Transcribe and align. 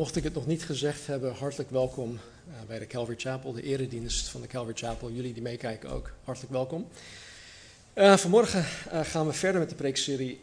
mocht 0.00 0.16
ik 0.16 0.24
het 0.24 0.34
nog 0.34 0.46
niet 0.46 0.64
gezegd 0.64 1.06
hebben, 1.06 1.34
hartelijk 1.34 1.70
welkom 1.70 2.10
uh, 2.12 2.54
bij 2.66 2.78
de 2.78 2.86
Calvary 2.86 3.18
Chapel, 3.18 3.52
de 3.52 3.62
eredienst 3.62 4.28
van 4.28 4.40
de 4.40 4.46
Calvary 4.46 4.76
Chapel. 4.76 5.10
Jullie 5.10 5.32
die 5.32 5.42
meekijken 5.42 5.90
ook, 5.90 6.10
hartelijk 6.24 6.52
welkom. 6.52 6.88
Uh, 7.94 8.16
vanmorgen 8.16 8.64
uh, 8.92 9.00
gaan 9.00 9.26
we 9.26 9.32
verder 9.32 9.60
met 9.60 9.68
de 9.68 9.74
preekserie 9.74 10.40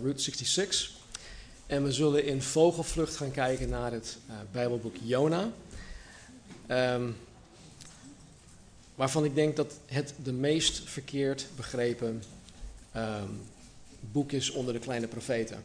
Route 0.00 0.22
66. 0.22 0.90
En 1.66 1.84
we 1.84 1.92
zullen 1.92 2.24
in 2.24 2.42
vogelvlucht 2.42 3.16
gaan 3.16 3.30
kijken 3.30 3.68
naar 3.68 3.92
het 3.92 4.18
Bijbelboek 4.52 4.96
Jona. 5.02 5.50
Um, 6.70 7.16
waarvan 8.94 9.24
ik 9.24 9.34
denk 9.34 9.56
dat 9.56 9.74
het 9.86 10.14
de 10.22 10.32
meest 10.32 10.88
verkeerd 10.88 11.46
begrepen 11.56 12.22
um, 12.96 13.40
boek 14.00 14.32
is 14.32 14.50
onder 14.50 14.74
de 14.74 14.80
kleine 14.80 15.06
profeten. 15.06 15.62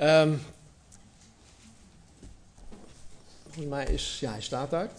Um, 0.00 0.40
volgens 3.50 3.74
mij 3.74 3.94
is, 3.94 4.16
ja, 4.20 4.30
hij 4.30 4.40
staat 4.40 4.70
daar. 4.70 4.90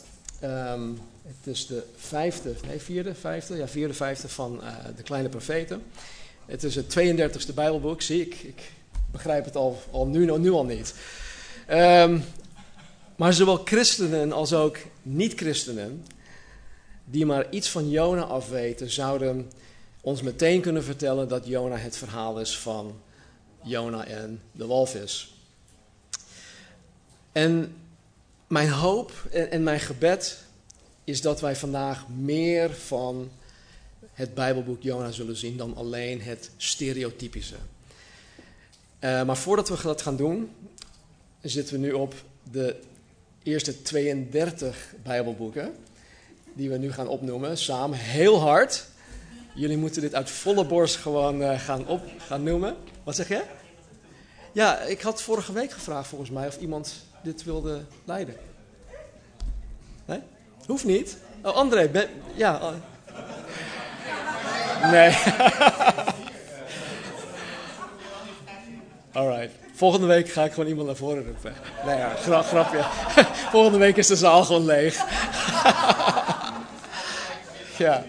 Um, 0.73 0.99
het 1.27 1.47
is 1.53 1.67
de 1.67 1.83
vijfde, 1.95 2.55
nee, 2.67 2.79
vierde, 2.79 3.15
vijfde, 3.15 3.57
ja, 3.57 3.67
vierde, 3.67 3.93
vijfde 3.93 4.29
van 4.29 4.59
uh, 4.63 4.75
de 4.95 5.03
kleine 5.03 5.29
profeten. 5.29 5.83
Het 6.45 6.63
is 6.63 6.75
het 6.75 6.99
32e 6.99 7.53
Bijbelboek, 7.53 8.01
zie 8.01 8.21
ik. 8.21 8.33
Ik 8.43 8.71
begrijp 9.11 9.45
het 9.45 9.55
al, 9.55 9.81
al 9.91 10.07
nu, 10.07 10.37
nu 10.37 10.51
al 10.51 10.65
niet. 10.65 10.93
Um, 11.69 12.23
maar 13.15 13.33
zowel 13.33 13.61
christenen 13.63 14.31
als 14.31 14.53
ook 14.53 14.77
niet-christenen, 15.01 16.05
die 17.05 17.25
maar 17.25 17.49
iets 17.49 17.69
van 17.69 17.89
Jona 17.89 18.21
afweten, 18.21 18.89
zouden 18.89 19.51
ons 20.01 20.21
meteen 20.21 20.61
kunnen 20.61 20.83
vertellen 20.83 21.27
dat 21.27 21.47
Jona 21.47 21.75
het 21.75 21.97
verhaal 21.97 22.39
is 22.39 22.57
van 22.57 23.01
Jona 23.61 24.05
en 24.05 24.41
de 24.51 24.65
walvis. 24.65 25.33
En 27.31 27.75
mijn 28.51 28.69
hoop 28.69 29.11
en, 29.49 29.63
mijn 29.63 29.79
gebed 29.79 30.37
is 31.03 31.21
dat 31.21 31.41
wij 31.41 31.55
vandaag 31.55 32.07
meer 32.09 32.75
van 32.75 33.31
het 34.13 34.33
Bijbelboek 34.33 34.81
Jona 34.81 35.11
zullen 35.11 35.35
zien 35.35 35.57
dan 35.57 35.75
alleen 35.75 36.21
het 36.21 36.49
stereotypische. 36.57 37.55
Uh, 37.55 39.23
maar 39.23 39.37
voordat 39.37 39.69
we 39.69 39.81
dat 39.81 40.01
gaan 40.01 40.15
doen, 40.15 40.51
zitten 41.41 41.73
we 41.73 41.79
nu 41.79 41.91
op 41.91 42.13
de 42.51 42.75
eerste 43.43 43.81
32 43.81 44.93
Bijbelboeken. 45.03 45.73
Die 46.53 46.69
we 46.69 46.77
nu 46.77 46.91
gaan 46.91 47.07
opnoemen, 47.07 47.57
samen 47.57 47.97
heel 47.97 48.39
hard. 48.39 48.85
Jullie 49.55 49.77
moeten 49.77 50.01
dit 50.01 50.15
uit 50.15 50.29
volle 50.29 50.65
borst 50.65 50.95
gewoon 50.95 51.41
uh, 51.41 51.59
gaan, 51.59 51.87
op, 51.87 52.01
gaan 52.17 52.43
noemen. 52.43 52.75
Wat 53.03 53.15
zeg 53.15 53.27
je? 53.27 53.43
Ja, 54.51 54.79
ik 54.79 55.01
had 55.01 55.21
vorige 55.21 55.53
week 55.53 55.71
gevraagd 55.71 56.07
volgens 56.07 56.29
mij 56.29 56.47
of 56.47 56.57
iemand 56.57 57.09
dit 57.23 57.43
wilde 57.43 57.81
leiden. 58.05 58.35
Nee? 60.05 60.21
Hoeft 60.65 60.85
niet. 60.85 61.17
Oh, 61.43 61.55
André, 61.55 61.87
ben, 61.87 62.09
ja. 62.35 62.59
Oh. 62.61 62.73
Nee. 64.91 65.17
Alright. 69.13 69.51
Volgende 69.73 70.07
week 70.07 70.29
ga 70.29 70.43
ik 70.43 70.51
gewoon 70.51 70.69
iemand 70.69 70.87
naar 70.87 70.95
voren 70.95 71.25
roepen. 71.25 71.53
Nee, 71.85 71.97
ja, 71.97 72.15
gra 72.15 72.41
grapje. 72.41 72.83
Volgende 73.51 73.77
week 73.77 73.97
is 73.97 74.07
de 74.07 74.15
zaal 74.15 74.43
gewoon 74.43 74.65
leeg. 74.65 74.95
ja. 77.77 78.03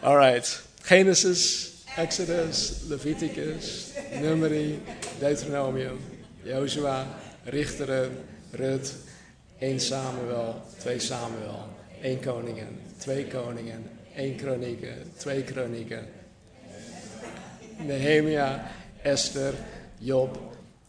Alright. 0.00 0.62
Genesis, 0.82 1.70
Exodus, 1.96 2.72
Leviticus, 2.88 3.86
Numeri, 4.20 4.82
Deuteronomium, 5.18 5.98
Joshua, 6.42 7.06
Richteren, 7.46 8.10
Rut, 8.52 8.94
1 9.60 9.88
Samuel, 9.88 10.54
2 10.78 11.00
Samuel, 11.00 11.68
1 12.02 12.20
Koningen, 12.22 12.78
2 12.98 13.24
Koningen, 13.24 13.84
1 14.16 14.36
Kronieken, 14.36 15.12
2 15.18 15.42
Kronieken, 15.42 16.06
Nehemia, 17.78 18.60
Esther, 19.04 19.54
Job, 20.00 20.38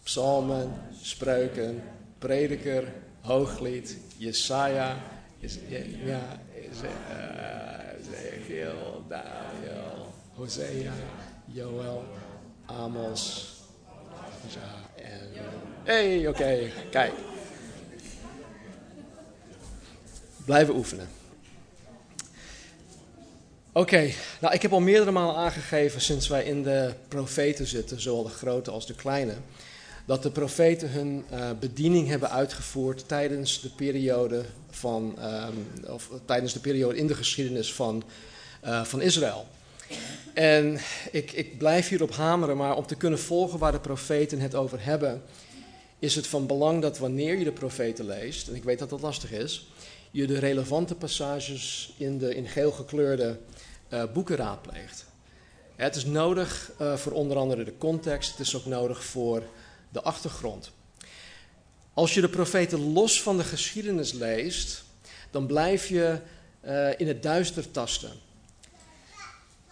Psalmen, 0.05 0.73
Spreuken, 1.03 1.81
Prediker, 2.19 2.87
Hooglied, 3.27 3.97
Jesaja, 4.19 4.95
ja, 5.41 6.21
Ezekiel, 7.99 9.03
Daniel, 9.09 10.07
Hosea, 10.37 10.93
Joel, 11.53 12.03
Amos. 12.67 13.53
Ja, 14.55 15.03
en. 15.03 15.66
Hey, 15.87 16.27
oké, 16.27 16.71
kijk. 16.89 17.11
Blijven 20.45 20.75
oefenen. 20.75 21.07
Oké, 23.71 24.11
nou 24.41 24.53
ik 24.53 24.61
heb 24.61 24.71
al 24.71 24.79
meerdere 24.79 25.11
malen 25.11 25.35
aangegeven 25.35 26.01
sinds 26.01 26.27
wij 26.27 26.43
in 26.43 26.63
de 26.63 26.93
profeten 27.07 27.67
zitten, 27.67 28.01
zowel 28.01 28.23
de 28.23 28.29
grote 28.29 28.71
als 28.71 28.87
de 28.87 28.95
kleine, 28.95 29.33
dat 30.05 30.23
de 30.23 30.31
profeten 30.31 30.89
hun 30.91 31.25
uh, 31.31 31.49
bediening 31.59 32.07
hebben 32.07 32.31
uitgevoerd 32.31 33.07
tijdens 33.07 33.61
de 33.61 33.69
periode 33.69 34.45
van, 34.69 35.17
um, 35.23 35.91
of 35.93 36.09
tijdens 36.25 36.53
de 36.53 36.59
periode 36.59 36.97
in 36.97 37.07
de 37.07 37.15
geschiedenis 37.15 37.73
van, 37.73 38.03
uh, 38.65 38.83
van 38.83 39.01
Israël. 39.01 39.47
En 40.33 40.79
ik, 41.11 41.31
ik 41.31 41.57
blijf 41.57 41.89
hierop 41.89 42.11
hameren, 42.11 42.57
maar 42.57 42.75
om 42.75 42.85
te 42.85 42.95
kunnen 42.95 43.19
volgen 43.19 43.59
waar 43.59 43.71
de 43.71 43.79
profeten 43.79 44.39
het 44.39 44.55
over 44.55 44.83
hebben, 44.83 45.21
is 45.99 46.15
het 46.15 46.27
van 46.27 46.47
belang 46.47 46.81
dat 46.81 46.97
wanneer 46.97 47.37
je 47.37 47.43
de 47.43 47.51
profeten 47.51 48.05
leest, 48.05 48.47
en 48.47 48.55
ik 48.55 48.63
weet 48.63 48.79
dat 48.79 48.89
dat 48.89 49.01
lastig 49.01 49.31
is, 49.31 49.67
je 50.11 50.27
de 50.27 50.39
relevante 50.39 50.95
passages 50.95 51.93
in 51.97 52.17
de 52.17 52.35
in 52.35 52.47
geel 52.47 52.71
gekleurde 52.71 53.39
uh, 53.89 54.03
boeken 54.13 54.35
raadpleegt. 54.35 55.05
Het 55.75 55.95
is 55.95 56.05
nodig 56.05 56.71
uh, 56.81 56.95
voor 56.95 57.11
onder 57.11 57.37
andere 57.37 57.63
de 57.63 57.77
context, 57.77 58.31
het 58.31 58.39
is 58.39 58.55
ook 58.55 58.65
nodig 58.65 59.03
voor 59.03 59.43
de 59.89 60.01
achtergrond. 60.01 60.71
Als 61.93 62.13
je 62.13 62.21
de 62.21 62.29
profeten 62.29 62.93
los 62.93 63.21
van 63.21 63.37
de 63.37 63.43
geschiedenis 63.43 64.11
leest, 64.11 64.83
dan 65.31 65.47
blijf 65.47 65.87
je 65.87 66.19
uh, 66.65 66.99
in 66.99 67.07
het 67.07 67.23
duister 67.23 67.71
tasten. 67.71 68.11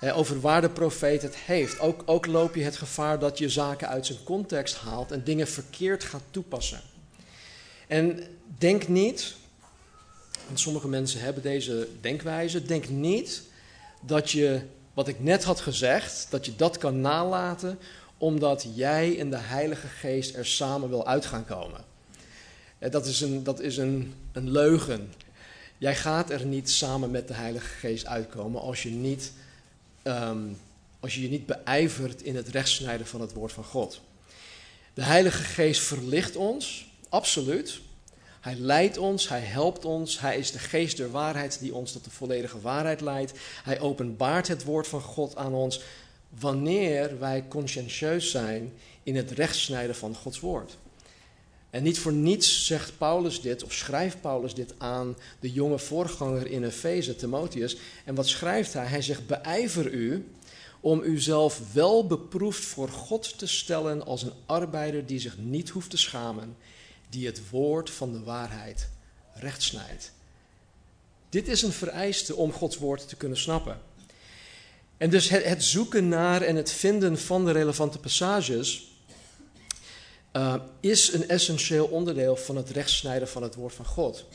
Uh, 0.06 0.18
over 0.18 0.40
waar 0.40 0.62
de 0.62 0.70
profeet 0.70 1.22
het 1.22 1.36
heeft. 1.36 1.80
Ook, 1.80 2.04
ook 2.06 2.26
loop 2.26 2.56
je 2.56 2.64
het 2.64 2.76
gevaar 2.76 3.20
dat 3.20 3.38
je 3.38 3.50
zaken 3.50 3.88
uit 3.88 4.06
zijn 4.06 4.24
context 4.24 4.76
haalt 4.76 5.12
en 5.12 5.24
dingen 5.24 5.48
verkeerd 5.48 6.04
gaat 6.04 6.24
toepassen. 6.32 6.82
En 7.88 8.24
denk 8.58 8.88
niet, 8.88 9.36
want 10.46 10.60
sommige 10.60 10.88
mensen 10.88 11.20
hebben 11.20 11.44
deze 11.44 11.88
denkwijze, 12.02 12.66
denk 12.66 12.90
niet 12.90 13.42
dat 14.02 14.32
je, 14.32 14.62
wat 14.94 15.08
ik 15.08 15.20
net 15.20 15.44
had 15.44 15.60
gezegd, 15.60 16.28
dat 16.30 16.46
je 16.46 16.56
dat 16.56 16.78
kan 16.78 17.02
nalaten 17.02 17.80
omdat 18.18 18.68
jij 18.74 19.20
en 19.20 19.30
de 19.30 19.38
Heilige 19.38 19.88
Geest 19.88 20.36
er 20.36 20.46
samen 20.46 20.90
wil 20.90 21.08
uit 21.08 21.26
gaan 21.26 21.46
komen. 21.46 21.84
Dat 22.80 23.06
is 23.06 23.22
een, 23.22 23.44
dat 23.44 23.60
is 23.60 23.78
een, 23.78 24.14
een 24.32 24.52
leugen. 24.52 25.14
Jij 25.78 25.96
gaat 25.96 26.30
er 26.30 26.46
niet 26.46 26.72
samen 26.72 27.12
met 27.12 27.28
de 27.28 27.34
Heilige 27.34 27.68
Geest 27.68 28.06
uitkomen 28.06 28.62
als 28.62 28.84
je, 28.84 28.90
niet, 28.90 29.32
um, 30.08 30.58
als 31.00 31.16
je 31.16 31.22
je 31.22 31.30
niet 31.30 31.46
beijvert 31.46 32.22
in 32.22 32.36
het 32.36 32.48
rechtsnijden 32.48 33.08
van 33.08 33.22
het 33.22 33.34
woord 33.34 33.52
van 33.52 33.64
God. 33.64 34.02
De 34.94 35.04
Heilige 35.04 35.44
Geest 35.44 35.82
verlicht 35.82 36.36
ons, 36.36 36.88
absoluut. 37.10 37.80
Hij 38.42 38.56
leidt 38.56 38.98
ons, 38.98 39.30
hij 39.30 39.40
helpt 39.40 39.86
ons, 39.86 40.20
hij 40.20 40.38
is 40.38 40.52
de 40.52 40.60
geest 40.60 40.98
der 40.98 41.12
waarheid 41.12 41.60
die 41.60 41.74
ons 41.74 41.92
tot 41.92 42.04
de 42.04 42.10
volledige 42.10 42.62
waarheid 42.62 43.02
leidt. 43.02 43.34
Hij 43.64 43.80
openbaart 43.80 44.48
het 44.48 44.64
woord 44.64 44.88
van 44.88 45.02
God 45.02 45.36
aan 45.36 45.54
ons 45.54 45.82
wanneer 46.30 47.20
wij 47.20 47.46
conscientieus 47.48 48.32
zijn 48.32 48.74
in 49.04 49.16
het 49.16 49.32
rechtsnijden 49.32 49.96
van 49.96 50.16
Gods 50.16 50.40
woord. 50.40 50.78
En 51.76 51.84
niet 51.84 52.00
voor 52.00 52.14
niets 52.14 52.66
zegt 52.66 52.98
Paulus 52.98 53.42
dit, 53.42 53.64
of 53.64 53.74
schrijft 53.74 54.22
Paulus 54.22 54.54
dit 54.54 54.74
aan 54.78 55.18
de 55.40 55.52
jonge 55.52 55.80
voorganger 55.80 56.48
in 56.48 56.64
Efeze, 56.64 57.16
Timotheus. 57.16 57.78
En 58.06 58.16
wat 58.16 58.28
schrijft 58.28 58.74
hij? 58.74 58.86
Hij 58.86 59.02
zegt: 59.02 59.28
Beijver 59.28 59.92
u 59.92 60.32
om 60.80 61.02
uzelf 61.04 61.74
wel 61.74 62.08
beproefd 62.08 62.66
voor 62.66 62.90
God 62.90 63.38
te 63.38 63.48
stellen 63.48 64.06
als 64.06 64.24
een 64.24 64.34
arbeider 64.46 65.06
die 65.06 65.20
zich 65.20 65.38
niet 65.38 65.70
hoeft 65.70 65.90
te 65.90 65.98
schamen, 65.98 66.58
die 67.10 67.26
het 67.26 67.50
woord 67.50 67.90
van 67.90 68.12
de 68.12 68.24
waarheid 68.24 68.90
recht 69.34 69.62
snijdt. 69.62 70.12
Dit 71.30 71.48
is 71.48 71.62
een 71.62 71.72
vereiste 71.72 72.36
om 72.36 72.52
Gods 72.52 72.78
woord 72.78 73.08
te 73.08 73.16
kunnen 73.16 73.38
snappen. 73.38 73.82
En 74.98 75.10
dus 75.10 75.30
het, 75.30 75.44
het 75.44 75.64
zoeken 75.64 76.08
naar 76.08 76.42
en 76.42 76.56
het 76.56 76.72
vinden 76.72 77.20
van 77.20 77.46
de 77.46 77.52
relevante 77.52 78.00
passages 78.00 78.95
uh, 80.36 80.56
is 80.80 81.14
een 81.14 81.28
essentieel 81.28 81.86
onderdeel 81.86 82.36
van 82.36 82.56
het 82.56 82.70
rechtsnijden 82.70 83.28
van 83.28 83.44
het 83.44 83.56
woord 83.56 83.74
van 83.74 83.86
God. 83.86 84.26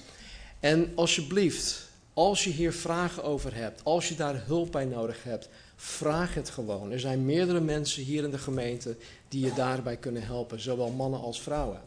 En 0.60 0.92
alsjeblieft, 0.94 1.88
als 2.14 2.44
je 2.44 2.50
hier 2.50 2.72
vragen 2.72 3.24
over 3.24 3.54
hebt, 3.54 3.84
als 3.84 4.08
je 4.08 4.14
daar 4.14 4.42
hulp 4.46 4.72
bij 4.72 4.84
nodig 4.84 5.22
hebt, 5.22 5.48
vraag 5.76 6.34
het 6.34 6.50
gewoon. 6.50 6.90
Er 6.90 7.00
zijn 7.00 7.24
meerdere 7.24 7.60
mensen 7.60 8.02
hier 8.02 8.24
in 8.24 8.30
de 8.30 8.38
gemeente 8.38 8.96
die 9.28 9.44
je 9.44 9.52
daarbij 9.52 9.96
kunnen 9.96 10.22
helpen, 10.22 10.60
zowel 10.60 10.90
mannen 10.90 11.20
als 11.20 11.40
vrouwen. 11.40 11.80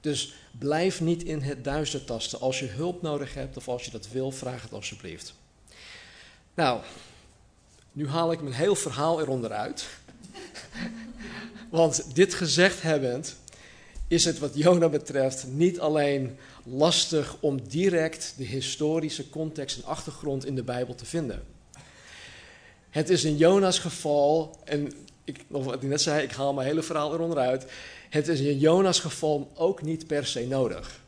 Dus 0.00 0.34
blijf 0.58 1.00
niet 1.00 1.22
in 1.22 1.40
het 1.40 1.64
duister 1.64 2.04
tasten. 2.04 2.40
Als 2.40 2.58
je 2.58 2.66
hulp 2.66 3.02
nodig 3.02 3.34
hebt 3.34 3.56
of 3.56 3.68
als 3.68 3.84
je 3.84 3.90
dat 3.90 4.08
wil, 4.08 4.30
vraag 4.30 4.62
het 4.62 4.72
alsjeblieft. 4.72 5.34
Nou, 6.54 6.80
nu 7.92 8.08
haal 8.08 8.32
ik 8.32 8.40
mijn 8.40 8.54
heel 8.54 8.74
verhaal 8.74 9.20
eronder 9.20 9.52
uit. 9.52 9.86
Want 11.76 12.14
dit 12.14 12.34
gezegd 12.34 12.82
hebbend, 12.82 13.36
is 14.08 14.24
het 14.24 14.38
wat 14.38 14.50
Jona 14.54 14.88
betreft 14.88 15.46
niet 15.46 15.80
alleen 15.80 16.38
lastig 16.64 17.36
om 17.40 17.68
direct 17.68 18.34
de 18.36 18.44
historische 18.44 19.28
context 19.28 19.76
en 19.76 19.84
achtergrond 19.84 20.46
in 20.46 20.54
de 20.54 20.62
Bijbel 20.62 20.94
te 20.94 21.04
vinden. 21.04 21.42
Het 22.90 23.08
is 23.08 23.24
in 23.24 23.36
Jona's 23.36 23.78
geval, 23.78 24.58
en 24.64 24.92
ik, 25.24 25.44
wat 25.46 25.74
ik 25.74 25.82
net 25.82 26.00
zei, 26.00 26.22
ik 26.22 26.32
haal 26.32 26.54
mijn 26.54 26.66
hele 26.66 26.82
verhaal 26.82 27.14
eronder 27.14 27.38
uit. 27.38 27.66
Het 28.08 28.28
is 28.28 28.40
in 28.40 28.58
Jona's 28.58 29.00
geval 29.00 29.50
ook 29.54 29.82
niet 29.82 30.06
per 30.06 30.26
se 30.26 30.46
nodig. 30.46 31.00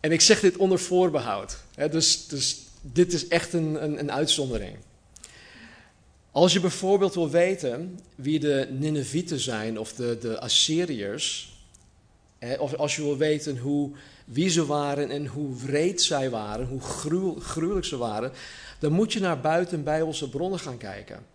En 0.00 0.12
ik 0.12 0.20
zeg 0.20 0.40
dit 0.40 0.56
onder 0.56 0.78
voorbehoud. 0.78 1.58
Hè, 1.74 1.88
dus, 1.88 2.26
dus 2.26 2.58
dit 2.80 3.12
is 3.12 3.28
echt 3.28 3.52
een, 3.52 3.84
een, 3.84 3.98
een 3.98 4.12
uitzondering. 4.12 4.76
Als 6.38 6.52
je 6.52 6.60
bijvoorbeeld 6.60 7.14
wil 7.14 7.30
weten 7.30 8.00
wie 8.14 8.38
de 8.38 8.68
Ninevieten 8.70 9.40
zijn 9.40 9.78
of 9.78 9.92
de, 9.92 10.18
de 10.20 10.40
Assyriërs, 10.40 11.52
of 12.58 12.74
als 12.74 12.96
je 12.96 13.02
wil 13.02 13.16
weten 13.16 13.58
hoe, 13.58 13.90
wie 14.24 14.48
ze 14.48 14.66
waren 14.66 15.10
en 15.10 15.26
hoe 15.26 15.56
wreed 15.56 16.02
zij 16.02 16.30
waren, 16.30 16.66
hoe 16.66 16.80
gruwelijk 17.40 17.86
ze 17.86 17.96
waren, 17.96 18.32
dan 18.78 18.92
moet 18.92 19.12
je 19.12 19.20
naar 19.20 19.40
buiten 19.40 19.84
Bijbelse 19.84 20.28
bronnen 20.28 20.58
gaan 20.58 20.76
kijken. 20.76 21.26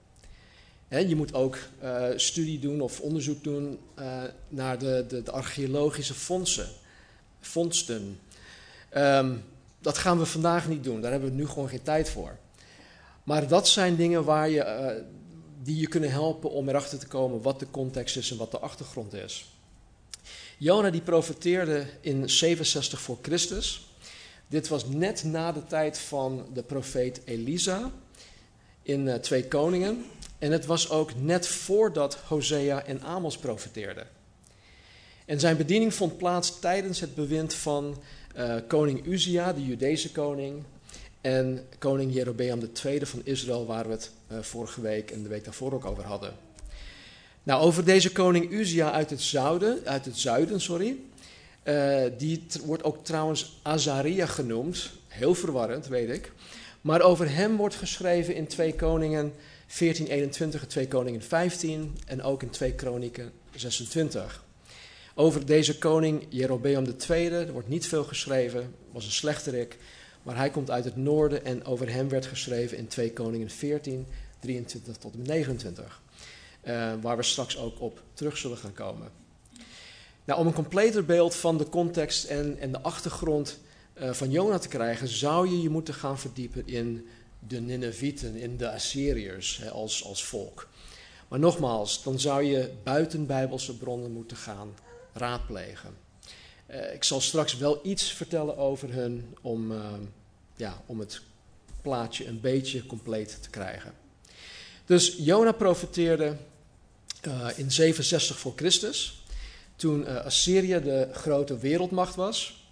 je 0.87 1.15
moet 1.15 1.33
ook 1.33 1.57
uh, 1.83 2.05
studie 2.15 2.59
doen 2.59 2.81
of 2.81 2.99
onderzoek 2.99 3.43
doen 3.43 3.79
uh, 3.99 4.23
naar 4.49 4.79
de, 4.79 5.05
de, 5.07 5.31
archeologische 5.31 6.13
fondsen, 6.13 6.67
vondsten. 7.39 8.19
Um, 8.97 9.43
dat 9.79 9.97
gaan 9.97 10.17
we 10.17 10.25
vandaag 10.25 10.67
niet 10.67 10.83
doen, 10.83 11.01
daar 11.01 11.11
hebben 11.11 11.29
we 11.29 11.35
nu 11.35 11.47
gewoon 11.47 11.69
geen 11.69 11.83
tijd 11.83 12.09
voor. 12.09 12.37
Maar 13.23 13.47
dat 13.47 13.67
zijn 13.67 13.95
dingen 13.95 14.23
waar 14.23 14.49
je, 14.49 14.65
uh, 14.65 15.03
die 15.63 15.79
je 15.79 15.87
kunnen 15.87 16.11
helpen 16.11 16.51
om 16.51 16.69
erachter 16.69 16.99
te 16.99 17.07
komen 17.07 17.41
wat 17.41 17.59
de 17.59 17.67
context 17.71 18.17
is 18.17 18.31
en 18.31 18.37
wat 18.37 18.51
de 18.51 18.59
achtergrond 18.59 19.13
is. 19.13 19.45
Jona 20.57 20.89
die 20.89 21.01
profeteerde 21.01 21.85
in 22.01 22.29
67 22.29 23.01
voor 23.01 23.17
Christus. 23.21 23.87
Dit 24.47 24.67
was 24.67 24.85
net 24.87 25.23
na 25.23 25.51
de 25.51 25.65
tijd 25.65 25.99
van 25.99 26.45
de 26.53 26.63
profeet 26.63 27.21
Elisa 27.25 27.91
in 28.81 29.07
uh, 29.07 29.13
Twee 29.15 29.47
Koningen. 29.47 30.05
En 30.39 30.51
het 30.51 30.65
was 30.65 30.89
ook 30.89 31.15
net 31.15 31.47
voordat 31.47 32.15
Hosea 32.15 32.85
en 32.85 33.01
Amos 33.01 33.37
profeteerden. 33.37 34.07
En 35.25 35.39
zijn 35.39 35.57
bediening 35.57 35.93
vond 35.93 36.17
plaats 36.17 36.59
tijdens 36.59 36.99
het 36.99 37.15
bewind 37.15 37.53
van 37.53 38.01
uh, 38.37 38.55
koning 38.67 39.05
Uzia, 39.05 39.53
de 39.53 39.65
Judese 39.65 40.11
koning, 40.11 40.63
en 41.23 41.67
koning 41.77 42.13
Jerobeam 42.13 42.59
II 42.85 43.05
van 43.05 43.21
Israël, 43.23 43.65
waar 43.65 43.85
we 43.85 43.91
het 43.91 44.11
uh, 44.31 44.37
vorige 44.39 44.81
week 44.81 45.11
en 45.11 45.23
de 45.23 45.29
week 45.29 45.43
daarvoor 45.43 45.73
ook 45.73 45.85
over 45.85 46.03
hadden. 46.03 46.33
Nou, 47.43 47.61
over 47.61 47.85
deze 47.85 48.11
koning 48.11 48.51
Uzia 48.51 48.91
uit 48.91 49.09
het 49.09 49.21
zuiden, 49.21 49.79
uit 49.85 50.05
het 50.05 50.17
zuiden 50.17 50.61
sorry, 50.61 50.95
uh, 51.63 52.01
die 52.17 52.45
wordt 52.65 52.83
ook 52.83 53.05
trouwens 53.05 53.59
Azaria 53.61 54.25
genoemd. 54.25 54.89
Heel 55.07 55.35
verwarrend, 55.35 55.87
weet 55.87 56.09
ik. 56.09 56.31
Maar 56.81 57.01
over 57.01 57.35
hem 57.35 57.55
wordt 57.55 57.75
geschreven 57.75 58.35
in 58.35 58.47
2 58.47 58.75
Koningen 58.75 59.33
1421 59.77 60.61
en 60.61 60.67
2 60.67 60.87
Koningen 60.87 61.21
15 61.21 61.97
en 62.05 62.23
ook 62.23 62.43
in 62.43 62.49
2 62.49 62.73
Kronieken 62.73 63.31
26. 63.55 64.43
Over 65.15 65.45
deze 65.45 65.77
koning 65.77 66.25
Jerobeam 66.29 66.85
II, 67.09 67.27
er 67.27 67.51
wordt 67.51 67.67
niet 67.67 67.87
veel 67.87 68.03
geschreven, 68.03 68.73
was 68.91 69.05
een 69.05 69.11
slechterik. 69.11 69.77
Maar 70.23 70.37
hij 70.37 70.49
komt 70.49 70.71
uit 70.71 70.85
het 70.85 70.95
noorden 70.95 71.45
en 71.45 71.65
over 71.65 71.89
hem 71.91 72.09
werd 72.09 72.25
geschreven 72.25 72.77
in 72.77 72.87
2 72.87 73.13
Koningen 73.13 73.49
14, 73.49 74.07
23 74.39 74.97
tot 74.97 75.13
en 75.13 75.17
met 75.17 75.27
29. 75.27 76.01
Uh, 76.63 76.93
waar 77.01 77.17
we 77.17 77.23
straks 77.23 77.57
ook 77.57 77.81
op 77.81 78.01
terug 78.13 78.37
zullen 78.37 78.57
gaan 78.57 78.73
komen. 78.73 79.11
Nou, 80.25 80.39
om 80.39 80.47
een 80.47 80.53
completer 80.53 81.05
beeld 81.05 81.35
van 81.35 81.57
de 81.57 81.69
context 81.69 82.23
en, 82.23 82.59
en 82.59 82.71
de 82.71 82.81
achtergrond 82.81 83.59
uh, 84.01 84.11
van 84.11 84.31
Jona 84.31 84.57
te 84.57 84.67
krijgen, 84.67 85.07
zou 85.07 85.49
je 85.49 85.61
je 85.61 85.69
moeten 85.69 85.93
gaan 85.93 86.19
verdiepen 86.19 86.67
in 86.67 87.07
de 87.47 87.61
Ninevieten, 87.61 88.35
in 88.35 88.57
de 88.57 88.71
Assyriërs 88.71 89.57
hè, 89.57 89.69
als, 89.69 90.03
als 90.03 90.23
volk. 90.23 90.67
Maar 91.27 91.39
nogmaals, 91.39 92.03
dan 92.03 92.19
zou 92.19 92.43
je 92.43 92.71
buiten 92.83 93.25
Bijbelse 93.25 93.77
bronnen 93.77 94.11
moeten 94.11 94.37
gaan 94.37 94.75
raadplegen. 95.13 96.02
Uh, 96.69 96.93
ik 96.93 97.03
zal 97.03 97.21
straks 97.21 97.57
wel 97.57 97.79
iets 97.83 98.11
vertellen 98.11 98.57
over 98.57 98.93
hun 98.93 99.35
om, 99.41 99.71
uh, 99.71 99.85
ja, 100.55 100.81
om 100.85 100.99
het 100.99 101.21
plaatje 101.81 102.27
een 102.27 102.41
beetje 102.41 102.85
compleet 102.85 103.37
te 103.41 103.49
krijgen. 103.49 103.93
Dus 104.85 105.15
Jona 105.17 105.51
profeteerde 105.51 106.35
uh, 107.27 107.47
in 107.55 107.71
67 107.71 108.37
voor 108.39 108.53
Christus, 108.55 109.23
toen 109.75 110.07
Assyrië 110.07 110.81
de 110.81 111.09
grote 111.13 111.57
wereldmacht 111.57 112.15
was. 112.15 112.65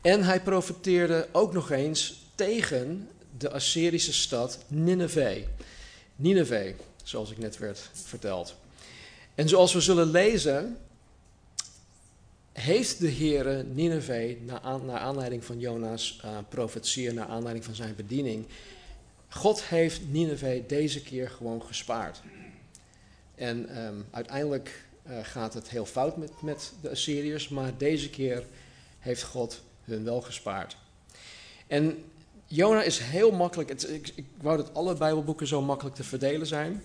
En 0.00 0.22
hij 0.22 0.40
profeteerde 0.40 1.28
ook 1.32 1.52
nog 1.52 1.70
eens 1.70 2.22
tegen 2.34 3.08
de 3.38 3.50
Assyrische 3.50 4.12
stad 4.12 4.58
Nineveh. 4.66 5.44
Nineveh, 6.16 6.74
zoals 7.02 7.30
ik 7.30 7.38
net 7.38 7.58
werd 7.58 7.90
verteld. 7.92 8.54
En 9.34 9.48
zoals 9.48 9.72
we 9.72 9.80
zullen 9.80 10.10
lezen, 10.10 10.76
heeft 12.60 13.00
de 13.00 13.10
Heere 13.10 13.62
Nineveh, 13.62 14.40
naar, 14.40 14.60
aan, 14.60 14.86
naar 14.86 14.98
aanleiding 14.98 15.44
van 15.44 15.58
Jona's 15.58 16.20
uh, 16.24 16.38
profetieën, 16.48 17.14
naar 17.14 17.26
aanleiding 17.26 17.64
van 17.64 17.74
zijn 17.74 17.94
bediening, 17.94 18.46
God 19.28 19.64
heeft 19.64 20.00
Nineveh 20.08 20.68
deze 20.68 21.02
keer 21.02 21.30
gewoon 21.30 21.62
gespaard. 21.62 22.22
En 23.34 23.84
um, 23.84 24.06
uiteindelijk 24.10 24.84
uh, 25.06 25.18
gaat 25.22 25.54
het 25.54 25.68
heel 25.68 25.86
fout 25.86 26.16
met, 26.16 26.42
met 26.42 26.72
de 26.80 26.90
Assyriërs, 26.90 27.48
maar 27.48 27.76
deze 27.78 28.10
keer 28.10 28.44
heeft 28.98 29.22
God 29.22 29.62
hun 29.84 30.04
wel 30.04 30.20
gespaard. 30.20 30.76
En 31.66 32.04
Jona 32.46 32.82
is 32.82 32.98
heel 32.98 33.30
makkelijk, 33.30 33.70
ik, 33.70 34.12
ik, 34.14 34.24
wou 34.40 34.56
dat 34.56 34.74
alle 34.74 34.94
Bijbelboeken 34.94 35.46
zo 35.46 35.62
makkelijk 35.62 35.96
te 35.96 36.04
verdelen 36.04 36.46
zijn, 36.46 36.82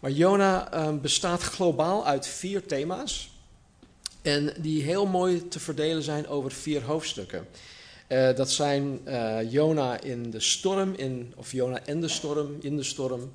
maar 0.00 0.10
Jona 0.10 0.86
um, 0.86 1.00
bestaat 1.00 1.42
globaal 1.42 2.06
uit 2.06 2.26
vier 2.26 2.66
thema's. 2.66 3.33
En 4.24 4.52
die 4.58 4.82
heel 4.82 5.06
mooi 5.06 5.48
te 5.48 5.60
verdelen 5.60 6.02
zijn 6.02 6.28
over 6.28 6.52
vier 6.52 6.82
hoofdstukken. 6.82 7.46
Uh, 8.08 8.34
dat 8.36 8.50
zijn 8.50 9.00
uh, 9.08 9.52
Jona 9.52 10.00
in 10.00 10.30
de 10.30 10.40
storm, 10.40 10.94
in, 10.94 11.32
of 11.36 11.52
Jona 11.52 11.84
en 11.84 12.00
de 12.00 12.08
storm, 12.08 12.56
in 12.60 12.76
de 12.76 12.82
storm. 12.82 13.32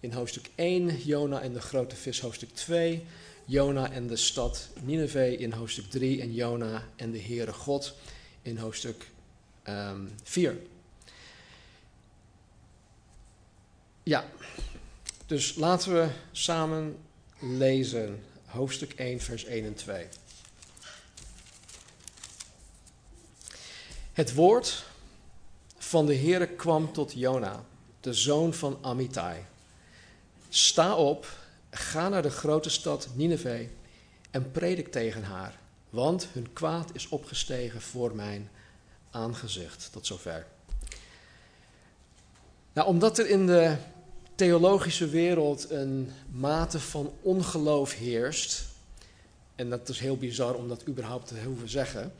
In 0.00 0.12
hoofdstuk 0.12 0.50
1, 0.54 0.96
Jona 1.04 1.40
en 1.40 1.52
de 1.52 1.60
grote 1.60 1.96
vis, 1.96 2.20
hoofdstuk 2.20 2.54
2. 2.54 3.04
Jona 3.44 3.90
en 3.90 4.06
de 4.06 4.16
stad 4.16 4.68
Nineveh 4.82 5.40
in 5.40 5.52
hoofdstuk 5.52 5.90
3. 5.90 6.20
En 6.20 6.34
Jona 6.34 6.84
en 6.96 7.10
de 7.10 7.20
Heere 7.20 7.52
God 7.52 7.94
in 8.42 8.56
hoofdstuk 8.58 9.10
um, 9.68 9.74
ehm, 9.74 10.06
4. 10.22 10.56
Ja, 14.02 14.24
dus 15.26 15.54
laten 15.54 15.92
we 15.92 16.08
samen 16.32 16.96
lezen 17.38 18.22
hoofdstuk 18.44 18.92
1, 18.92 19.20
vers 19.20 19.44
1 19.44 19.64
en 19.64 19.74
2. 19.74 20.06
Het 24.20 24.34
woord 24.34 24.84
van 25.78 26.06
de 26.06 26.14
Heere 26.14 26.46
kwam 26.46 26.92
tot 26.92 27.12
Jona, 27.12 27.64
de 28.00 28.14
zoon 28.14 28.54
van 28.54 28.78
Amittai. 28.80 29.44
Sta 30.48 30.94
op, 30.94 31.26
ga 31.70 32.08
naar 32.08 32.22
de 32.22 32.30
grote 32.30 32.70
stad 32.70 33.08
Nineveh 33.14 33.68
en 34.30 34.50
predik 34.50 34.92
tegen 34.92 35.22
haar, 35.22 35.58
want 35.90 36.26
hun 36.32 36.52
kwaad 36.52 36.90
is 36.92 37.08
opgestegen 37.08 37.80
voor 37.80 38.14
mijn 38.14 38.50
aangezicht. 39.10 39.88
Tot 39.92 40.06
zover. 40.06 40.46
Nou, 42.72 42.88
omdat 42.88 43.18
er 43.18 43.28
in 43.28 43.46
de 43.46 43.76
theologische 44.34 45.08
wereld 45.08 45.70
een 45.70 46.12
mate 46.30 46.80
van 46.80 47.12
ongeloof 47.20 47.94
heerst, 47.94 48.64
en 49.54 49.70
dat 49.70 49.88
is 49.88 49.98
heel 49.98 50.16
bizar 50.16 50.54
om 50.54 50.68
dat 50.68 50.88
überhaupt 50.88 51.28
te 51.28 51.42
hoeven 51.44 51.68
zeggen, 51.68 52.12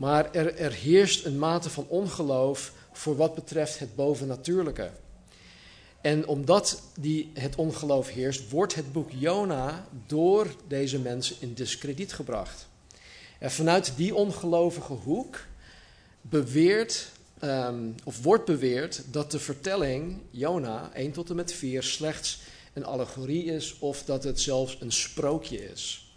Maar 0.00 0.34
er, 0.34 0.56
er 0.56 0.72
heerst 0.72 1.24
een 1.24 1.38
mate 1.38 1.70
van 1.70 1.86
ongeloof 1.88 2.72
voor 2.92 3.16
wat 3.16 3.34
betreft 3.34 3.78
het 3.78 3.94
bovennatuurlijke. 3.94 4.90
En 6.00 6.26
omdat 6.26 6.82
die, 7.00 7.30
het 7.34 7.56
ongeloof 7.56 8.08
heerst, 8.08 8.50
wordt 8.50 8.74
het 8.74 8.92
boek 8.92 9.10
Jona 9.10 9.86
door 10.06 10.54
deze 10.68 10.98
mensen 10.98 11.36
in 11.38 11.54
discrediet 11.54 12.12
gebracht. 12.12 12.68
En 13.38 13.50
vanuit 13.50 13.92
die 13.96 14.14
ongelovige 14.14 14.92
hoek 14.92 15.44
beweert, 16.20 17.08
ehm, 17.38 17.88
of 18.04 18.22
wordt 18.22 18.44
beweerd 18.44 19.02
dat 19.10 19.30
de 19.30 19.38
vertelling 19.38 20.18
Jona 20.30 20.90
1 20.94 21.12
tot 21.12 21.30
en 21.30 21.36
met 21.36 21.52
4 21.52 21.82
slechts 21.82 22.40
een 22.72 22.84
allegorie 22.84 23.44
is 23.44 23.78
of 23.78 24.04
dat 24.04 24.24
het 24.24 24.40
zelfs 24.40 24.76
een 24.80 24.92
sprookje 24.92 25.70
is. 25.70 26.12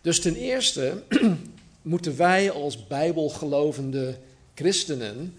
Dus 0.00 0.20
ten 0.20 0.34
eerste 0.34 1.02
moeten 1.88 2.16
wij 2.16 2.50
als 2.50 2.86
bijbelgelovende 2.86 4.18
christenen 4.54 5.38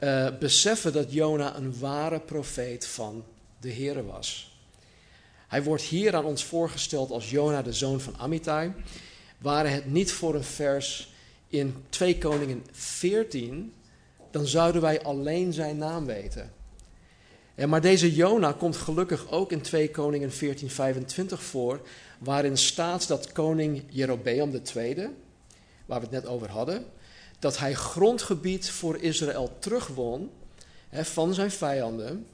uh, 0.00 0.28
beseffen 0.38 0.92
dat 0.92 1.12
Jona 1.12 1.56
een 1.56 1.78
ware 1.78 2.20
profeet 2.20 2.86
van 2.86 3.24
de 3.60 3.72
Here 3.72 4.04
was. 4.04 4.56
Hij 5.48 5.62
wordt 5.62 5.82
hier 5.82 6.14
aan 6.14 6.24
ons 6.24 6.44
voorgesteld 6.44 7.10
als 7.10 7.30
Jona, 7.30 7.62
de 7.62 7.72
zoon 7.72 8.00
van 8.00 8.18
Amittai. 8.18 8.72
Waren 9.38 9.72
het 9.72 9.86
niet 9.86 10.12
voor 10.12 10.34
een 10.34 10.44
vers 10.44 11.12
in 11.48 11.74
2 11.88 12.18
Koningen 12.18 12.64
14, 12.72 13.72
dan 14.30 14.46
zouden 14.46 14.80
wij 14.82 15.02
alleen 15.02 15.52
zijn 15.52 15.76
naam 15.76 16.06
weten. 16.06 16.52
En 17.54 17.68
maar 17.68 17.80
deze 17.80 18.14
Jona 18.14 18.52
komt 18.52 18.76
gelukkig 18.76 19.30
ook 19.30 19.52
in 19.52 19.60
2 19.60 19.90
Koningen 19.90 20.32
14, 20.32 20.70
25 20.70 21.42
voor, 21.42 21.80
waarin 22.18 22.56
staat 22.56 23.08
dat 23.08 23.32
koning 23.32 23.82
Jerobeam 23.88 24.60
II, 24.74 25.08
waar 25.86 26.00
we 26.00 26.06
het 26.06 26.14
net 26.14 26.26
over 26.26 26.50
hadden, 26.50 26.86
dat 27.38 27.58
hij 27.58 27.74
grondgebied 27.74 28.70
voor 28.70 28.96
Israël 28.96 29.56
terugwon 29.58 30.30
hè, 30.88 31.04
van 31.04 31.34
zijn 31.34 31.50
vijanden, 31.50 32.26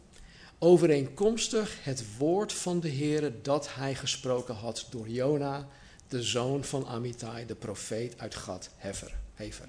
overeenkomstig 0.59 1.85
het 1.85 2.17
woord 2.17 2.53
van 2.53 2.81
de 2.81 2.91
Heere 2.91 3.33
dat 3.43 3.75
hij 3.75 3.95
gesproken 3.95 4.55
had 4.55 4.87
door 4.91 5.09
Jona, 5.09 5.69
de 6.09 6.23
zoon 6.23 6.65
van 6.65 6.87
Amittai, 6.87 7.47
de 7.47 7.55
profeet 7.55 8.15
uit 8.17 8.35
Gad 8.35 8.71
Hever, 8.77 9.15
Hever, 9.35 9.69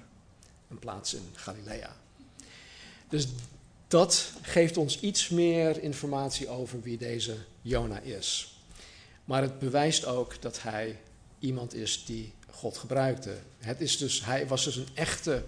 een 0.68 0.78
plaats 0.78 1.14
in 1.14 1.28
Galilea. 1.34 1.96
Dus 3.08 3.28
dat 3.88 4.32
geeft 4.42 4.76
ons 4.76 5.00
iets 5.00 5.28
meer 5.28 5.82
informatie 5.82 6.48
over 6.48 6.80
wie 6.82 6.98
deze 6.98 7.36
Jona 7.62 7.98
is. 7.98 8.56
Maar 9.24 9.42
het 9.42 9.58
bewijst 9.58 10.04
ook 10.04 10.42
dat 10.42 10.62
hij 10.62 11.00
iemand 11.38 11.74
is 11.74 12.04
die 12.04 12.32
God 12.62 12.78
gebruikte. 12.78 13.36
Het 13.58 13.80
is 13.80 13.98
dus, 13.98 14.24
hij 14.24 14.46
was 14.46 14.64
dus 14.64 14.76
een 14.76 14.88
echte 14.94 15.44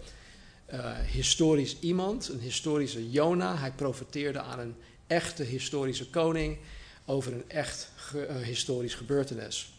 uh, 0.72 0.98
historisch 0.98 1.76
iemand, 1.80 2.28
een 2.28 2.40
historische 2.40 3.10
Jona. 3.10 3.56
Hij 3.56 3.72
profeteerde 3.72 4.40
aan 4.40 4.58
een 4.58 4.74
echte 5.06 5.42
historische 5.42 6.10
koning 6.10 6.58
over 7.04 7.32
een 7.32 7.50
echt 7.50 7.88
ge, 7.94 8.28
uh, 8.30 8.36
historisch 8.36 8.94
gebeurtenis. 8.94 9.72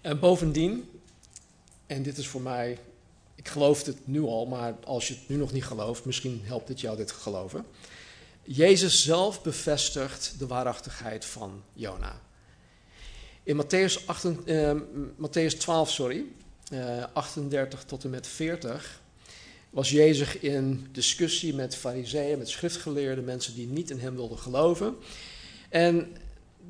En 0.00 0.18
bovendien, 0.18 0.90
en 1.86 2.02
dit 2.02 2.18
is 2.18 2.26
voor 2.26 2.42
mij, 2.42 2.78
ik 3.34 3.48
geloof 3.48 3.84
het 3.84 4.06
nu 4.06 4.22
al, 4.22 4.46
maar 4.46 4.74
als 4.84 5.08
je 5.08 5.14
het 5.14 5.28
nu 5.28 5.36
nog 5.36 5.52
niet 5.52 5.64
gelooft, 5.64 6.04
misschien 6.04 6.40
helpt 6.44 6.68
het 6.68 6.80
jou 6.80 6.96
dit 6.96 7.06
te 7.06 7.14
geloven. 7.14 7.66
Jezus 8.42 9.02
zelf 9.02 9.42
bevestigt 9.42 10.34
de 10.38 10.46
waarachtigheid 10.46 11.24
van 11.24 11.62
Jona. 11.72 12.20
In 13.44 13.56
Matthäus, 13.56 14.06
8, 14.06 14.24
uh, 14.46 14.80
Matthäus 15.16 15.58
12, 15.58 15.90
sorry, 15.90 16.24
uh, 16.72 17.04
38 17.12 17.84
tot 17.84 18.04
en 18.04 18.10
met 18.10 18.26
40, 18.26 19.00
was 19.70 19.90
Jezus 19.90 20.36
in 20.36 20.86
discussie 20.92 21.54
met 21.54 21.76
fariseeën, 21.76 22.38
met 22.38 22.48
schriftgeleerden, 22.48 23.24
mensen 23.24 23.54
die 23.54 23.66
niet 23.66 23.90
in 23.90 23.98
hem 23.98 24.14
wilden 24.14 24.38
geloven. 24.38 24.96
En 25.68 26.16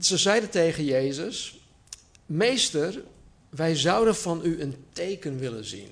ze 0.01 0.17
zeiden 0.17 0.51
tegen 0.51 0.85
Jezus, 0.85 1.61
meester, 2.27 3.03
wij 3.49 3.77
zouden 3.77 4.17
van 4.17 4.41
u 4.45 4.61
een 4.61 4.85
teken 4.93 5.39
willen 5.39 5.65
zien. 5.65 5.91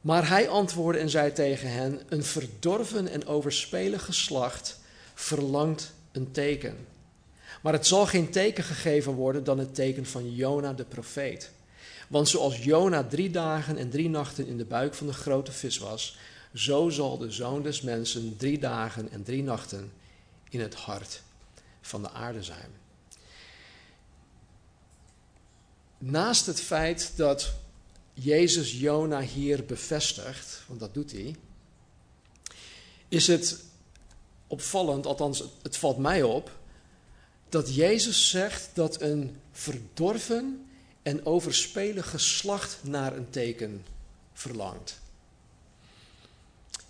Maar 0.00 0.28
hij 0.28 0.48
antwoordde 0.48 1.02
en 1.02 1.10
zei 1.10 1.32
tegen 1.32 1.72
hen, 1.72 2.00
een 2.08 2.24
verdorven 2.24 3.08
en 3.08 3.26
overspelig 3.26 4.04
geslacht 4.04 4.80
verlangt 5.14 5.92
een 6.12 6.30
teken. 6.30 6.76
Maar 7.62 7.72
het 7.72 7.86
zal 7.86 8.06
geen 8.06 8.30
teken 8.30 8.64
gegeven 8.64 9.12
worden 9.12 9.44
dan 9.44 9.58
het 9.58 9.74
teken 9.74 10.06
van 10.06 10.34
Jona 10.34 10.72
de 10.72 10.84
profeet. 10.84 11.50
Want 12.08 12.28
zoals 12.28 12.64
Jona 12.64 13.04
drie 13.04 13.30
dagen 13.30 13.76
en 13.76 13.90
drie 13.90 14.08
nachten 14.08 14.46
in 14.46 14.56
de 14.56 14.64
buik 14.64 14.94
van 14.94 15.06
de 15.06 15.12
grote 15.12 15.52
vis 15.52 15.78
was, 15.78 16.16
zo 16.54 16.88
zal 16.88 17.18
de 17.18 17.30
zoon 17.30 17.62
des 17.62 17.80
mensen 17.80 18.36
drie 18.36 18.58
dagen 18.58 19.10
en 19.10 19.22
drie 19.22 19.42
nachten 19.42 19.92
in 20.50 20.60
het 20.60 20.74
hart 20.74 21.22
van 21.80 22.02
de 22.02 22.10
aarde 22.10 22.42
zijn. 22.42 22.70
Naast 25.98 26.46
het 26.46 26.60
feit 26.60 27.12
dat 27.16 27.52
Jezus 28.14 28.80
Jona 28.80 29.20
hier 29.20 29.64
bevestigt, 29.64 30.62
want 30.66 30.80
dat 30.80 30.94
doet 30.94 31.12
hij, 31.12 31.36
is 33.08 33.26
het 33.26 33.64
opvallend, 34.46 35.06
althans 35.06 35.44
het 35.62 35.76
valt 35.76 35.98
mij 35.98 36.22
op, 36.22 36.50
dat 37.52 37.74
Jezus 37.74 38.30
zegt 38.30 38.70
dat 38.74 39.00
een 39.00 39.36
verdorven 39.50 40.66
en 41.02 41.26
overspelig 41.26 42.10
geslacht 42.10 42.78
naar 42.82 43.16
een 43.16 43.30
teken 43.30 43.84
verlangt. 44.32 45.00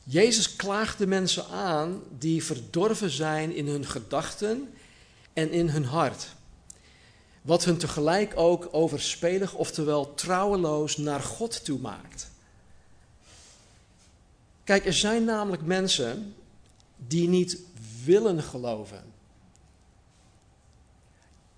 Jezus 0.04 0.56
klaagt 0.56 0.98
de 0.98 1.06
mensen 1.06 1.46
aan 1.46 2.02
die 2.18 2.44
verdorven 2.44 3.10
zijn 3.10 3.54
in 3.54 3.66
hun 3.66 3.86
gedachten 3.86 4.74
en 5.32 5.50
in 5.50 5.68
hun 5.68 5.84
hart. 5.84 6.26
Wat 7.42 7.64
hun 7.64 7.76
tegelijk 7.76 8.32
ook 8.36 8.68
overspelig, 8.70 9.54
oftewel 9.54 10.14
trouweloos, 10.14 10.96
naar 10.96 11.20
God 11.20 11.64
toe 11.64 11.78
maakt. 11.78 12.30
Kijk, 14.64 14.86
er 14.86 14.94
zijn 14.94 15.24
namelijk 15.24 15.62
mensen 15.62 16.34
die 16.96 17.28
niet 17.28 17.58
willen 18.04 18.42
geloven. 18.42 19.11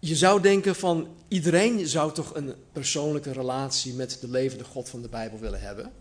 Je 0.04 0.16
zou 0.16 0.40
denken 0.40 0.74
van 0.74 1.16
iedereen 1.28 1.86
zou 1.86 2.12
toch 2.12 2.34
een 2.34 2.54
persoonlijke 2.72 3.32
relatie 3.32 3.94
met 3.94 4.18
de 4.20 4.28
levende 4.28 4.64
God 4.64 4.88
van 4.88 5.02
de 5.02 5.08
Bijbel 5.08 5.38
willen 5.38 5.60
hebben. 5.60 5.92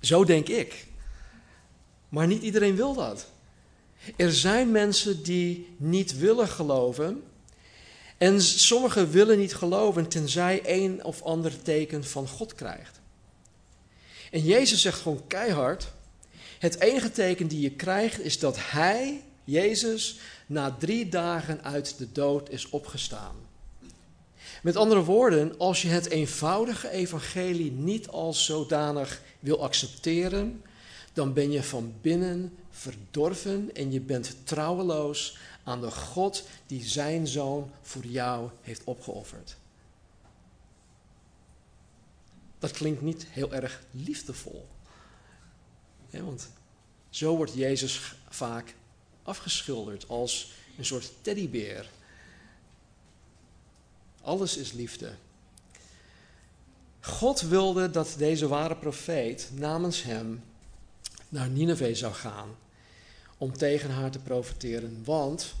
Zo 0.00 0.24
denk 0.24 0.48
ik. 0.48 0.86
Maar 2.08 2.26
niet 2.26 2.42
iedereen 2.42 2.76
wil 2.76 2.94
dat. 2.94 3.26
Er 4.16 4.32
zijn 4.32 4.70
mensen 4.70 5.22
die 5.22 5.74
niet 5.76 6.18
willen 6.18 6.48
geloven. 6.48 7.22
En 8.18 8.42
sommigen 8.42 9.10
willen 9.10 9.38
niet 9.38 9.54
geloven 9.54 10.08
tenzij 10.08 10.62
een 10.64 11.04
of 11.04 11.22
ander 11.22 11.62
teken 11.62 12.04
van 12.04 12.28
God 12.28 12.54
krijgt. 12.54 13.00
En 14.30 14.42
Jezus 14.42 14.80
zegt 14.80 15.00
gewoon 15.00 15.26
keihard: 15.26 15.92
het 16.58 16.80
enige 16.80 17.10
teken 17.10 17.46
die 17.46 17.60
je 17.60 17.70
krijgt 17.70 18.20
is 18.20 18.38
dat 18.38 18.56
Hij, 18.58 19.22
Jezus, 19.46 20.18
na 20.46 20.76
drie 20.78 21.08
dagen 21.08 21.62
uit 21.62 21.98
de 21.98 22.12
dood 22.12 22.50
is 22.50 22.68
opgestaan. 22.68 23.36
Met 24.62 24.76
andere 24.76 25.04
woorden, 25.04 25.58
als 25.58 25.82
je 25.82 25.88
het 25.88 26.06
eenvoudige 26.06 26.90
evangelie 26.90 27.72
niet 27.72 28.08
als 28.08 28.44
zodanig 28.44 29.22
wil 29.40 29.62
accepteren, 29.62 30.62
dan 31.12 31.32
ben 31.32 31.50
je 31.50 31.62
van 31.62 31.94
binnen 32.00 32.56
verdorven 32.70 33.70
en 33.74 33.92
je 33.92 34.00
bent 34.00 34.36
trouweloos 34.44 35.38
aan 35.64 35.80
de 35.80 35.90
God 35.90 36.44
die 36.66 36.84
zijn 36.84 37.26
zoon 37.26 37.70
voor 37.82 38.04
jou 38.04 38.50
heeft 38.60 38.84
opgeofferd. 38.84 39.56
Dat 42.58 42.70
klinkt 42.70 43.02
niet 43.02 43.26
heel 43.28 43.54
erg 43.54 43.82
liefdevol. 43.90 44.66
want 46.10 46.48
zo 47.10 47.36
wordt 47.36 47.54
Jezus 47.54 48.14
vaak 48.28 48.74
afgeschilderd 49.26 50.08
als 50.08 50.52
een 50.78 50.84
soort 50.84 51.12
teddybeer. 51.20 51.90
Alles 54.20 54.56
is 54.56 54.72
liefde. 54.72 55.14
God 57.00 57.40
wilde 57.40 57.90
dat 57.90 58.14
deze 58.18 58.48
ware 58.48 58.76
profeet 58.76 59.50
namens 59.52 60.02
hem 60.02 60.42
naar 61.28 61.48
Nineveh 61.48 61.94
zou 61.94 62.14
gaan 62.14 62.56
om 63.38 63.56
tegen 63.56 63.90
haar 63.90 64.10
te 64.10 64.18
profeteren, 64.18 65.04
want 65.04 65.54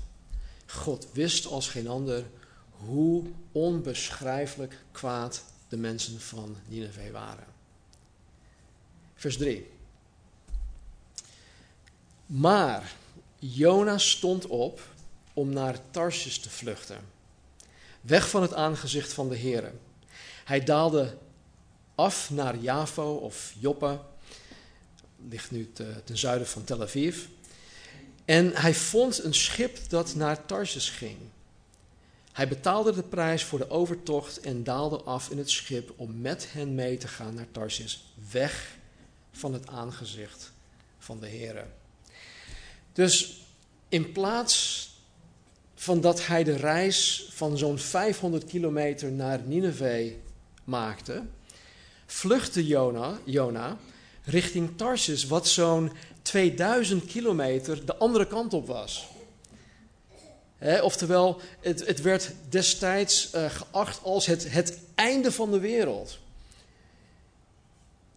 God 0.66 1.06
wist 1.12 1.46
als 1.46 1.68
geen 1.68 1.88
ander 1.88 2.24
hoe 2.70 3.24
onbeschrijfelijk 3.52 4.84
kwaad 4.92 5.44
de 5.68 5.76
mensen 5.76 6.20
van 6.20 6.56
Nineveh 6.68 7.12
waren. 7.12 7.46
Vers 9.14 9.36
3. 9.36 9.70
Maar 12.26 12.94
Jona 13.38 13.98
stond 13.98 14.46
op 14.46 14.80
om 15.34 15.52
naar 15.52 15.78
Tarsus 15.90 16.38
te 16.38 16.50
vluchten, 16.50 16.98
weg 18.00 18.30
van 18.30 18.42
het 18.42 18.54
aangezicht 18.54 19.12
van 19.12 19.28
de 19.28 19.36
Heer. 19.36 19.72
Hij 20.44 20.64
daalde 20.64 21.16
af 21.94 22.30
naar 22.30 22.56
Javo 22.56 23.14
of 23.14 23.54
Joppe. 23.58 24.00
Ligt 25.28 25.50
nu 25.50 25.72
ten 26.04 26.18
zuiden 26.18 26.46
van 26.46 26.64
Tel 26.64 26.82
Aviv. 26.82 27.24
En 28.24 28.52
hij 28.54 28.74
vond 28.74 29.24
een 29.24 29.34
schip 29.34 29.78
dat 29.88 30.14
naar 30.14 30.46
Tarsus 30.46 30.90
ging. 30.90 31.16
Hij 32.32 32.48
betaalde 32.48 32.94
de 32.94 33.02
prijs 33.02 33.44
voor 33.44 33.58
de 33.58 33.70
overtocht 33.70 34.40
en 34.40 34.64
daalde 34.64 34.96
af 34.96 35.30
in 35.30 35.38
het 35.38 35.50
schip 35.50 35.92
om 35.96 36.20
met 36.20 36.52
hen 36.52 36.74
mee 36.74 36.96
te 36.96 37.08
gaan 37.08 37.34
naar 37.34 37.50
Tarsus, 37.52 38.04
weg 38.30 38.76
van 39.32 39.52
het 39.52 39.68
aangezicht 39.68 40.52
van 40.98 41.20
de 41.20 41.28
Here. 41.28 41.64
Dus 42.96 43.40
in 43.88 44.12
plaats 44.12 44.88
van 45.74 46.00
dat 46.00 46.26
hij 46.26 46.44
de 46.44 46.56
reis 46.56 47.28
van 47.30 47.58
zo'n 47.58 47.78
500 47.78 48.44
kilometer 48.44 49.12
naar 49.12 49.40
Nineveh 49.44 50.12
maakte, 50.64 51.22
vluchtte 52.06 52.66
Jona, 53.24 53.78
richting 54.24 54.76
Tarsus, 54.76 55.26
wat 55.26 55.48
zo'n 55.48 55.92
2000 56.22 57.04
kilometer 57.04 57.86
de 57.86 57.96
andere 57.96 58.26
kant 58.26 58.54
op 58.54 58.66
was. 58.66 59.06
oftewel, 60.80 61.40
het, 61.60 61.86
het, 61.86 62.00
werd 62.00 62.32
destijds 62.48 63.34
uh, 63.34 63.50
geacht 63.50 64.02
als 64.02 64.26
het, 64.26 64.52
het 64.52 64.78
einde 64.94 65.32
van 65.32 65.50
de 65.50 65.60
wereld. 65.60 66.18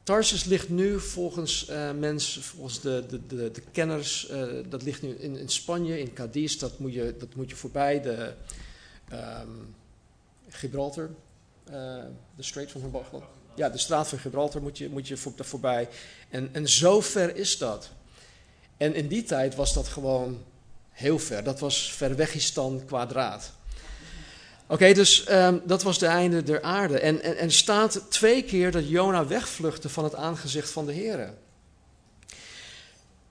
Tarsus 0.10 0.44
ligt 0.44 0.70
nu 0.70 1.00
volgens 1.00 1.70
uh, 1.70 1.92
mensen, 1.92 2.44
volgens 2.44 2.82
de, 2.82 3.06
de, 3.10 3.28
de, 3.28 3.51
de 3.51 3.62
kenners, 3.72 4.30
uh, 4.32 4.63
dat 4.70 4.84
ligt 4.84 5.01
nu 5.01 5.16
in, 5.16 5.38
in, 5.38 5.50
Spanje, 5.50 6.00
in 6.00 6.13
Cadiz, 6.13 6.58
dat 6.58 6.80
moet 6.80 6.94
je, 6.94 7.16
dat 7.20 7.36
moet 7.36 7.50
je 7.50 7.56
voorbij 7.56 8.01
de 8.01 8.34
um, 9.13 9.75
Gibraltar, 10.48 11.10
uh, 11.70 11.74
de 12.36 12.44
Strait 12.44 12.72
van 12.72 12.82
Gibraltar. 12.82 13.24
Ja, 13.56 13.70
de 13.70 13.78
straat 13.78 14.08
van 14.08 14.20
Gibraltar 14.20 14.62
moet 14.62 14.78
je, 14.78 14.89
moet 14.89 15.08
je 15.08 15.18
voor, 15.18 15.34
voorbij. 15.36 15.89
En, 16.30 16.50
en 16.54 16.70
zo 16.70 17.01
ver 17.01 17.36
is 17.36 17.58
dat. 17.58 17.89
En 18.78 18.96
in 18.96 19.08
die 19.08 19.24
tijd 19.24 19.56
was 19.56 19.74
dat 19.74 19.88
gewoon 19.88 20.44
heel 20.89 21.20
ver. 21.20 21.44
Dat 21.44 21.60
was 21.60 21.94
Verwegistan 21.94 22.86
kwadraat. 22.86 23.51
Oké, 24.72 24.94
dus 24.94 25.30
um, 25.30 25.62
dat 25.66 25.84
was 25.84 26.00
de 26.00 26.06
einde 26.06 26.44
der 26.44 26.62
aarde. 26.62 27.00
En, 27.00 27.22
en, 27.22 27.38
en 27.38 27.52
staat 27.52 28.06
twee 28.10 28.44
keer 28.44 28.72
dat 28.72 28.90
Jona 28.90 29.28
wegvluchtte 29.28 29.90
van 29.90 30.04
het 30.04 30.16
aangezicht 30.16 30.70
van 30.70 30.86
de 30.86 30.92
Heer. 30.92 31.34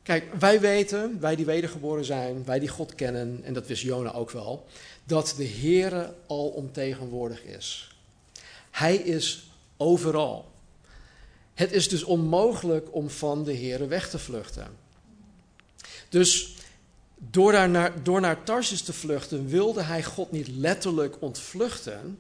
Kijk, 0.02 0.34
wij 0.38 0.60
weten, 0.60 1.20
wij 1.20 1.36
die 1.36 1.44
wedergeboren 1.44 2.04
zijn, 2.04 2.44
wij 2.44 2.58
die 2.58 2.68
God 2.68 2.94
kennen, 2.94 3.40
en 3.42 3.52
dat 3.52 3.66
wist 3.66 3.82
Jona 3.82 4.12
ook 4.12 4.30
wel, 4.30 4.66
dat 5.04 5.34
de 5.36 5.44
Heer 5.44 6.12
al 6.26 6.48
omtegenwoordig 6.48 7.42
is. 7.42 7.96
Hij 8.70 8.96
is 8.96 9.50
overal. 9.76 10.50
Het 11.54 11.72
is 11.72 11.88
dus 11.88 12.02
onmogelijk 12.02 12.94
om 12.94 13.10
van 13.10 13.44
de 13.44 13.52
Heer 13.52 13.88
weg 13.88 14.10
te 14.10 14.18
vluchten. 14.18 14.66
Dus 16.08 16.56
door, 17.18 17.68
naar, 17.68 18.02
door 18.02 18.20
naar 18.20 18.42
Tarsus 18.42 18.82
te 18.82 18.92
vluchten, 18.92 19.46
wilde 19.46 19.82
hij 19.82 20.04
God 20.04 20.32
niet 20.32 20.48
letterlijk 20.48 21.22
ontvluchten. 21.22 22.18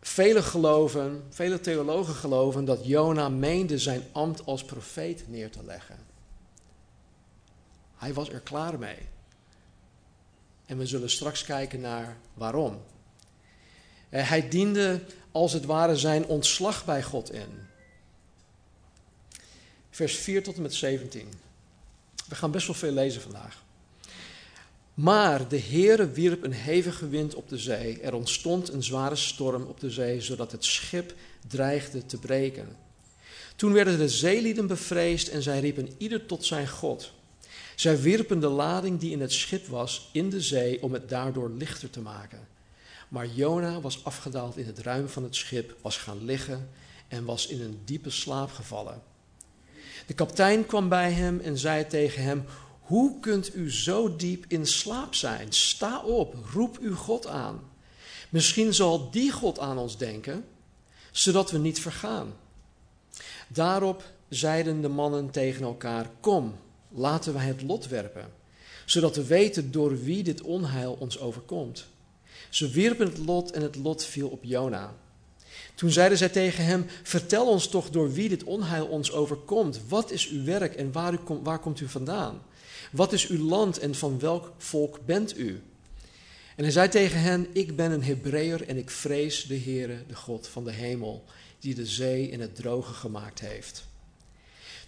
Vele 0.00 0.42
geloven, 0.42 1.24
vele 1.30 1.60
theologen 1.60 2.14
geloven 2.14 2.64
dat 2.64 2.86
Jona 2.86 3.28
meende 3.28 3.78
zijn 3.78 4.02
ambt 4.12 4.46
als 4.46 4.64
profeet 4.64 5.24
neer 5.28 5.50
te 5.50 5.64
leggen. 5.64 5.98
Hij 7.96 8.14
was 8.14 8.28
er 8.28 8.40
klaar 8.40 8.78
mee. 8.78 8.98
En 10.66 10.78
we 10.78 10.86
zullen 10.86 11.10
straks 11.10 11.44
kijken 11.44 11.80
naar 11.80 12.16
waarom. 12.34 12.82
Eh, 14.08 14.28
hij 14.28 14.48
diende 14.48 15.04
als 15.32 15.52
het 15.52 15.64
ware 15.64 15.96
zijn 15.96 16.26
ontslag 16.26 16.84
bij 16.84 17.02
God 17.02 17.32
in. 17.32 17.66
Vers 19.90 20.16
4 20.16 20.42
tot 20.42 20.56
en 20.56 20.62
met 20.62 20.74
17. 20.74 21.43
We 22.28 22.34
gaan 22.34 22.50
best 22.50 22.66
wel 22.66 22.76
veel 22.76 22.92
lezen 22.92 23.22
vandaag. 23.22 23.62
Maar 24.94 25.48
de 25.48 25.60
Heere 25.60 26.10
wierp 26.10 26.44
een 26.44 26.52
hevige 26.52 27.08
wind 27.08 27.34
op 27.34 27.48
de 27.48 27.58
zee. 27.58 28.00
Er 28.00 28.14
ontstond 28.14 28.72
een 28.72 28.82
zware 28.82 29.16
storm 29.16 29.62
op 29.62 29.80
de 29.80 29.90
zee, 29.90 30.20
zodat 30.20 30.52
het 30.52 30.64
schip 30.64 31.14
dreigde 31.46 32.06
te 32.06 32.18
breken. 32.18 32.76
Toen 33.56 33.72
werden 33.72 33.98
de 33.98 34.08
zeelieden 34.08 34.66
bevreesd 34.66 35.28
en 35.28 35.42
zij 35.42 35.60
riepen 35.60 35.88
ieder 35.98 36.26
tot 36.26 36.44
zijn 36.44 36.68
God. 36.68 37.12
Zij 37.76 38.00
wierpen 38.00 38.40
de 38.40 38.48
lading 38.48 39.00
die 39.00 39.10
in 39.10 39.20
het 39.20 39.32
schip 39.32 39.66
was 39.66 40.08
in 40.12 40.30
de 40.30 40.40
zee 40.40 40.82
om 40.82 40.92
het 40.92 41.08
daardoor 41.08 41.50
lichter 41.50 41.90
te 41.90 42.00
maken. 42.00 42.48
Maar 43.08 43.26
Jona 43.26 43.80
was 43.80 44.04
afgedaald 44.04 44.56
in 44.56 44.66
het 44.66 44.78
ruim 44.78 45.08
van 45.08 45.22
het 45.22 45.36
schip, 45.36 45.76
was 45.80 45.96
gaan 45.96 46.24
liggen 46.24 46.68
en 47.08 47.24
was 47.24 47.46
in 47.46 47.60
een 47.60 47.80
diepe 47.84 48.10
slaap 48.10 48.50
gevallen. 48.50 49.02
De 50.06 50.14
kapitein 50.14 50.66
kwam 50.66 50.88
bij 50.88 51.12
hem 51.12 51.40
en 51.40 51.58
zei 51.58 51.86
tegen 51.86 52.22
hem: 52.22 52.44
Hoe 52.80 53.20
kunt 53.20 53.54
u 53.54 53.72
zo 53.72 54.16
diep 54.16 54.44
in 54.48 54.66
slaap 54.66 55.14
zijn? 55.14 55.52
Sta 55.52 56.02
op, 56.02 56.36
roep 56.52 56.78
uw 56.80 56.94
God 56.94 57.26
aan. 57.26 57.60
Misschien 58.28 58.74
zal 58.74 59.10
die 59.10 59.32
God 59.32 59.58
aan 59.58 59.78
ons 59.78 59.96
denken, 59.96 60.44
zodat 61.12 61.50
we 61.50 61.58
niet 61.58 61.80
vergaan. 61.80 62.32
Daarop 63.48 64.02
zeiden 64.28 64.80
de 64.80 64.88
mannen 64.88 65.30
tegen 65.30 65.64
elkaar: 65.64 66.10
Kom, 66.20 66.54
laten 66.88 67.32
wij 67.32 67.44
het 67.46 67.62
lot 67.62 67.88
werpen, 67.88 68.32
zodat 68.84 69.16
we 69.16 69.24
weten 69.24 69.70
door 69.70 70.02
wie 70.02 70.22
dit 70.22 70.42
onheil 70.42 70.96
ons 70.98 71.18
overkomt. 71.18 71.86
Ze 72.48 72.68
wierpen 72.68 73.06
het 73.06 73.18
lot 73.18 73.50
en 73.50 73.62
het 73.62 73.76
lot 73.76 74.04
viel 74.04 74.28
op 74.28 74.44
Jona. 74.44 74.94
Toen 75.74 75.90
zeiden 75.90 76.18
zij 76.18 76.28
tegen 76.28 76.64
hem: 76.64 76.86
Vertel 77.02 77.48
ons 77.48 77.68
toch 77.68 77.90
door 77.90 78.12
wie 78.12 78.28
dit 78.28 78.44
onheil 78.44 78.86
ons 78.86 79.12
overkomt. 79.12 79.80
Wat 79.88 80.10
is 80.10 80.28
uw 80.28 80.44
werk 80.44 80.74
en 80.74 80.92
waar, 81.42 81.58
komt 81.58 81.80
u 81.80 81.88
vandaan? 81.88 82.42
Wat 82.92 83.12
is 83.12 83.26
uw 83.26 83.48
land 83.48 83.78
en 83.78 83.94
van 83.94 84.18
welk 84.18 84.52
volk 84.58 84.98
bent 85.06 85.38
u? 85.38 85.62
En 86.56 86.62
hij 86.62 86.72
zei 86.72 86.88
tegen 86.88 87.20
hen: 87.20 87.46
Ik 87.52 87.76
ben 87.76 87.90
een 87.90 88.02
Hebreeër 88.02 88.68
en 88.68 88.76
ik 88.76 88.90
vrees 88.90 89.46
de 89.46 89.58
Heere, 89.58 90.02
de 90.06 90.14
God 90.14 90.46
van 90.46 90.64
de 90.64 90.72
hemel, 90.72 91.24
die 91.58 91.74
de 91.74 91.86
zee 91.86 92.30
en 92.30 92.40
het 92.40 92.54
droge 92.54 92.92
gemaakt 92.92 93.40
heeft. 93.40 93.84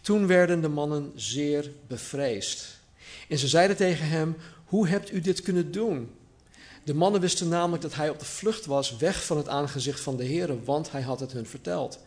Toen 0.00 0.26
werden 0.26 0.60
de 0.60 0.68
mannen 0.68 1.12
zeer 1.14 1.70
bevreesd. 1.86 2.78
En 3.28 3.38
ze 3.38 3.48
zeiden 3.48 3.76
tegen 3.76 4.08
hem: 4.08 4.36
Hoe 4.64 4.88
hebt 4.88 5.12
u 5.12 5.20
dit 5.20 5.42
kunnen 5.42 5.72
doen? 5.72 6.10
De 6.86 6.94
mannen 6.94 7.20
wisten 7.20 7.48
namelijk 7.48 7.82
dat 7.82 7.94
hij 7.94 8.10
op 8.10 8.18
de 8.18 8.24
vlucht 8.24 8.66
was, 8.66 8.96
weg 8.96 9.24
van 9.24 9.36
het 9.36 9.48
aangezicht 9.48 10.00
van 10.00 10.16
de 10.16 10.24
Heer, 10.24 10.64
want 10.64 10.90
hij 10.90 11.02
had 11.02 11.20
het 11.20 11.32
hun 11.32 11.46
verteld. 11.46 11.98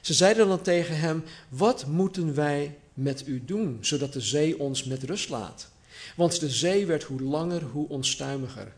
Ze 0.00 0.14
zeiden 0.14 0.48
dan 0.48 0.62
tegen 0.62 0.98
hem: 0.98 1.24
Wat 1.48 1.86
moeten 1.86 2.34
wij 2.34 2.78
met 2.94 3.26
u 3.26 3.44
doen, 3.44 3.78
zodat 3.80 4.12
de 4.12 4.20
zee 4.20 4.58
ons 4.58 4.84
met 4.84 5.02
rust 5.02 5.28
laat? 5.28 5.68
Want 6.16 6.40
de 6.40 6.50
zee 6.50 6.86
werd 6.86 7.02
hoe 7.02 7.22
langer, 7.22 7.62
hoe 7.62 7.88
onstuimiger. 7.88 8.72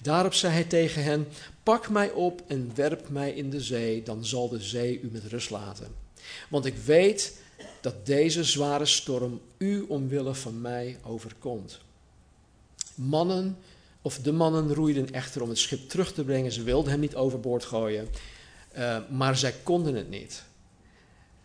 Daarop 0.00 0.34
zei 0.34 0.52
hij 0.52 0.64
tegen 0.64 1.02
hen: 1.02 1.28
Pak 1.62 1.88
mij 1.88 2.10
op 2.10 2.42
en 2.46 2.70
werp 2.74 3.08
mij 3.08 3.32
in 3.32 3.50
de 3.50 3.60
zee, 3.60 4.02
dan 4.02 4.24
zal 4.24 4.48
de 4.48 4.60
zee 4.60 5.00
u 5.00 5.08
met 5.12 5.24
rust 5.24 5.50
laten. 5.50 5.94
Want 6.48 6.64
ik 6.64 6.76
weet 6.76 7.36
dat 7.80 8.06
deze 8.06 8.44
zware 8.44 8.86
storm 8.86 9.40
u 9.58 9.80
omwille 9.80 10.34
van 10.34 10.60
mij 10.60 10.98
overkomt. 11.02 11.80
Mannen 12.94 13.56
of 14.02 14.18
de 14.18 14.32
mannen 14.32 14.74
roeiden 14.74 15.12
echter 15.12 15.42
om 15.42 15.48
het 15.48 15.58
schip 15.58 15.88
terug 15.88 16.12
te 16.12 16.24
brengen. 16.24 16.52
Ze 16.52 16.62
wilden 16.62 16.90
hem 16.90 17.00
niet 17.00 17.14
overboord 17.14 17.64
gooien, 17.64 18.08
uh, 18.78 18.98
maar 19.10 19.36
zij 19.36 19.54
konden 19.62 19.94
het 19.94 20.10
niet. 20.10 20.42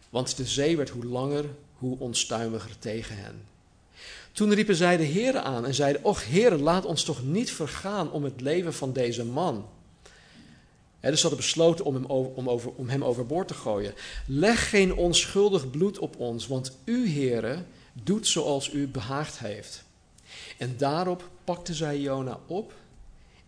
Want 0.10 0.38
de 0.38 0.46
zee 0.46 0.78
werd 0.78 0.90
hoe 0.90 1.06
langer, 1.06 1.46
hoe 1.74 2.00
onstuimiger 2.00 2.80
tegen 2.80 3.18
hen. 3.18 3.42
Toen 4.32 4.54
riepen 4.54 4.76
zij 4.76 4.98
de 4.98 5.04
heren 5.04 5.44
aan 5.44 5.66
en 5.66 5.74
zeiden: 5.74 6.04
Och 6.04 6.26
heren, 6.26 6.62
laat 6.62 6.86
ons 6.86 7.04
toch 7.04 7.24
niet 7.24 7.52
vergaan 7.52 8.12
om 8.12 8.24
het 8.24 8.42
leven 8.42 8.74
van 8.74 8.94
deze 8.94 9.26
man. 9.26 9.70
He, 11.00 11.10
dus 11.10 11.22
ze 11.22 11.28
hadden 11.28 11.46
besloten 11.46 11.86
om 11.86 11.94
hem, 11.94 12.06
om, 12.06 12.50
over, 12.50 12.72
om 12.76 12.90
hem 12.90 13.04
overboord 13.04 13.48
te 13.48 13.54
gooien. 13.54 13.94
Leg 14.26 14.70
geen 14.70 14.96
onschuldig 14.96 15.70
bloed 15.70 16.00
op 16.00 16.16
ons, 16.18 16.48
want 16.48 16.78
u, 16.86 17.08
heren, 17.08 17.68
doet 17.94 18.28
zoals 18.28 18.74
u 18.74 18.88
behaagd 18.88 19.40
heeft. 19.40 19.84
En 20.58 20.78
daarop 20.78 21.30
pakten 21.48 21.76
zij 21.76 22.00
Jona 22.00 22.40
op 22.48 22.74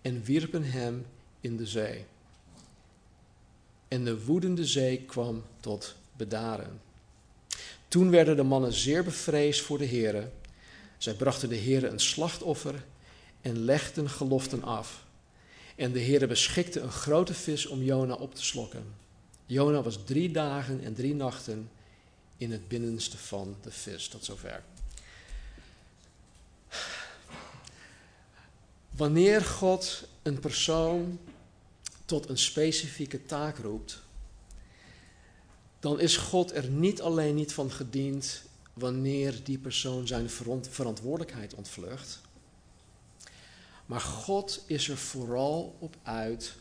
en 0.02 0.24
wierpen 0.24 0.64
hem 0.64 1.06
in 1.42 1.58
de 1.58 1.66
zee. 1.66 2.06
En 3.88 4.04
de 4.04 4.26
woedende 4.26 4.66
zee 4.66 5.02
kwam 5.02 5.44
tot 5.60 5.96
bedaren. 6.18 6.82
Toen 7.88 8.10
werden 8.10 8.36
de 8.36 8.44
mannen 8.44 8.74
zeer 8.74 9.04
bevreesd 9.04 9.62
voor 9.62 9.78
de 9.78 9.86
heren. 9.86 10.32
Zij 10.98 11.14
brachten 11.14 11.50
de 11.50 11.56
heren 11.56 11.92
een 11.92 12.00
slachtoffer 12.00 12.86
en 13.42 13.58
legden 13.60 14.10
geloften 14.10 14.64
af. 14.64 15.06
En 15.76 15.92
de 15.92 16.00
heren 16.00 16.28
beschikte 16.28 16.80
een 16.80 16.92
grote 16.92 17.34
vis 17.34 17.66
om 17.66 17.84
Jona 17.84 18.14
op 18.14 18.36
te 18.36 18.44
slokken. 18.44 18.84
Jona 19.46 19.82
was 19.82 20.04
drie 20.06 20.32
dagen 20.32 20.84
en 20.84 20.94
drie 20.94 21.16
nachten 21.16 21.70
in 22.38 22.52
het 22.52 22.68
binnenste 22.68 23.18
van 23.18 23.56
de 23.62 23.72
vis. 23.72 24.08
Tot 24.08 24.26
zover. 24.26 24.64
Wanneer 29.00 29.42
God 29.42 30.08
een 30.22 30.40
persoon 30.40 31.20
tot 32.06 32.30
een 32.30 32.38
specifieke 32.38 33.26
taak 33.26 33.58
roept, 33.58 34.02
dan 35.80 36.00
is 36.00 36.18
God 36.18 36.52
er 36.52 36.70
niet 36.70 37.02
alleen 37.02 37.36
niet 37.36 37.54
van 37.54 37.72
gediend 37.72 38.44
wanneer 38.74 39.44
die 39.44 39.58
persoon 39.58 40.08
zijn 40.08 40.30
verantwoordelijkheid 40.70 41.54
ontvlucht, 41.54 42.22
maar 43.86 44.02
God 44.02 44.64
is 44.66 44.90
er 44.90 44.98
vooral 44.98 45.76
op 45.80 45.96
uit 46.04 46.56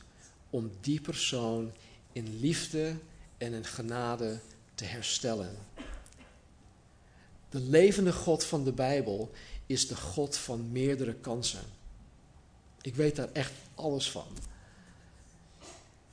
om 0.51 0.71
die 0.81 1.01
persoon 1.01 1.73
in 2.13 2.41
liefde 2.41 2.97
en 3.39 3.53
in 3.53 3.65
genade 3.65 4.41
te 4.75 4.85
herstellen. 4.85 5.57
De 7.49 7.61
levende 7.61 8.13
God 8.13 8.45
van 8.45 8.65
de 8.65 8.73
Bijbel 8.73 9.31
is 9.67 9.89
de 9.89 9.97
God 9.97 10.37
van 10.37 10.73
meerdere 10.73 11.15
kansen. 11.15 11.78
Ik 12.83 12.95
weet 12.95 13.17
daar 13.17 13.29
echt 13.33 13.53
alles 13.75 14.11
van. 14.11 14.27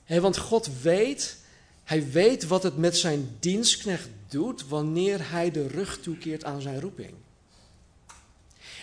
want 0.08 0.38
God 0.38 0.82
weet, 0.82 1.38
hij 1.84 2.12
weet 2.12 2.48
wat 2.48 2.64
het 2.64 2.78
met 2.78 2.98
zijn 2.98 3.36
dienstknecht 3.40 4.10
doet 4.28 4.68
wanneer 4.68 5.32
hij 5.32 5.52
de 5.52 5.68
rug 5.68 6.00
toekeert 6.00 6.44
aan 6.44 6.62
zijn 6.62 6.80
roeping. 6.80 7.14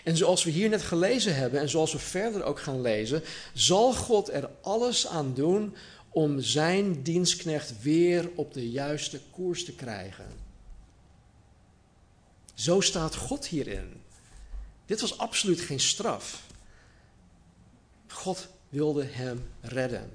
En 0.04 0.16
zoals 0.16 0.44
we 0.44 0.50
hier 0.50 0.68
net 0.68 0.82
gelezen 0.82 1.34
hebben 1.34 1.60
en 1.60 1.68
zoals 1.68 1.92
we 1.92 1.98
verder 1.98 2.42
ook 2.42 2.60
gaan 2.60 2.80
lezen, 2.80 3.22
zal 3.54 3.92
God 3.92 4.30
er 4.30 4.50
alles 4.60 5.06
aan 5.06 5.34
doen 5.34 5.76
om 6.08 6.40
zijn 6.40 7.02
dienstknecht 7.02 7.82
weer 7.82 8.30
op 8.34 8.54
de 8.54 8.70
juiste 8.70 9.20
koers 9.30 9.64
te 9.64 9.72
krijgen. 9.72 10.26
Zo 12.54 12.80
staat 12.80 13.14
God 13.14 13.46
hierin. 13.46 14.00
Dit 14.86 15.00
was 15.00 15.18
absoluut 15.18 15.60
geen 15.60 15.80
straf. 15.80 16.42
God 18.12 18.48
wilde 18.68 19.04
hem 19.04 19.50
redden. 19.60 20.10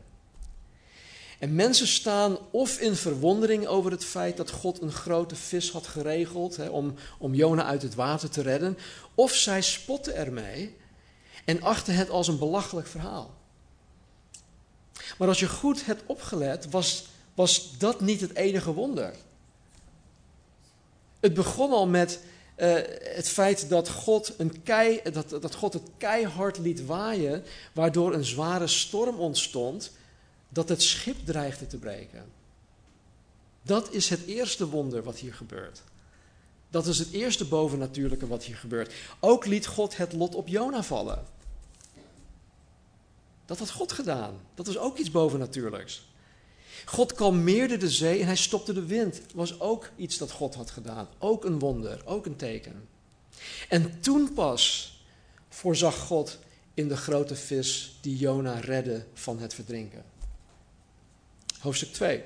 En 1.40 1.56
mensen 1.56 1.88
staan 1.88 2.38
of 2.52 2.80
in 2.80 2.96
verwondering 2.96 3.68
over 3.68 3.92
het 3.92 4.06
feit 4.06 4.38
dat 4.38 4.52
God 4.52 4.82
een 4.82 4.92
grote 4.92 5.36
vis 5.36 5.72
had 5.72 5.88
geregeld 5.88 6.56
hè, 6.56 6.68
om, 6.68 6.94
om 7.18 7.34
Jona 7.34 7.64
uit 7.64 7.82
het 7.82 7.96
water 7.96 8.30
te 8.30 8.42
redden, 8.42 8.78
of 9.16 9.34
zij 9.34 9.62
spotten 9.62 10.16
ermee 10.16 10.76
en 11.46 11.62
achten 11.62 11.96
het 11.96 12.10
als 12.10 12.28
een 12.28 12.38
belachelijk 12.38 12.88
verhaal. 12.88 13.36
Maar 15.18 15.28
als 15.28 15.40
je 15.40 15.48
goed 15.50 15.86
hebt 15.86 16.04
opgelet, 16.06 16.70
was, 16.70 17.06
was 17.34 17.78
dat 17.78 18.02
niet 18.02 18.22
het 18.22 18.36
enige 18.36 18.74
wonder. 18.74 19.14
Het 21.20 21.34
begon 21.34 21.72
al 21.72 21.88
met 21.88 22.20
uh, 22.58 22.74
het 23.00 23.30
feit 23.30 23.70
dat 23.70 23.90
God, 23.90 24.34
een 24.38 24.64
kei, 24.64 25.02
dat, 25.14 25.30
dat 25.30 25.56
God 25.56 25.74
het 25.74 25.90
keihard 25.98 26.58
liet 26.58 26.86
waaien, 26.86 27.44
waardoor 27.74 28.14
een 28.14 28.26
zware 28.26 28.68
storm 28.68 29.16
ontstond, 29.16 29.92
dat 30.50 30.70
het 30.70 30.82
schip 30.82 31.18
dreigde 31.26 31.68
te 31.68 31.78
breken. 31.78 32.26
Dat 33.62 33.92
is 33.92 34.10
het 34.10 34.26
eerste 34.26 34.70
wonder 34.70 35.04
wat 35.04 35.18
hier 35.18 35.34
gebeurt. 35.34 35.82
Dat 36.70 36.86
is 36.86 37.00
het 37.00 37.12
eerste 37.12 37.46
bovennatuurlijke 37.46 38.28
wat 38.28 38.44
hier 38.44 38.56
gebeurt. 38.56 38.94
Ook 39.20 39.46
liet 39.46 39.66
God 39.66 39.98
het 39.98 40.14
lot 40.14 40.36
op 40.36 40.48
Jona 40.48 40.84
vallen. 40.84 41.26
Dat 43.46 43.60
had 43.60 43.72
God 43.72 43.92
gedaan. 43.92 44.40
Dat 44.56 44.66
was 44.68 44.78
ook 44.78 44.98
iets 44.98 45.12
bovennatuurlijks. 45.12 46.06
God 46.86 47.14
kalmeerde 47.14 47.78
de 47.78 47.90
zee 47.90 48.20
en 48.20 48.26
hij 48.26 48.36
stopte 48.36 48.74
de 48.74 48.86
wind. 48.86 49.22
Was 49.34 49.60
ook 49.60 49.90
iets 49.96 50.18
dat 50.18 50.32
God 50.32 50.56
had 50.56 50.72
gedaan. 50.72 51.08
Ook 51.18 51.46
een 51.46 51.60
wonder, 51.60 52.02
ook 52.06 52.26
een 52.26 52.36
teken. 52.36 52.88
En 53.70 54.00
toen 54.00 54.34
pas 54.34 54.96
voorzag 55.50 55.98
God 55.98 56.40
in 56.74 56.88
de 56.88 56.98
grote 56.98 57.36
vis 57.36 57.98
die 58.02 58.18
Jona 58.18 58.60
redde 58.60 59.06
van 59.14 59.40
het 59.40 59.54
verdrinken. 59.54 60.04
Hoofdstuk 61.60 61.94
2. 61.94 62.24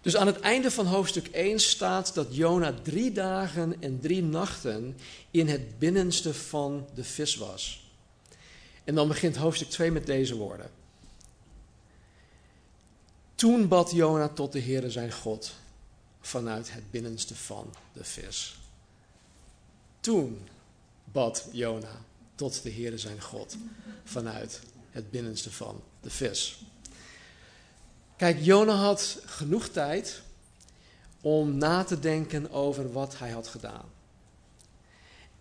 Dus 0.00 0.16
aan 0.16 0.26
het 0.26 0.40
einde 0.40 0.70
van 0.70 0.86
hoofdstuk 0.86 1.26
1 1.26 1.60
staat 1.60 2.14
dat 2.14 2.36
Jona 2.36 2.74
drie 2.82 3.12
dagen 3.12 3.76
en 3.80 4.00
drie 4.00 4.22
nachten 4.22 4.96
in 5.30 5.48
het 5.48 5.78
binnenste 5.78 6.34
van 6.34 6.88
de 6.94 7.04
vis 7.04 7.36
was. 7.36 7.90
En 8.84 8.94
dan 8.94 9.08
begint 9.08 9.36
hoofdstuk 9.36 9.68
2 9.68 9.90
met 9.90 10.06
deze 10.06 10.36
woorden. 10.36 10.70
Toen 13.42 13.68
bad 13.68 13.90
Jona 13.90 14.28
tot 14.28 14.52
de 14.52 14.60
Heere 14.60 14.90
zijn 14.90 15.12
God 15.12 15.52
vanuit 16.20 16.72
het 16.72 16.90
binnenste 16.90 17.34
van 17.34 17.74
de 17.92 18.04
vis. 18.04 18.58
Toen 20.00 20.48
bad 21.04 21.48
Jona 21.52 22.00
tot 22.34 22.62
de 22.62 22.72
Heere 22.72 22.98
zijn 22.98 23.20
God 23.20 23.56
vanuit 24.04 24.60
het 24.90 25.10
binnenste 25.10 25.52
van 25.52 25.82
de 26.00 26.10
vis. 26.10 26.62
Kijk, 28.16 28.40
Jona 28.40 28.74
had 28.74 29.18
genoeg 29.24 29.68
tijd 29.68 30.22
om 31.20 31.56
na 31.56 31.84
te 31.84 31.98
denken 31.98 32.50
over 32.50 32.92
wat 32.92 33.18
hij 33.18 33.30
had 33.30 33.48
gedaan. 33.48 33.84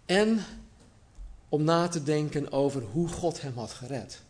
En 0.06 0.46
om 1.50 1.64
na 1.64 1.88
te 1.88 2.04
denken 2.04 2.52
over 2.52 2.82
hoe 2.82 3.08
God 3.08 3.42
hem 3.42 3.58
had 3.58 3.72
gered. 3.72 4.22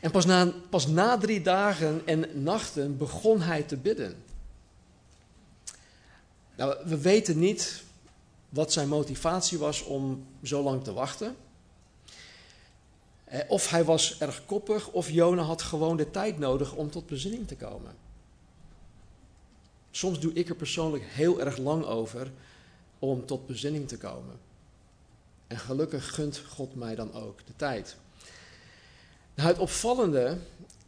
En 0.00 0.10
pas 0.10 0.24
na, 0.24 0.52
pas 0.70 0.86
na 0.86 1.18
drie 1.18 1.42
dagen 1.42 2.02
en 2.06 2.42
nachten 2.42 2.96
begon 2.96 3.40
hij 3.40 3.62
te 3.62 3.76
bidden. 3.76 4.22
Nou, 6.56 6.76
we 6.84 7.00
weten 7.00 7.38
niet 7.38 7.82
wat 8.48 8.72
zijn 8.72 8.88
motivatie 8.88 9.58
was 9.58 9.82
om 9.82 10.26
zo 10.42 10.62
lang 10.62 10.84
te 10.84 10.92
wachten. 10.92 11.36
Eh, 13.24 13.40
of 13.48 13.70
hij 13.70 13.84
was 13.84 14.18
erg 14.18 14.44
koppig, 14.46 14.88
of 14.88 15.10
Jona 15.10 15.42
had 15.42 15.62
gewoon 15.62 15.96
de 15.96 16.10
tijd 16.10 16.38
nodig 16.38 16.72
om 16.74 16.90
tot 16.90 17.06
bezinning 17.06 17.48
te 17.48 17.56
komen. 17.56 17.96
Soms 19.90 20.20
doe 20.20 20.32
ik 20.32 20.48
er 20.48 20.54
persoonlijk 20.54 21.04
heel 21.06 21.40
erg 21.40 21.56
lang 21.56 21.84
over 21.84 22.30
om 22.98 23.26
tot 23.26 23.46
bezinning 23.46 23.88
te 23.88 23.98
komen. 23.98 24.38
En 25.46 25.58
gelukkig 25.58 26.14
gunt 26.14 26.38
God 26.38 26.74
mij 26.74 26.94
dan 26.94 27.12
ook 27.12 27.46
de 27.46 27.56
tijd. 27.56 27.96
Nou, 29.38 29.50
het 29.50 29.58
opvallende 29.58 30.38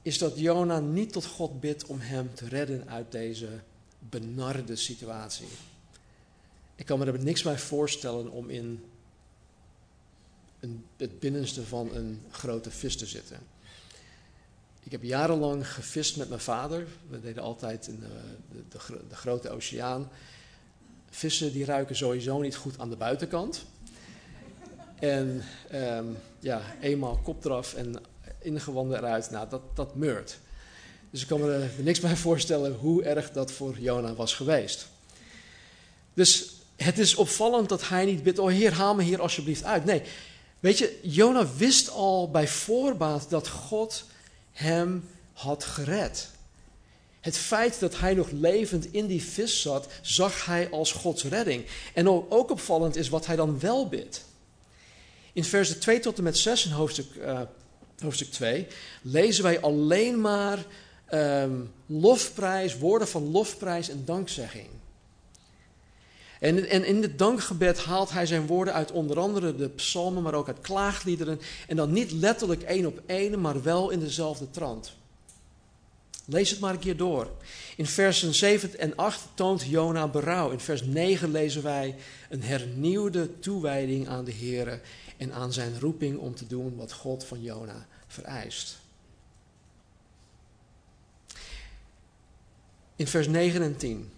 is 0.03 0.19
dat 0.19 0.39
Jona 0.39 0.81
niet 0.81 1.13
tot 1.13 1.27
God 1.27 1.61
bidt 1.61 1.87
om 1.87 2.01
hem 2.01 2.35
te 2.35 2.49
redden 2.49 2.89
uit 2.89 3.13
deze 3.13 3.49
benarde 3.99 4.77
situatie. 4.77 5.47
Ik 6.75 6.87
kan 6.87 6.99
me 6.99 7.05
er 7.05 7.23
niks 7.25 7.43
bij 7.43 7.59
voorstellen 7.59 8.31
om 8.31 8.51
in 8.51 8.85
een, 10.61 10.85
het 10.97 11.21
binnenste 11.21 11.67
van 11.67 11.95
een 11.95 12.23
grote 12.31 12.71
vis 12.71 12.97
te 12.97 13.07
zitten. 13.07 13.39
Ik 14.83 14.93
heb 14.93 15.03
jarenlang 15.03 15.73
gevist 15.73 16.17
met 16.17 16.29
mijn 16.29 16.41
vader. 16.41 16.87
We 17.09 17.21
deden 17.21 17.43
altijd 17.43 17.87
in 17.87 18.01
de, 18.01 18.21
de, 18.69 18.79
de, 19.09 19.15
grote 19.15 19.51
oceaan. 19.51 20.11
Vissen 21.11 21.53
die 21.53 21.65
ruiken 21.65 21.97
sowieso 21.97 22.41
niet 22.41 22.57
goed 22.57 22.79
aan 22.79 22.91
de 22.91 22.97
buitenkant. 22.97 23.65
En 24.99 25.43
um, 25.73 26.17
ja, 26.39 26.63
eenmaal 26.81 27.17
kop 27.17 27.45
eraf 27.45 27.75
en 27.75 28.09
ingewanden 28.43 28.99
eruit, 28.99 29.31
nou, 29.31 29.49
dat, 29.49 29.63
dat 29.75 29.95
meurt. 29.95 30.39
Dus 31.11 31.23
ik 31.23 31.27
kan 31.27 31.41
me 31.41 31.53
er 31.53 31.71
niks 31.85 32.01
bij 32.01 32.17
voorstellen 32.17 32.75
hoe 32.75 33.03
erg 33.03 33.31
dat 33.31 33.53
voor 33.53 33.79
Jona 33.79 34.15
was 34.15 34.35
geweest. 34.35 34.89
Dus 36.15 36.53
het 36.77 36.99
is 36.99 37.15
opvallend 37.15 37.69
dat 37.69 37.89
hij 37.89 38.05
niet 38.05 38.23
bidt, 38.23 38.39
oh 38.39 38.51
heer, 38.51 38.73
haal 38.73 38.95
me 38.95 39.03
hier 39.03 39.21
alsjeblieft 39.21 39.65
uit. 39.65 39.85
Nee, 39.85 40.03
weet 40.61 40.79
je, 40.79 40.99
Jona 41.03 41.47
wist 41.57 41.91
al 41.91 42.31
bij 42.31 42.49
voorbaat 42.49 43.31
dat 43.31 43.49
God 43.49 44.05
hem 44.53 45.09
had 45.33 45.65
gered. 45.65 46.29
Het 47.21 47.37
feit 47.37 47.81
dat 47.81 47.99
hij 47.99 48.15
nog 48.15 48.31
levend 48.31 48.93
in 48.93 49.07
die 49.07 49.23
vis 49.23 49.63
zat, 49.63 49.89
zag 50.03 50.45
hij 50.47 50.71
als 50.71 50.93
Gods 50.93 51.25
redding. 51.25 51.67
En 51.95 52.09
ook 52.09 52.51
opvallend 52.51 52.97
is 52.97 53.09
wat 53.09 53.27
hij 53.27 53.37
dan 53.37 53.61
wel 53.61 53.89
bidt. 53.89 54.25
In 55.33 55.45
versen 55.45 55.81
2 55.81 56.01
tot 56.01 56.19
en 56.19 56.23
met 56.25 56.39
6 56.39 56.67
in 56.67 56.73
hoofdstuk, 56.73 57.15
uh, 57.15 57.41
hoofdstuk 58.03 58.31
2 58.31 58.67
lezen 59.03 59.43
wij 59.43 59.61
alleen 59.61 60.21
maar 60.21 60.59
um, 61.15 61.71
lofprijs, 61.87 62.79
woorden 62.79 63.09
van 63.09 63.31
lofprijs 63.31 63.89
en 63.89 64.03
dankzegging. 64.05 64.69
En, 66.41 66.69
en 66.69 66.85
in 66.85 67.03
het 67.03 67.19
dankgebed 67.19 67.79
haalt 67.79 68.11
hij 68.11 68.27
zijn 68.27 68.47
woorden 68.47 68.75
uit 68.75 68.91
onder 68.91 69.19
andere 69.19 69.57
de 69.57 69.69
psalmen, 69.69 70.23
maar 70.23 70.35
ook 70.35 70.47
uit 70.47 70.61
klaagliederen. 70.61 71.41
En 71.67 71.77
dan 71.77 71.93
niet 71.93 72.13
letterlijk 72.13 72.63
één 72.63 72.87
op 72.87 73.01
één, 73.07 73.41
maar 73.41 73.63
wel 73.63 73.91
in 73.91 74.01
dezelfde 74.01 74.51
trant. 74.51 74.93
Lees 76.25 76.51
het 76.51 76.61
maar 76.61 76.73
een 76.73 76.79
keer 76.79 76.97
door. 76.97 77.31
In 77.77 77.87
versen 77.87 78.35
7 78.35 78.79
en 78.79 78.97
8 78.97 79.21
toont 79.35 79.63
Jona 79.63 80.09
berouw. 80.09 80.51
In 80.51 80.61
vers 80.61 80.83
9 80.83 81.31
lezen 81.31 81.63
wij 81.63 81.95
een 82.29 82.43
hernieuwde 82.43 83.39
toewijding 83.39 84.09
aan 84.09 84.25
de 84.25 84.33
Heer 84.33 84.81
en 85.21 85.33
aan 85.33 85.53
zijn 85.53 85.81
roeping 85.81 86.19
om 86.19 86.35
te 86.35 86.47
doen 86.47 86.77
wat 86.77 86.93
God 86.93 87.25
van 87.25 87.43
Jona 87.43 87.87
vereist. 88.07 88.79
In 92.97 93.07
vers 93.07 93.27
9 93.27 93.63
en 93.63 93.77
10. 93.77 94.13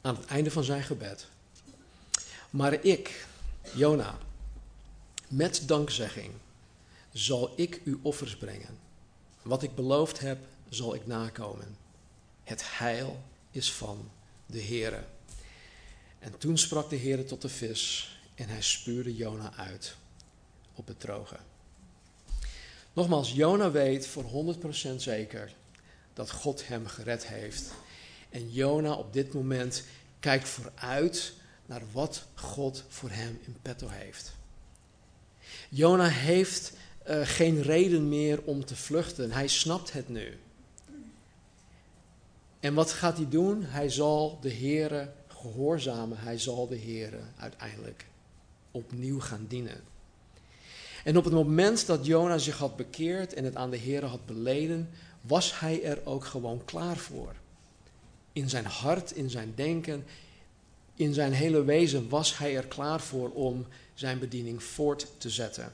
aan 0.00 0.14
het 0.14 0.26
einde 0.26 0.50
van 0.50 0.64
zijn 0.64 0.82
gebed. 0.82 1.26
Maar 2.50 2.84
ik, 2.84 3.26
Jona, 3.74 4.18
met 5.28 5.62
dankzegging 5.68 6.32
zal 7.12 7.52
ik 7.56 7.80
u 7.84 7.98
offers 8.02 8.36
brengen. 8.36 8.78
Wat 9.42 9.62
ik 9.62 9.74
beloofd 9.74 10.18
heb, 10.18 10.38
zal 10.68 10.94
ik 10.94 11.06
nakomen. 11.06 11.76
Het 12.44 12.78
heil 12.78 13.22
is 13.50 13.72
van 13.72 14.10
de 14.46 14.62
Heere. 14.62 15.04
En 16.18 16.38
toen 16.38 16.58
sprak 16.58 16.90
de 16.90 16.98
Heere 16.98 17.24
tot 17.24 17.42
de 17.42 17.48
vis 17.48 18.16
en 18.34 18.48
hij 18.48 18.62
spuurde 18.62 19.14
Jona 19.14 19.52
uit 19.56 19.94
op 20.74 20.86
het 20.86 21.00
droge. 21.00 21.36
Nogmaals, 22.92 23.32
Jona 23.32 23.70
weet 23.70 24.06
voor 24.06 24.56
100% 24.92 24.94
zeker 24.96 25.52
dat 26.14 26.30
God 26.30 26.68
hem 26.68 26.86
gered 26.86 27.26
heeft. 27.26 27.70
En 28.30 28.52
Jona 28.52 28.92
op 28.92 29.12
dit 29.12 29.32
moment 29.34 29.84
kijkt 30.20 30.48
vooruit 30.48 31.32
naar 31.66 31.82
wat 31.92 32.26
God 32.34 32.84
voor 32.88 33.10
hem 33.10 33.40
in 33.46 33.56
petto 33.62 33.88
heeft. 33.88 34.32
Jona 35.68 36.08
heeft 36.08 36.72
uh, 37.08 37.20
geen 37.24 37.62
reden 37.62 38.08
meer 38.08 38.42
om 38.42 38.64
te 38.64 38.76
vluchten. 38.76 39.30
Hij 39.30 39.48
snapt 39.48 39.92
het 39.92 40.08
nu. 40.08 40.38
En 42.60 42.74
wat 42.74 42.92
gaat 42.92 43.16
hij 43.16 43.28
doen? 43.28 43.62
Hij 43.62 43.90
zal 43.90 44.38
de 44.40 44.52
Heere 44.52 45.12
gehoorzamen. 45.28 46.18
Hij 46.18 46.38
zal 46.38 46.68
de 46.68 46.78
Heere 46.78 47.20
uiteindelijk 47.36 48.06
opnieuw 48.70 49.20
gaan 49.20 49.46
dienen. 49.48 49.80
En 51.04 51.16
op 51.16 51.24
het 51.24 51.32
moment 51.32 51.86
dat 51.86 52.06
Jona 52.06 52.38
zich 52.38 52.58
had 52.58 52.76
bekeerd 52.76 53.34
en 53.34 53.44
het 53.44 53.56
aan 53.56 53.70
de 53.70 53.78
Heere 53.78 54.06
had 54.06 54.26
beleden, 54.26 54.90
was 55.20 55.60
hij 55.60 55.82
er 55.82 55.98
ook 56.04 56.24
gewoon 56.24 56.64
klaar 56.64 56.96
voor. 56.96 57.34
In 58.32 58.48
zijn 58.48 58.64
hart, 58.64 59.12
in 59.12 59.30
zijn 59.30 59.52
denken, 59.54 60.04
in 60.94 61.14
zijn 61.14 61.32
hele 61.32 61.64
wezen 61.64 62.08
was 62.08 62.38
hij 62.38 62.56
er 62.56 62.66
klaar 62.66 63.00
voor 63.00 63.30
om 63.30 63.66
zijn 63.94 64.18
bediening 64.18 64.62
voort 64.62 65.06
te 65.18 65.30
zetten. 65.30 65.72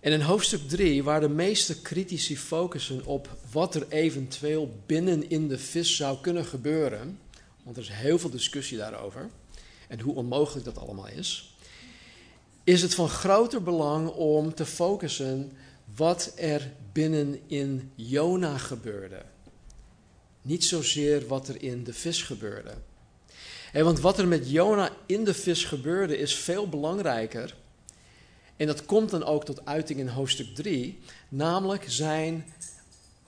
En 0.00 0.12
in 0.12 0.20
hoofdstuk 0.20 0.68
3, 0.68 1.04
waar 1.04 1.20
de 1.20 1.28
meeste 1.28 1.82
critici 1.82 2.38
focussen 2.38 3.04
op 3.06 3.36
wat 3.52 3.74
er 3.74 3.86
eventueel 3.88 4.82
binnen 4.86 5.30
in 5.30 5.48
de 5.48 5.58
vis 5.58 5.96
zou 5.96 6.20
kunnen 6.20 6.44
gebeuren, 6.44 7.18
want 7.62 7.76
er 7.76 7.82
is 7.82 7.88
heel 7.88 8.18
veel 8.18 8.30
discussie 8.30 8.78
daarover 8.78 9.30
en 9.88 10.00
hoe 10.00 10.14
onmogelijk 10.14 10.64
dat 10.64 10.78
allemaal 10.78 11.08
is, 11.08 11.54
is 12.64 12.82
het 12.82 12.94
van 12.94 13.08
groter 13.08 13.62
belang 13.62 14.08
om 14.08 14.54
te 14.54 14.66
focussen 14.66 15.52
wat 15.96 16.32
er 16.36 16.72
binnen 16.92 17.40
in 17.46 17.92
Jona 17.94 18.58
gebeurde. 18.58 19.22
Niet 20.42 20.64
zozeer 20.64 21.26
wat 21.26 21.48
er 21.48 21.62
in 21.62 21.84
de 21.84 21.92
vis 21.92 22.22
gebeurde. 22.22 22.74
En 23.72 23.84
want 23.84 24.00
wat 24.00 24.18
er 24.18 24.28
met 24.28 24.50
Jona 24.50 24.90
in 25.06 25.24
de 25.24 25.34
vis 25.34 25.64
gebeurde 25.64 26.18
is 26.18 26.34
veel 26.34 26.68
belangrijker. 26.68 27.56
En 28.60 28.66
dat 28.66 28.84
komt 28.84 29.10
dan 29.10 29.24
ook 29.24 29.44
tot 29.44 29.66
uiting 29.66 29.98
in 29.98 30.08
hoofdstuk 30.08 30.54
3, 30.54 30.98
namelijk 31.28 31.84
zijn 31.86 32.44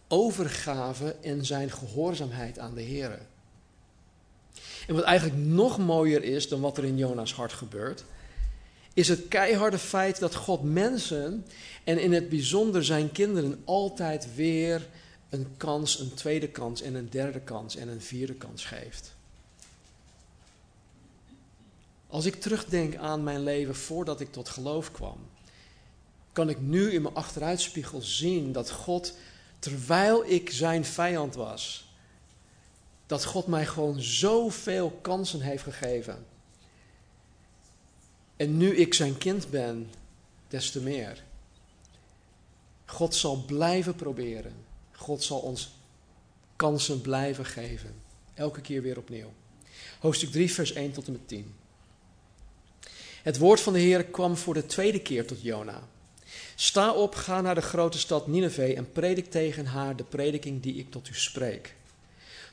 overgave 0.08 1.16
en 1.20 1.44
zijn 1.44 1.70
gehoorzaamheid 1.70 2.58
aan 2.58 2.74
de 2.74 2.80
Heer. 2.82 3.18
En 4.86 4.94
wat 4.94 5.04
eigenlijk 5.04 5.40
nog 5.40 5.78
mooier 5.78 6.22
is 6.22 6.48
dan 6.48 6.60
wat 6.60 6.78
er 6.78 6.84
in 6.84 6.96
Jona's 6.96 7.32
hart 7.32 7.52
gebeurt, 7.52 8.04
is 8.94 9.08
het 9.08 9.28
keiharde 9.28 9.78
feit 9.78 10.18
dat 10.18 10.34
God 10.34 10.62
mensen 10.62 11.46
en 11.84 12.00
in 12.00 12.12
het 12.12 12.28
bijzonder 12.28 12.84
zijn 12.84 13.12
kinderen 13.12 13.60
altijd 13.64 14.34
weer 14.34 14.88
een 15.28 15.46
kans, 15.56 16.00
een 16.00 16.14
tweede 16.14 16.48
kans 16.48 16.82
en 16.82 16.94
een 16.94 17.10
derde 17.10 17.40
kans 17.40 17.76
en 17.76 17.88
een 17.88 18.02
vierde 18.02 18.34
kans 18.34 18.64
geeft. 18.64 19.14
Als 22.12 22.24
ik 22.24 22.40
terugdenk 22.40 22.96
aan 22.96 23.22
mijn 23.22 23.42
leven 23.42 23.74
voordat 23.74 24.20
ik 24.20 24.32
tot 24.32 24.48
geloof 24.48 24.92
kwam, 24.92 25.18
kan 26.32 26.48
ik 26.48 26.60
nu 26.60 26.90
in 26.90 27.02
mijn 27.02 27.14
achteruitspiegel 27.14 28.00
zien 28.00 28.52
dat 28.52 28.70
God, 28.70 29.16
terwijl 29.58 30.24
ik 30.26 30.50
zijn 30.50 30.84
vijand 30.84 31.34
was, 31.34 31.92
dat 33.06 33.24
God 33.24 33.46
mij 33.46 33.66
gewoon 33.66 34.00
zoveel 34.00 34.90
kansen 34.90 35.40
heeft 35.40 35.62
gegeven. 35.62 36.26
En 38.36 38.56
nu 38.56 38.76
ik 38.76 38.94
zijn 38.94 39.18
kind 39.18 39.50
ben, 39.50 39.90
des 40.48 40.70
te 40.70 40.80
meer. 40.80 41.24
God 42.84 43.14
zal 43.14 43.44
blijven 43.44 43.94
proberen. 43.94 44.54
God 44.90 45.22
zal 45.22 45.38
ons 45.38 45.70
kansen 46.56 47.00
blijven 47.00 47.44
geven. 47.44 47.94
Elke 48.34 48.60
keer 48.60 48.82
weer 48.82 48.98
opnieuw. 48.98 49.32
Hoofdstuk 50.00 50.30
3, 50.30 50.52
vers 50.52 50.72
1 50.72 50.92
tot 50.92 51.06
en 51.06 51.12
met 51.12 51.28
10. 51.28 51.60
Het 53.22 53.38
woord 53.38 53.60
van 53.60 53.72
de 53.72 53.78
Heer 53.78 54.04
kwam 54.04 54.36
voor 54.36 54.54
de 54.54 54.66
tweede 54.66 55.00
keer 55.00 55.26
tot 55.26 55.42
Jona. 55.42 55.88
Sta 56.54 56.92
op, 56.92 57.14
ga 57.14 57.40
naar 57.40 57.54
de 57.54 57.62
grote 57.62 57.98
stad 57.98 58.26
Nineveh 58.26 58.76
en 58.76 58.92
predik 58.92 59.30
tegen 59.30 59.66
haar 59.66 59.96
de 59.96 60.04
prediking 60.04 60.62
die 60.62 60.74
ik 60.74 60.90
tot 60.90 61.08
u 61.08 61.14
spreek. 61.14 61.74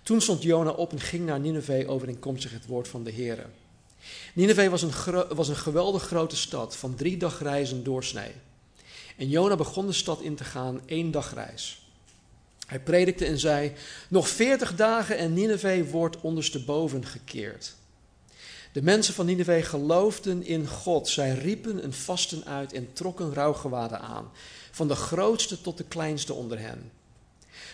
Toen 0.04 0.22
stond 0.22 0.44
Jona 0.44 0.70
op 0.70 0.92
en 0.92 1.00
ging 1.00 1.26
naar 1.26 1.40
Nineveh 1.40 1.90
overeenkomstig 1.90 2.52
het 2.52 2.66
woord 2.66 2.88
van 2.88 3.04
de 3.04 3.12
Heer. 3.12 3.46
Nineveh 4.34 4.70
was 4.70 4.82
een, 4.82 4.92
was 5.36 5.48
een 5.48 5.56
geweldig 5.56 6.04
grote 6.04 6.36
stad 6.36 6.76
van 6.76 6.96
drie 6.96 7.18
dagreizen 7.18 7.84
doorsnee. 7.84 8.32
En 9.18 9.30
Jona 9.30 9.56
begon 9.56 9.86
de 9.86 9.94
stad 9.94 10.22
in 10.22 10.36
te 10.36 10.44
gaan, 10.44 10.82
één 10.86 11.12
dagreis. 11.12 11.82
Hij 12.68 12.80
predikte 12.80 13.26
en 13.26 13.40
zei: 13.40 13.74
Nog 14.10 14.30
veertig 14.30 14.76
dagen 14.76 15.18
en 15.18 15.34
Nineveh 15.34 15.90
wordt 15.90 16.22
ondersteboven 16.22 17.06
gekeerd. 17.06 17.76
De 18.72 18.82
mensen 18.82 19.14
van 19.14 19.26
Nineveh 19.26 19.66
geloofden 19.66 20.44
in 20.44 20.68
God. 20.68 21.08
Zij 21.08 21.34
riepen 21.34 21.84
een 21.84 21.94
vasten 21.94 22.46
uit 22.46 22.74
en 22.74 22.94
trokken 22.94 23.34
rouwgewaden 23.34 24.00
aan, 24.02 24.32
van 24.72 24.88
de 24.88 24.96
grootste 24.96 25.62
tot 25.62 25.78
de 25.78 25.84
kleinste 25.84 26.34
onder 26.34 26.60
hen. 26.60 26.92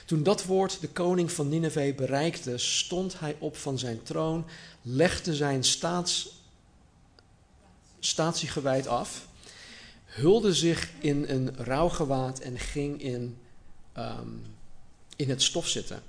Toen 0.05 0.23
dat 0.23 0.45
woord 0.45 0.81
de 0.81 0.89
koning 0.89 1.31
van 1.31 1.49
Nineveh 1.49 1.95
bereikte, 1.95 2.57
stond 2.57 3.19
hij 3.19 3.35
op 3.39 3.57
van 3.57 3.79
zijn 3.79 4.03
troon, 4.03 4.45
legde 4.81 5.35
zijn 5.35 5.63
staats, 5.63 6.43
statiegewijd 7.99 8.87
af, 8.87 9.27
hulde 10.05 10.53
zich 10.53 10.89
in 10.99 11.25
een 11.27 11.55
rouwgewaad 11.57 12.39
en 12.39 12.59
ging 12.59 13.01
in, 13.01 13.37
um, 13.97 14.45
in 15.15 15.29
het 15.29 15.41
stof 15.41 15.67
zitten. 15.67 16.03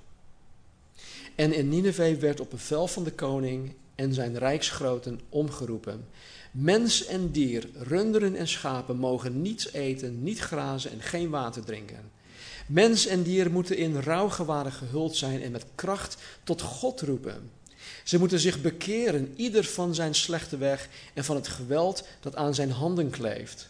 En 1.34 1.52
in 1.52 1.68
Nineveh 1.68 2.18
werd 2.18 2.40
op 2.40 2.50
bevel 2.50 2.86
van 2.86 3.04
de 3.04 3.12
koning 3.12 3.74
en 3.96 4.14
zijn 4.14 4.38
rijksgroten 4.38 5.20
omgeroepen. 5.28 6.06
Mens 6.50 7.06
en 7.06 7.30
dier, 7.30 7.68
runderen 7.74 8.36
en 8.36 8.48
schapen 8.48 8.96
mogen 8.96 9.42
niets 9.42 9.72
eten, 9.72 10.22
niet 10.22 10.38
grazen 10.38 10.90
en 10.90 11.00
geen 11.00 11.30
water 11.30 11.64
drinken. 11.64 12.10
Mens 12.66 13.06
en 13.06 13.22
dier 13.22 13.50
moeten 13.50 13.76
in 13.76 14.00
rouwgewaden 14.00 14.72
gehuld 14.72 15.16
zijn 15.16 15.42
en 15.42 15.52
met 15.52 15.66
kracht 15.74 16.16
tot 16.44 16.62
God 16.62 17.00
roepen. 17.00 17.50
Ze 18.04 18.18
moeten 18.18 18.40
zich 18.40 18.60
bekeren, 18.60 19.32
ieder 19.36 19.64
van 19.64 19.94
zijn 19.94 20.14
slechte 20.14 20.56
weg 20.56 20.88
en 21.14 21.24
van 21.24 21.36
het 21.36 21.48
geweld 21.48 22.06
dat 22.20 22.36
aan 22.36 22.54
zijn 22.54 22.70
handen 22.70 23.10
kleeft. 23.10 23.68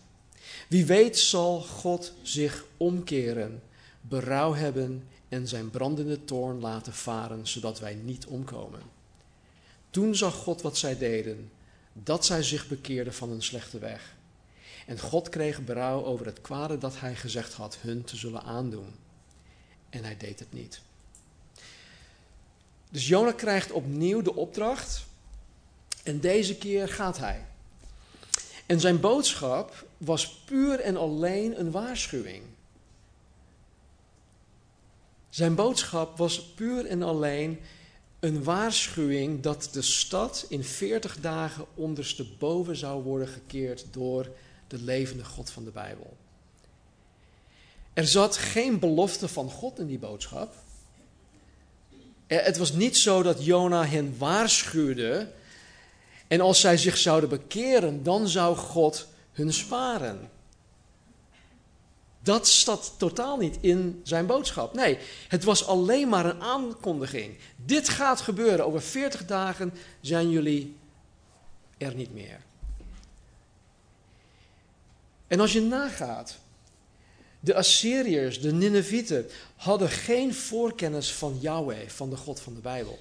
Wie 0.68 0.86
weet 0.86 1.18
zal 1.18 1.60
God 1.60 2.12
zich 2.22 2.64
omkeren, 2.76 3.62
berouw 4.00 4.54
hebben 4.54 5.04
en 5.28 5.48
zijn 5.48 5.70
brandende 5.70 6.24
toorn 6.24 6.60
laten 6.60 6.92
varen, 6.92 7.46
zodat 7.46 7.80
wij 7.80 7.94
niet 7.94 8.26
omkomen. 8.26 8.95
Toen 9.96 10.14
zag 10.14 10.34
God 10.34 10.62
wat 10.62 10.78
zij 10.78 10.98
deden, 10.98 11.50
dat 11.92 12.24
zij 12.24 12.42
zich 12.42 12.68
bekeerden 12.68 13.14
van 13.14 13.30
een 13.30 13.42
slechte 13.42 13.78
weg. 13.78 14.14
En 14.86 14.98
God 14.98 15.28
kreeg 15.28 15.64
berouw 15.64 16.04
over 16.04 16.26
het 16.26 16.40
kwade 16.40 16.78
dat 16.78 17.00
hij 17.00 17.14
gezegd 17.14 17.52
had 17.52 17.76
hun 17.80 18.04
te 18.04 18.16
zullen 18.16 18.42
aandoen. 18.42 18.94
En 19.90 20.04
hij 20.04 20.16
deed 20.16 20.38
het 20.38 20.52
niet. 20.52 20.80
Dus 22.90 23.08
Jona 23.08 23.32
krijgt 23.32 23.70
opnieuw 23.70 24.22
de 24.22 24.34
opdracht. 24.34 25.04
En 26.02 26.20
deze 26.20 26.56
keer 26.56 26.88
gaat 26.88 27.18
hij. 27.18 27.44
En 28.66 28.80
zijn 28.80 29.00
boodschap 29.00 29.86
was 29.96 30.30
puur 30.30 30.80
en 30.80 30.96
alleen 30.96 31.60
een 31.60 31.70
waarschuwing. 31.70 32.42
Zijn 35.28 35.54
boodschap 35.54 36.16
was 36.16 36.42
puur 36.42 36.86
en 36.86 37.02
alleen 37.02 37.60
een 38.26 38.42
waarschuwing 38.42 39.42
dat 39.42 39.68
de 39.72 39.82
stad 39.82 40.46
in 40.48 40.64
40 40.64 41.20
dagen 41.20 41.66
ondersteboven 41.74 42.76
zou 42.76 43.02
worden 43.02 43.28
gekeerd 43.28 43.86
door 43.90 44.28
de 44.66 44.82
levende 44.82 45.24
God 45.24 45.50
van 45.50 45.64
de 45.64 45.70
Bijbel. 45.70 46.16
Er 47.92 48.06
zat 48.06 48.36
geen 48.36 48.78
belofte 48.78 49.28
van 49.28 49.50
God 49.50 49.78
in 49.78 49.86
die 49.86 49.98
boodschap. 49.98 50.54
Het 52.26 52.56
was 52.56 52.72
niet 52.72 52.96
zo 52.96 53.22
dat 53.22 53.44
Jona 53.44 53.84
hen 53.84 54.14
waarschuwde 54.18 55.32
en 56.28 56.40
als 56.40 56.60
zij 56.60 56.76
zich 56.76 56.96
zouden 56.96 57.28
bekeren, 57.28 58.02
dan 58.02 58.28
zou 58.28 58.56
God 58.56 59.06
hun 59.32 59.52
sparen. 59.52 60.30
Dat 62.26 62.48
zat 62.48 62.94
totaal 62.96 63.36
niet 63.36 63.58
in 63.60 64.00
zijn 64.04 64.26
boodschap. 64.26 64.74
Nee, 64.74 64.98
het 65.28 65.44
was 65.44 65.66
alleen 65.66 66.08
maar 66.08 66.24
een 66.24 66.42
aankondiging. 66.42 67.36
Dit 67.56 67.88
gaat 67.88 68.20
gebeuren. 68.20 68.66
Over 68.66 68.82
40 68.82 69.26
dagen 69.26 69.72
zijn 70.00 70.30
jullie 70.30 70.76
er 71.78 71.94
niet 71.94 72.14
meer. 72.14 72.40
En 75.26 75.40
als 75.40 75.52
je 75.52 75.60
nagaat, 75.60 76.38
de 77.40 77.54
Assyriërs, 77.54 78.40
de 78.40 78.52
Ninevieten, 78.52 79.26
hadden 79.56 79.88
geen 79.88 80.34
voorkennis 80.34 81.12
van 81.12 81.38
Yahweh, 81.40 81.88
van 81.88 82.10
de 82.10 82.16
God 82.16 82.40
van 82.40 82.54
de 82.54 82.60
Bijbel. 82.60 82.98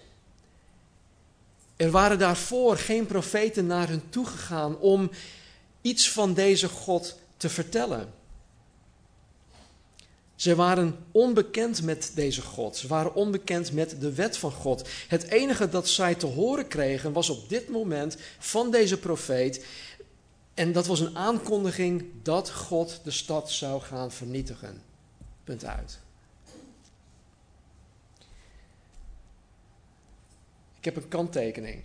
Er 1.76 1.92
waren 1.92 2.20
daarvoor 2.20 2.78
geen 2.78 3.06
profeten 3.06 3.66
naar 3.66 3.88
hen 3.88 4.10
toegegaan 4.10 4.80
om 4.80 5.12
iets 5.82 6.12
van 6.12 6.34
deze 6.34 6.68
God 6.68 7.20
te 7.38 7.50
vertellen. 7.50 8.15
Ze 10.36 10.56
waren 10.56 11.06
onbekend 11.12 11.84
met 11.84 12.12
deze 12.16 12.42
God. 12.42 12.78
Ze 12.78 12.88
waren 12.88 13.14
onbekend 13.14 13.72
met 13.72 14.02
de 14.02 14.14
wet 14.14 14.38
van 14.38 14.52
God. 14.52 14.90
Het 15.08 15.24
enige 15.24 15.70
dat 15.70 15.88
zij 15.88 16.16
te 16.16 16.26
horen 16.26 16.68
kregen 16.68 17.14
was 17.14 17.30
op 17.30 17.50
dit 17.50 17.70
moment 17.70 18.18
van 18.40 18.72
deze 18.72 19.00
profeet. 19.00 19.66
En 20.54 20.72
dat 20.72 20.86
was 20.86 21.00
een 21.00 21.18
aankondiging 21.18 22.06
dat 22.22 22.52
God 22.52 23.00
de 23.04 23.12
stad 23.12 23.52
zou 23.52 23.82
gaan 23.82 24.12
vernietigen. 24.12 24.82
Punt 25.44 25.66
uit. 25.66 26.00
Ik 30.78 30.94
heb 30.94 30.96
een 30.96 31.10
kanttekening. 31.10 31.84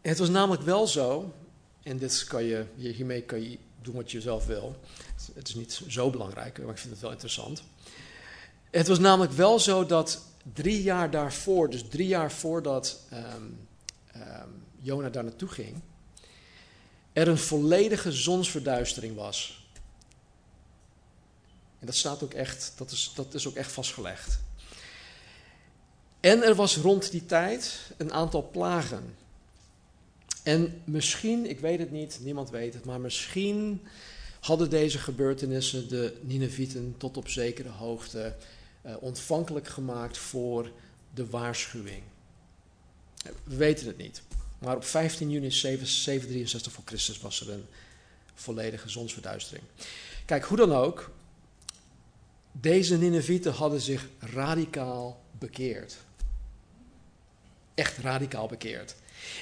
Het 0.00 0.18
was 0.18 0.28
namelijk 0.28 0.62
wel 0.62 0.86
zo, 0.86 1.32
en 1.82 1.98
dit 1.98 2.24
kan 2.24 2.44
je, 2.44 2.66
hiermee 2.76 3.22
kan 3.22 3.42
je 3.42 3.58
doen 3.86 3.94
wat 3.94 4.10
je 4.10 4.20
zelf 4.20 4.46
wil. 4.46 4.76
Het 5.34 5.48
is 5.48 5.54
niet 5.54 5.80
zo 5.88 6.10
belangrijk, 6.10 6.58
maar 6.58 6.74
ik 6.74 6.78
vind 6.78 6.92
het 6.92 7.02
wel 7.02 7.10
interessant. 7.10 7.62
Het 8.70 8.88
was 8.88 8.98
namelijk 8.98 9.32
wel 9.32 9.58
zo 9.58 9.86
dat 9.86 10.22
drie 10.52 10.82
jaar 10.82 11.10
daarvoor, 11.10 11.70
dus 11.70 11.84
drie 11.88 12.06
jaar 12.06 12.32
voordat 12.32 13.00
um, 13.12 13.68
um, 14.16 14.64
Jona 14.80 15.08
daar 15.08 15.24
naartoe 15.24 15.48
ging, 15.48 15.80
er 17.12 17.28
een 17.28 17.38
volledige 17.38 18.12
zonsverduistering 18.12 19.16
was. 19.16 19.68
En 21.78 21.86
dat 21.86 21.94
staat 21.94 22.22
ook 22.22 22.34
echt, 22.34 22.72
dat 22.76 22.90
is, 22.90 23.12
dat 23.14 23.34
is 23.34 23.48
ook 23.48 23.54
echt 23.54 23.72
vastgelegd. 23.72 24.38
En 26.20 26.42
er 26.42 26.54
was 26.54 26.76
rond 26.76 27.10
die 27.10 27.26
tijd 27.26 27.78
een 27.96 28.12
aantal 28.12 28.50
plagen. 28.50 29.16
En 30.46 30.82
misschien, 30.84 31.50
ik 31.50 31.60
weet 31.60 31.78
het 31.78 31.90
niet, 31.90 32.18
niemand 32.22 32.50
weet 32.50 32.74
het, 32.74 32.84
maar 32.84 33.00
misschien 33.00 33.80
hadden 34.40 34.70
deze 34.70 34.98
gebeurtenissen 34.98 35.88
de 35.88 36.16
Ninevieten 36.22 36.94
tot 36.96 37.16
op 37.16 37.28
zekere 37.28 37.68
hoogte 37.68 38.36
uh, 38.86 38.96
ontvankelijk 39.00 39.68
gemaakt 39.68 40.18
voor 40.18 40.70
de 41.14 41.26
waarschuwing. 41.26 42.02
We 43.44 43.56
weten 43.56 43.86
het 43.86 43.96
niet. 43.96 44.22
Maar 44.58 44.76
op 44.76 44.84
15 44.84 45.30
juni 45.30 45.50
763 45.50 46.72
voor 46.72 46.84
Christus 46.84 47.20
was 47.20 47.40
er 47.40 47.50
een 47.50 47.64
volledige 48.34 48.88
zonsverduistering. 48.88 49.64
Kijk, 50.24 50.44
hoe 50.44 50.56
dan 50.56 50.72
ook, 50.72 51.10
deze 52.52 52.98
Ninevieten 52.98 53.52
hadden 53.52 53.80
zich 53.80 54.08
radicaal 54.18 55.22
bekeerd. 55.38 55.96
Echt 57.74 57.98
radicaal 57.98 58.46
bekeerd. 58.46 58.94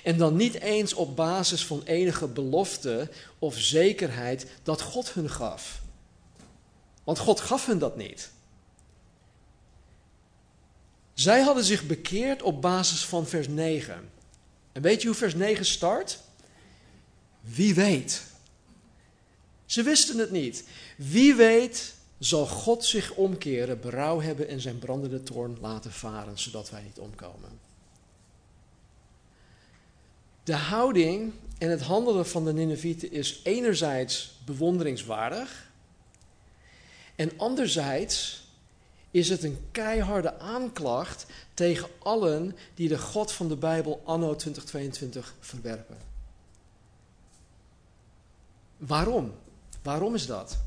En 0.03 0.19
dan 0.19 0.37
niet 0.37 0.61
eens 0.61 0.95
op 0.95 1.17
basis 1.17 1.67
van 1.67 1.83
enige 1.85 2.27
belofte 2.27 3.11
of 3.39 3.59
zekerheid 3.59 4.47
dat 4.63 4.81
God 4.81 5.13
hun 5.13 5.31
gaf. 5.31 5.83
Want 7.05 7.19
God 7.19 7.41
gaf 7.41 7.67
hun 7.67 7.79
dat 7.79 7.97
niet. 7.97 8.31
Zij 11.15 11.41
hadden 11.41 11.65
zich 11.65 11.87
bekeerd 11.87 12.43
op 12.43 12.63
basis 12.63 13.05
van 13.05 13.27
vers 13.27 13.49
9. 13.49 14.11
En 14.73 14.83
weet 14.83 15.01
je 15.03 15.09
hoe 15.09 15.17
vers 15.17 15.35
9 15.35 15.65
start? 15.65 16.19
Wie 17.41 17.75
weet. 17.75 18.23
Ze 19.67 19.83
wisten 19.83 20.19
het 20.19 20.31
niet. 20.31 20.65
Wie 20.97 21.35
weet 21.35 21.95
zal 22.19 22.47
God 22.47 22.85
zich 22.85 23.15
omkeren, 23.15 23.81
berouw 23.81 24.21
hebben 24.21 24.49
en 24.49 24.61
zijn 24.61 24.79
brandende 24.79 25.23
toorn 25.23 25.57
laten 25.61 25.93
varen, 25.93 26.39
zodat 26.39 26.71
wij 26.71 26.83
niet 26.83 26.99
omkomen. 26.99 27.64
De 30.45 30.55
houding 30.55 31.33
en 31.59 31.71
het 31.71 31.83
handelen 31.83 32.27
van 32.27 32.45
de 32.45 32.53
Ninevieten 32.53 33.13
is 33.13 33.41
enerzijds 33.43 34.39
bewonderingswaardig 34.45 35.71
en 37.15 37.31
anderzijds 37.37 38.45
is 39.11 39.29
het 39.29 39.43
een 39.43 39.59
keiharde 39.71 40.39
aanklacht 40.39 41.27
tegen 41.55 41.89
allen 41.99 42.57
die 42.75 42.89
de 42.89 42.99
God 42.99 43.33
van 43.33 43.49
de 43.49 43.57
Bijbel 43.57 44.03
anno 44.05 44.37
2022 44.37 45.35
verwerpen. 45.41 45.97
Waarom? 48.77 49.35
Waarom 49.83 50.15
is 50.15 50.27
dat? 50.27 50.59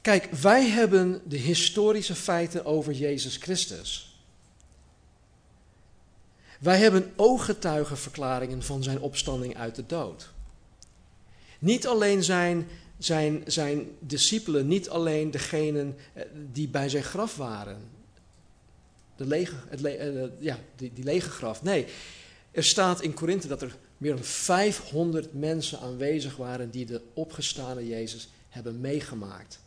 Kijk, 0.00 0.30
wij 0.30 0.68
hebben 0.68 1.22
de 1.24 1.36
historische 1.36 2.14
feiten 2.14 2.64
over 2.64 2.92
Jezus 2.92 3.36
Christus. 3.36 4.07
Wij 6.58 6.78
hebben 6.78 7.12
ooggetuigenverklaringen 7.16 8.62
van 8.62 8.82
zijn 8.82 9.00
opstanding 9.00 9.56
uit 9.56 9.74
de 9.74 9.86
dood. 9.86 10.30
Niet 11.58 11.86
alleen 11.86 12.24
zijn, 12.24 12.68
zijn, 12.98 13.42
zijn 13.46 13.86
discipelen, 13.98 14.68
niet 14.68 14.88
alleen 14.88 15.30
degenen 15.30 15.96
eh, 16.12 16.22
die 16.52 16.68
bij 16.68 16.88
zijn 16.88 17.02
graf 17.02 17.36
waren. 17.36 17.78
De 19.16 19.26
lege, 19.26 19.54
het 19.68 19.84
eh, 19.84 20.22
ja, 20.38 20.58
die, 20.76 20.92
die 20.94 21.04
lege 21.04 21.30
graf. 21.30 21.62
Nee, 21.62 21.86
er 22.50 22.64
staat 22.64 23.00
in 23.00 23.14
Korinthe 23.14 23.48
dat 23.48 23.62
er 23.62 23.76
meer 23.96 24.14
dan 24.14 24.24
500 24.24 25.34
mensen 25.34 25.80
aanwezig 25.80 26.36
waren 26.36 26.70
die 26.70 26.86
de 26.86 27.00
opgestane 27.14 27.86
Jezus 27.86 28.28
hebben 28.48 28.80
meegemaakt. 28.80 29.60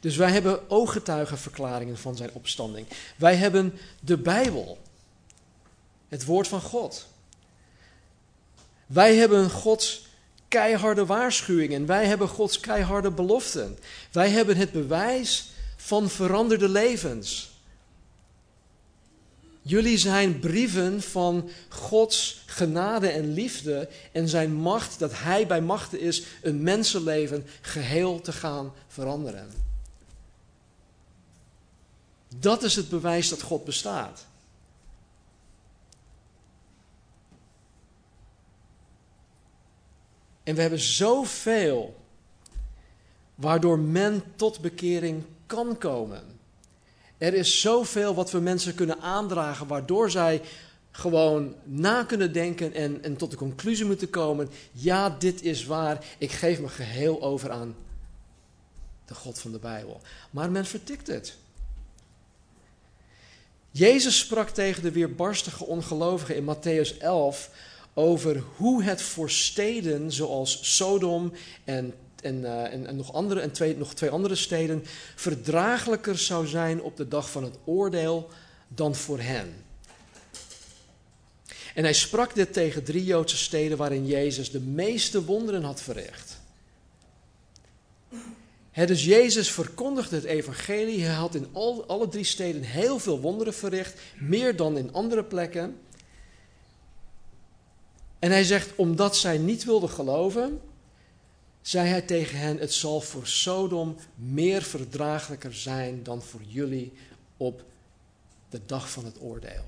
Dus 0.00 0.16
wij 0.16 0.30
hebben 0.30 0.70
ooggetuigenverklaringen 0.70 1.98
van 1.98 2.16
zijn 2.16 2.30
opstanding. 2.32 2.86
Wij 3.16 3.34
hebben 3.34 3.72
de 4.00 4.18
Bijbel. 4.18 4.78
Het 6.08 6.24
woord 6.24 6.48
van 6.48 6.60
God. 6.60 7.06
Wij 8.86 9.16
hebben 9.16 9.50
Gods 9.50 10.06
keiharde 10.48 11.06
waarschuwingen. 11.06 11.86
Wij 11.86 12.06
hebben 12.06 12.28
Gods 12.28 12.60
keiharde 12.60 13.10
beloften. 13.10 13.78
Wij 14.12 14.30
hebben 14.30 14.56
het 14.56 14.72
bewijs 14.72 15.50
van 15.76 16.08
veranderde 16.08 16.68
levens. 16.68 17.50
Jullie 19.62 19.98
zijn 19.98 20.38
brieven 20.38 21.02
van 21.02 21.50
Gods 21.68 22.42
genade 22.46 23.08
en 23.08 23.32
liefde 23.32 23.88
en 24.12 24.28
zijn 24.28 24.52
macht, 24.52 24.98
dat 24.98 25.12
Hij 25.14 25.46
bij 25.46 25.60
machten 25.60 26.00
is 26.00 26.22
een 26.42 26.62
mensenleven 26.62 27.46
geheel 27.60 28.20
te 28.20 28.32
gaan 28.32 28.72
veranderen. 28.86 29.50
Dat 32.36 32.62
is 32.62 32.76
het 32.76 32.88
bewijs 32.88 33.28
dat 33.28 33.42
God 33.42 33.64
bestaat. 33.64 34.26
En 40.48 40.54
we 40.54 40.60
hebben 40.60 40.80
zoveel 40.80 41.96
waardoor 43.34 43.78
men 43.78 44.22
tot 44.36 44.60
bekering 44.60 45.24
kan 45.46 45.78
komen. 45.78 46.22
Er 47.18 47.34
is 47.34 47.60
zoveel 47.60 48.14
wat 48.14 48.30
we 48.30 48.38
mensen 48.38 48.74
kunnen 48.74 49.00
aandragen, 49.00 49.66
waardoor 49.66 50.10
zij 50.10 50.42
gewoon 50.90 51.54
na 51.64 52.04
kunnen 52.04 52.32
denken 52.32 52.74
en, 52.74 53.02
en 53.02 53.16
tot 53.16 53.30
de 53.30 53.36
conclusie 53.36 53.84
moeten 53.84 54.10
komen: 54.10 54.48
ja, 54.72 55.10
dit 55.10 55.42
is 55.42 55.64
waar, 55.64 56.04
ik 56.18 56.32
geef 56.32 56.60
me 56.60 56.68
geheel 56.68 57.22
over 57.22 57.50
aan 57.50 57.76
de 59.04 59.14
God 59.14 59.38
van 59.38 59.52
de 59.52 59.58
Bijbel. 59.58 60.00
Maar 60.30 60.50
men 60.50 60.66
vertikt 60.66 61.06
het. 61.06 61.36
Jezus 63.70 64.18
sprak 64.18 64.48
tegen 64.48 64.82
de 64.82 64.92
weerbarstige 64.92 65.64
ongelovigen 65.64 66.36
in 66.36 66.56
Matthäus 66.56 66.98
11 66.98 67.50
over 67.98 68.42
hoe 68.56 68.82
het 68.82 69.02
voor 69.02 69.30
steden 69.30 70.12
zoals 70.12 70.76
Sodom 70.76 71.32
en, 71.64 71.94
en, 72.22 72.40
uh, 72.40 72.72
en, 72.72 72.86
en, 72.86 72.96
nog, 72.96 73.12
andere, 73.12 73.40
en 73.40 73.52
twee, 73.52 73.76
nog 73.76 73.94
twee 73.94 74.10
andere 74.10 74.34
steden 74.34 74.84
verdraaglijker 75.14 76.18
zou 76.18 76.46
zijn 76.46 76.82
op 76.82 76.96
de 76.96 77.08
dag 77.08 77.30
van 77.30 77.44
het 77.44 77.58
oordeel 77.64 78.28
dan 78.68 78.94
voor 78.94 79.20
hen. 79.20 79.64
En 81.74 81.84
hij 81.84 81.92
sprak 81.92 82.34
dit 82.34 82.52
tegen 82.52 82.84
drie 82.84 83.04
Joodse 83.04 83.36
steden 83.36 83.76
waarin 83.76 84.06
Jezus 84.06 84.50
de 84.50 84.60
meeste 84.60 85.24
wonderen 85.24 85.62
had 85.62 85.80
verricht. 85.80 86.36
Het 88.70 88.88
dus 88.88 89.04
Jezus 89.04 89.50
verkondigde 89.50 90.16
het 90.16 90.24
evangelie. 90.24 91.04
Hij 91.04 91.14
had 91.14 91.34
in 91.34 91.46
al, 91.52 91.84
alle 91.86 92.08
drie 92.08 92.24
steden 92.24 92.62
heel 92.62 92.98
veel 92.98 93.20
wonderen 93.20 93.54
verricht, 93.54 94.00
meer 94.18 94.56
dan 94.56 94.76
in 94.78 94.92
andere 94.92 95.24
plekken. 95.24 95.76
En 98.18 98.30
hij 98.30 98.44
zegt, 98.44 98.76
omdat 98.76 99.16
zij 99.16 99.38
niet 99.38 99.64
wilden 99.64 99.90
geloven, 99.90 100.60
zei 101.62 101.88
hij 101.88 102.02
tegen 102.02 102.38
hen: 102.38 102.58
Het 102.58 102.72
zal 102.72 103.00
voor 103.00 103.26
Sodom 103.26 103.96
meer 104.14 104.62
verdraaglijker 104.62 105.54
zijn 105.54 106.02
dan 106.02 106.22
voor 106.22 106.42
jullie 106.46 106.92
op 107.36 107.64
de 108.48 108.60
dag 108.66 108.90
van 108.90 109.04
het 109.04 109.20
oordeel. 109.20 109.64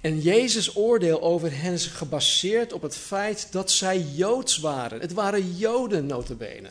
En 0.00 0.20
Jezus' 0.20 0.76
oordeel 0.76 1.22
over 1.22 1.60
hen 1.60 1.72
is 1.72 1.86
gebaseerd 1.86 2.72
op 2.72 2.82
het 2.82 2.96
feit 2.96 3.48
dat 3.50 3.70
zij 3.70 4.00
Joods 4.00 4.58
waren. 4.58 5.00
Het 5.00 5.12
waren 5.12 5.56
Joden, 5.56 6.06
notabene. 6.06 6.68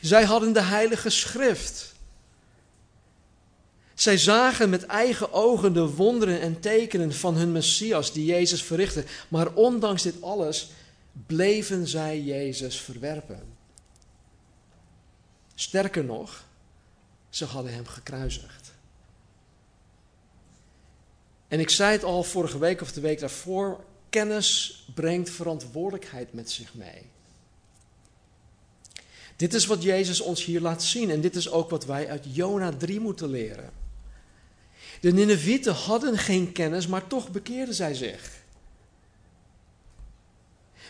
Zij 0.00 0.24
hadden 0.24 0.52
de 0.52 0.62
Heilige 0.62 1.10
Schrift. 1.10 1.94
Zij 3.96 4.18
zagen 4.18 4.70
met 4.70 4.86
eigen 4.86 5.32
ogen 5.32 5.72
de 5.72 5.94
wonderen 5.94 6.40
en 6.40 6.60
tekenen 6.60 7.12
van 7.14 7.36
hun 7.36 7.52
Messias 7.52 8.12
die 8.12 8.24
Jezus 8.24 8.62
verrichtte. 8.62 9.04
Maar 9.28 9.52
ondanks 9.52 10.02
dit 10.02 10.22
alles 10.22 10.70
bleven 11.26 11.86
zij 11.86 12.20
Jezus 12.20 12.80
verwerpen. 12.80 13.42
Sterker 15.54 16.04
nog, 16.04 16.44
ze 17.28 17.44
hadden 17.44 17.72
hem 17.72 17.86
gekruisigd. 17.86 18.72
En 21.48 21.60
ik 21.60 21.70
zei 21.70 21.92
het 21.92 22.04
al 22.04 22.22
vorige 22.22 22.58
week 22.58 22.80
of 22.80 22.92
de 22.92 23.00
week 23.00 23.20
daarvoor: 23.20 23.84
kennis 24.10 24.84
brengt 24.94 25.30
verantwoordelijkheid 25.30 26.32
met 26.32 26.50
zich 26.50 26.74
mee. 26.74 27.02
Dit 29.36 29.54
is 29.54 29.66
wat 29.66 29.82
Jezus 29.82 30.20
ons 30.20 30.44
hier 30.44 30.60
laat 30.60 30.82
zien 30.82 31.10
en 31.10 31.20
dit 31.20 31.36
is 31.36 31.50
ook 31.50 31.70
wat 31.70 31.84
wij 31.84 32.08
uit 32.08 32.24
Jona 32.32 32.72
3 32.72 33.00
moeten 33.00 33.28
leren. 33.28 33.85
De 35.00 35.12
Ninevieten 35.12 35.74
hadden 35.74 36.18
geen 36.18 36.52
kennis, 36.52 36.86
maar 36.86 37.06
toch 37.06 37.30
bekeerden 37.30 37.74
zij 37.74 37.94
zich. 37.94 38.44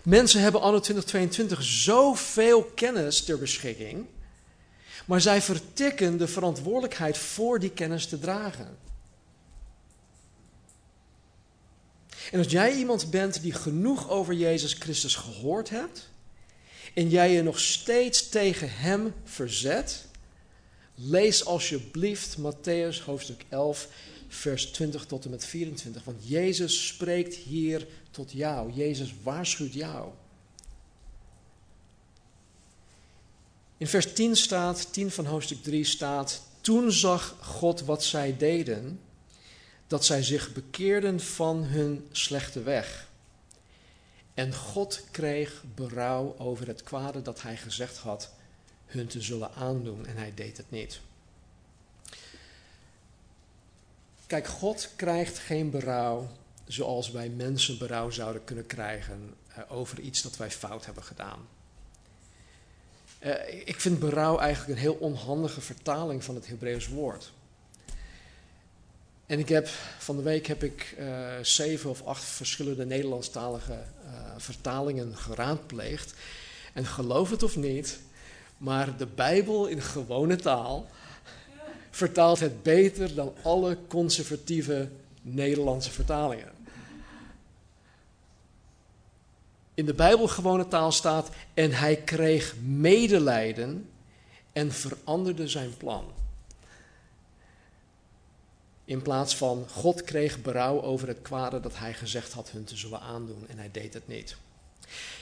Mensen 0.05 0.41
hebben 0.41 0.61
anno 0.61 0.81
2022 0.81 1.63
zoveel 1.63 2.65
kennis 2.65 3.25
ter 3.25 3.39
beschikking, 3.39 4.07
maar 5.07 5.21
zij 5.21 5.43
vertikken 5.43 6.17
de 6.17 6.29
verantwoordelijkheid 6.29 7.19
voor 7.19 7.59
die 7.59 7.71
kennis 7.71 8.07
te 8.07 8.19
dragen. 8.19 8.79
En 12.31 12.39
als 12.39 12.51
jij 12.51 12.75
iemand 12.75 13.11
bent 13.11 13.43
die 13.43 13.53
genoeg 13.53 14.11
over 14.11 14.35
Jezus 14.35 14.73
Christus 14.73 15.15
gehoord 15.15 15.71
hebt 15.71 16.09
en 16.95 17.09
jij 17.09 17.33
je 17.33 17.43
nog 17.43 17.61
steeds 17.61 18.29
tegen 18.29 18.69
Hem 18.73 19.15
verzet, 19.25 20.06
lees 20.97 21.45
alsjeblieft 21.45 22.37
Matthäus 22.39 23.01
hoofdstuk 23.05 23.45
11, 23.49 23.89
vers 24.29 24.67
20 24.67 25.07
tot 25.07 25.25
en 25.25 25.31
met 25.31 25.45
24. 25.45 26.05
Want 26.05 26.29
Jezus 26.29 26.87
spreekt 26.87 27.35
hier 27.35 27.87
tot 28.11 28.33
jou. 28.33 28.73
Jezus 28.73 29.15
waarschuwt 29.23 29.73
jou. 29.73 30.11
In 33.77 33.87
vers 33.87 34.13
10 34.13 34.37
staat, 34.37 34.93
10 34.93 35.11
van 35.11 35.27
hoofdstuk 35.27 35.63
3 35.63 35.85
staat, 35.85 36.43
toen 36.61 36.93
zag 36.93 37.37
God 37.41 37.81
wat 37.81 38.05
zij 38.05 38.37
deden, 38.37 39.01
dat 39.87 40.05
zij 40.05 40.23
zich 40.23 40.53
bekeerden 40.53 41.21
van 41.21 41.63
hun 41.63 42.07
slechte 42.13 42.63
weg. 42.63 43.09
En 44.35 44.55
God 44.55 45.05
kreeg 45.11 45.63
berouw 45.75 46.35
over 46.39 46.67
het 46.67 46.83
kwade 46.83 47.23
dat 47.23 47.43
hij 47.43 47.57
gezegd 47.57 47.97
had 47.97 48.31
hun 48.87 49.07
te 49.07 49.21
zullen 49.21 49.53
aandoen 49.55 50.07
en 50.07 50.17
hij 50.17 50.33
deed 50.35 50.57
het 50.57 50.71
niet. 50.71 51.01
Kijk, 54.27 54.47
God 54.47 54.91
krijgt 54.97 55.39
geen 55.39 55.71
berouw 55.71 56.29
zoals 56.67 57.11
wij 57.11 57.29
mensen 57.29 57.79
berouw 57.79 58.11
zouden 58.11 58.45
kunnen 58.45 58.67
krijgen 58.67 59.35
uh, 59.49 59.59
over 59.69 60.01
iets 60.01 60.23
dat 60.23 60.37
wij 60.37 60.51
fout 60.51 60.85
hebben 60.85 61.05
gedaan. 61.05 61.49
Uh, 63.21 63.33
ik 63.65 63.81
vind 63.81 63.99
berouw 63.99 64.39
eigenlijk 64.39 64.73
een 64.73 64.83
heel 64.83 64.95
onhandige 64.95 65.61
vertaling 65.61 66.25
van 66.25 66.35
het 66.35 66.47
Hebreeuws 66.47 66.89
woord. 66.89 67.33
En 69.27 69.39
ik 69.39 69.49
heb, 69.49 69.69
van 69.99 70.17
de 70.17 70.23
week 70.23 70.47
heb 70.47 70.63
ik 70.63 70.97
uh, 70.99 71.33
zeven 71.43 71.91
of 71.91 72.03
acht 72.07 72.25
verschillende 72.25 72.87
Nederlandstalige 72.87 73.83
vertalingen 74.37 75.17
geraadpleegd. 75.17 76.15
En 76.73 76.87
geloof 76.87 77.31
het 77.31 77.43
of 77.43 77.57
niet, 77.57 77.99
maar 78.57 78.97
de 78.97 79.07
Bijbel 79.07 79.67
in 79.67 79.83
gewone 79.83 80.37
taal 80.37 80.87
vertaalt 81.91 82.41
het 82.41 82.63
beter 82.63 83.15
dan 83.15 83.33
alle 83.43 83.79
conservatieve 83.89 84.89
Nederlandse 85.23 85.91
vertalingen. 85.91 86.53
In 89.75 89.87
de 89.87 89.95
Bijbel 89.95 90.29
gewone 90.29 90.69
taal 90.69 90.93
staat: 90.93 91.31
En 91.55 91.73
hij 91.73 91.97
kreeg 91.97 92.55
medelijden 92.61 93.91
en 94.53 94.73
veranderde 94.73 95.49
zijn 95.49 95.77
plan. 95.77 96.05
In 98.85 99.03
plaats 99.03 99.37
van 99.37 99.67
God 99.69 100.03
kreeg 100.03 100.43
berouw 100.43 100.83
over 100.83 101.09
het 101.09 101.23
kwade 101.23 101.61
dat 101.61 101.79
hij 101.79 101.95
gezegd 101.95 102.33
had 102.33 102.51
hun 102.51 102.65
te 102.65 102.77
zullen 102.77 103.01
aandoen 103.01 103.49
en 103.49 103.59
hij 103.59 103.71
deed 103.71 103.95
het 103.95 104.09
niet. 104.09 104.37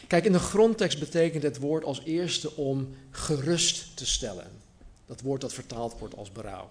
Kijk, 0.07 0.25
in 0.25 0.33
de 0.33 0.39
grondtekst 0.39 0.99
betekent 0.99 1.43
het 1.43 1.59
woord 1.59 1.85
als 1.85 2.03
eerste 2.05 2.57
om 2.57 2.97
gerust 3.11 3.97
te 3.97 4.07
stellen. 4.07 4.51
Dat 5.07 5.21
woord 5.21 5.41
dat 5.41 5.53
vertaald 5.53 5.99
wordt 5.99 6.17
als 6.17 6.33
berouw. 6.33 6.71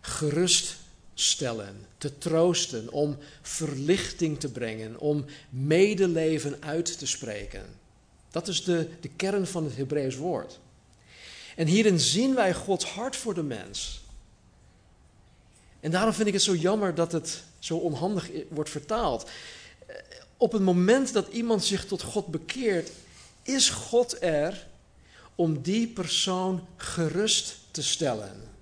Geruststellen, 0.00 1.86
te 1.98 2.18
troosten, 2.18 2.92
om 2.92 3.18
verlichting 3.42 4.40
te 4.40 4.50
brengen, 4.50 4.98
om 4.98 5.24
medeleven 5.50 6.62
uit 6.62 6.98
te 6.98 7.06
spreken. 7.06 7.64
Dat 8.30 8.48
is 8.48 8.64
de, 8.64 8.88
de 9.00 9.08
kern 9.08 9.46
van 9.46 9.64
het 9.64 9.76
Hebreeuws 9.76 10.16
woord. 10.16 10.58
En 11.56 11.66
hierin 11.66 12.00
zien 12.00 12.34
wij 12.34 12.54
Gods 12.54 12.84
hart 12.84 13.16
voor 13.16 13.34
de 13.34 13.42
mens. 13.42 14.04
En 15.80 15.90
daarom 15.90 16.12
vind 16.12 16.28
ik 16.28 16.34
het 16.34 16.42
zo 16.42 16.54
jammer 16.54 16.94
dat 16.94 17.12
het 17.12 17.42
zo 17.58 17.76
onhandig 17.76 18.30
wordt 18.48 18.70
vertaald. 18.70 19.30
Op 20.36 20.52
het 20.52 20.62
moment 20.62 21.12
dat 21.12 21.28
iemand 21.28 21.64
zich 21.64 21.86
tot 21.86 22.02
God 22.02 22.26
bekeert, 22.26 22.90
is 23.42 23.70
God 23.70 24.22
er 24.22 24.66
om 25.34 25.62
die 25.62 25.88
persoon 25.88 26.66
gerust 26.76 27.58
te 27.70 27.82
stellen. 27.82 28.54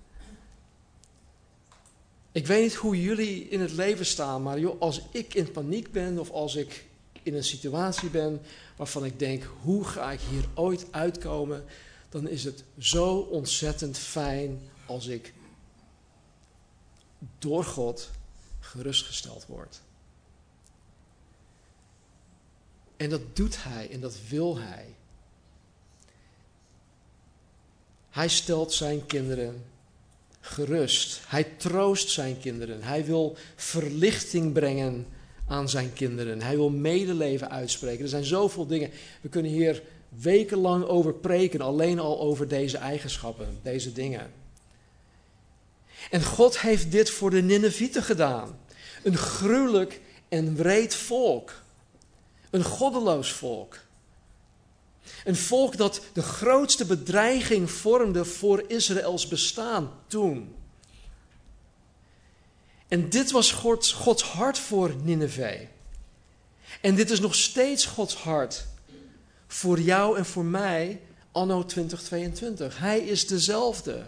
Ik 2.32 2.46
weet 2.46 2.62
niet 2.62 2.74
hoe 2.74 3.02
jullie 3.02 3.48
in 3.48 3.60
het 3.60 3.72
leven 3.72 4.06
staan, 4.06 4.42
maar 4.42 4.58
joh, 4.58 4.80
als 4.80 5.00
ik 5.10 5.34
in 5.34 5.50
paniek 5.50 5.92
ben 5.92 6.18
of 6.18 6.30
als 6.30 6.54
ik 6.54 6.86
in 7.22 7.34
een 7.34 7.44
situatie 7.44 8.10
ben 8.10 8.40
waarvan 8.76 9.04
ik 9.04 9.18
denk, 9.18 9.48
hoe 9.62 9.84
ga 9.84 10.12
ik 10.12 10.20
hier 10.30 10.44
ooit 10.54 10.86
uitkomen, 10.90 11.64
dan 12.08 12.28
is 12.28 12.44
het 12.44 12.64
zo 12.78 13.16
ontzettend 13.16 13.98
fijn 13.98 14.60
als 14.86 15.06
ik 15.06 15.32
door 17.38 17.64
God 17.64 18.10
gerustgesteld 18.60 19.46
word. 19.46 19.80
En 22.96 23.10
dat 23.10 23.36
doet 23.36 23.56
Hij 23.58 23.90
en 23.90 24.00
dat 24.00 24.16
wil 24.28 24.58
Hij. 24.58 24.86
Hij 28.10 28.28
stelt 28.28 28.72
zijn 28.72 29.06
kinderen 29.06 29.64
gerust. 30.44 31.20
Hij 31.26 31.44
troost 31.44 32.08
zijn 32.08 32.38
kinderen. 32.40 32.82
Hij 32.82 33.04
wil 33.04 33.36
verlichting 33.56 34.52
brengen 34.52 35.06
aan 35.48 35.68
zijn 35.68 35.92
kinderen. 35.92 36.42
Hij 36.42 36.56
wil 36.56 36.70
medeleven 36.70 37.50
uitspreken. 37.50 38.02
Er 38.02 38.08
zijn 38.08 38.24
zoveel 38.24 38.66
dingen. 38.66 38.90
We 39.20 39.28
kunnen 39.28 39.50
hier 39.50 39.82
wekenlang 40.08 40.84
over 40.84 41.12
preken, 41.12 41.60
alleen 41.60 41.98
al 41.98 42.20
over 42.20 42.48
deze 42.48 42.76
eigenschappen, 42.76 43.58
deze 43.62 43.92
dingen. 43.92 44.32
En 46.10 46.22
God 46.22 46.60
heeft 46.60 46.90
dit 46.90 47.10
voor 47.10 47.30
de 47.30 47.42
Ninevieten 47.42 48.02
gedaan. 48.02 48.58
Een 49.02 49.16
gruwelijk 49.16 50.00
en 50.28 50.56
wreed 50.56 50.94
volk. 50.94 51.62
Een 52.54 52.64
goddeloos 52.64 53.32
volk. 53.32 53.78
Een 55.24 55.36
volk 55.36 55.76
dat 55.76 56.00
de 56.12 56.22
grootste 56.22 56.84
bedreiging 56.84 57.70
vormde 57.70 58.24
voor 58.24 58.64
Israëls 58.66 59.28
bestaan 59.28 59.92
toen. 60.06 60.54
En 62.88 63.08
dit 63.08 63.30
was 63.30 63.52
Gods, 63.52 64.22
hart 64.22 64.58
voor 64.58 64.94
Nineveh. 65.02 65.68
En 66.80 66.94
dit 66.94 67.10
is 67.10 67.20
nog 67.20 67.34
steeds 67.34 67.86
Gods 67.86 68.14
hart 68.14 68.66
voor 69.46 69.80
jou 69.80 70.18
en 70.18 70.26
voor 70.26 70.44
mij 70.44 71.00
anno 71.32 71.64
2022. 71.64 72.78
Hij 72.78 72.98
is 72.98 73.26
dezelfde. 73.26 74.06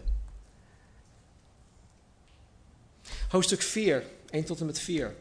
Hoofdstuk 3.28 3.62
4, 3.62 4.04
1 4.30 4.44
tot 4.44 4.60
en 4.60 4.66
met 4.66 4.78
4. 4.78 5.14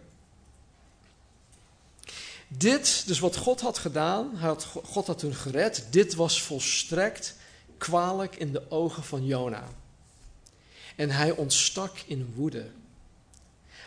Dit, 2.48 3.04
dus 3.08 3.20
wat 3.20 3.36
God 3.36 3.62
had 3.62 3.78
gedaan, 3.78 4.40
God 4.84 5.08
had 5.08 5.22
hun 5.22 5.36
gered, 5.36 5.88
dit 5.90 6.16
was 6.16 6.42
volstrekt 6.42 7.36
kwalijk 7.78 8.36
in 8.36 8.52
de 8.52 8.72
ogen 8.72 9.04
van 9.04 9.26
Jona. 9.26 9.64
En 10.96 11.10
hij 11.10 11.32
ontstak 11.32 11.98
in 12.06 12.34
woede. 12.36 12.66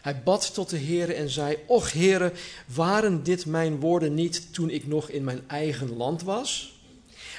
Hij 0.03 0.23
bad 0.23 0.55
tot 0.55 0.71
de 0.71 0.79
Heere 0.79 1.15
en 1.15 1.31
zei: 1.31 1.59
Och 1.67 1.93
Heere, 1.93 2.33
waren 2.67 3.23
dit 3.23 3.47
mijn 3.47 3.81
woorden 3.81 4.15
niet 4.15 4.55
toen 4.55 4.71
ik 4.71 4.87
nog 4.87 5.09
in 5.09 5.25
mijn 5.25 5.49
eigen 5.49 5.97
land 5.97 6.23
was? 6.23 6.79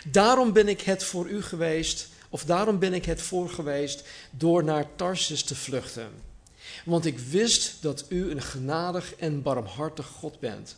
Daarom 0.05 0.53
ben 0.53 0.67
ik 0.67 0.81
het 0.81 1.03
voor 1.03 1.29
u 1.29 1.41
geweest, 1.41 2.07
of 2.29 2.45
daarom 2.45 2.79
ben 2.79 2.93
ik 2.93 3.05
het 3.05 3.21
voor 3.21 3.49
geweest 3.49 4.03
door 4.31 4.63
naar 4.63 4.85
Tarsus 4.95 5.43
te 5.43 5.55
vluchten. 5.55 6.09
Want 6.85 7.05
ik 7.05 7.19
wist 7.19 7.77
dat 7.81 8.05
u 8.09 8.31
een 8.31 8.41
genadig 8.41 9.15
en 9.15 9.41
barmhartig 9.41 10.05
God 10.07 10.39
bent, 10.39 10.77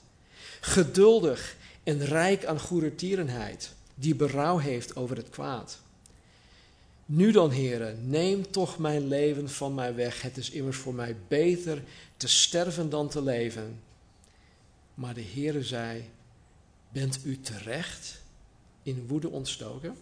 geduldig 0.61 1.55
en 1.83 2.05
rijk 2.05 2.45
aan 2.45 2.59
goedertierenheid, 2.59 3.73
die 3.95 4.15
berouw 4.15 4.57
heeft 4.57 4.95
over 4.95 5.17
het 5.17 5.29
kwaad. 5.29 5.79
Nu 7.05 7.31
dan, 7.31 7.49
heren, 7.49 8.09
neem 8.09 8.51
toch 8.51 8.77
mijn 8.77 9.07
leven 9.07 9.49
van 9.49 9.73
mij 9.73 9.95
weg. 9.95 10.21
Het 10.21 10.37
is 10.37 10.49
immers 10.49 10.77
voor 10.77 10.93
mij 10.93 11.15
beter 11.27 11.83
te 12.17 12.27
sterven 12.27 12.89
dan 12.89 13.09
te 13.09 13.23
leven. 13.23 13.81
Maar 14.93 15.13
de 15.13 15.23
Heere 15.33 15.63
zei, 15.63 16.09
bent 16.89 17.19
u 17.23 17.39
terecht 17.39 18.21
in 18.83 19.07
woede 19.07 19.29
ontstoken? 19.29 19.95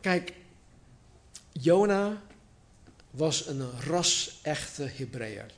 Kijk, 0.00 0.32
Jona 1.52 2.22
was 3.10 3.46
een 3.46 3.80
ras-echte 3.80 4.82
Hebreeër. 4.82 5.50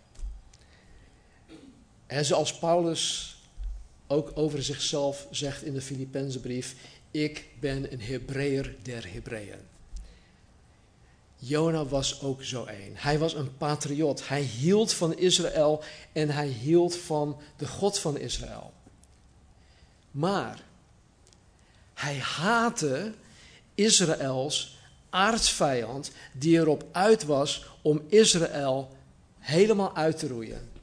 En 2.09 2.24
zoals 2.24 2.59
Paulus 2.59 3.36
ook 4.06 4.30
over 4.34 4.62
zichzelf 4.62 5.26
zegt 5.30 5.62
in 5.62 5.74
de 5.74 5.80
Filippenzenbrief, 5.80 6.74
ik 7.11 7.44
ben 7.61 7.92
een 7.92 8.00
Hebreeër 8.00 8.74
der 8.82 9.12
Hebreeën. 9.12 9.59
Jona 11.36 11.84
was 11.84 12.22
ook 12.22 12.42
zo 12.42 12.66
een. 12.66 12.92
Hij 12.94 13.18
was 13.18 13.34
een 13.34 13.56
patriot. 13.56 14.28
Hij 14.28 14.42
hield 14.42 14.92
van 14.92 15.16
Israël 15.18 15.82
en 16.12 16.30
hij 16.30 16.48
hield 16.48 16.96
van 16.96 17.40
de 17.56 17.66
God 17.66 17.98
van 17.98 18.18
Israël. 18.18 18.72
Maar 20.11 20.62
hij 21.94 22.18
haatte 22.18 23.12
Israëls 23.74 24.78
aardsvijand 25.11 26.11
die 26.32 26.59
erop 26.59 26.84
uit 26.92 27.24
was 27.24 27.66
om 27.82 28.02
Israël 28.09 28.96
helemaal 29.38 29.96
uit 29.96 30.18
te 30.18 30.28
roeien. 30.28 30.78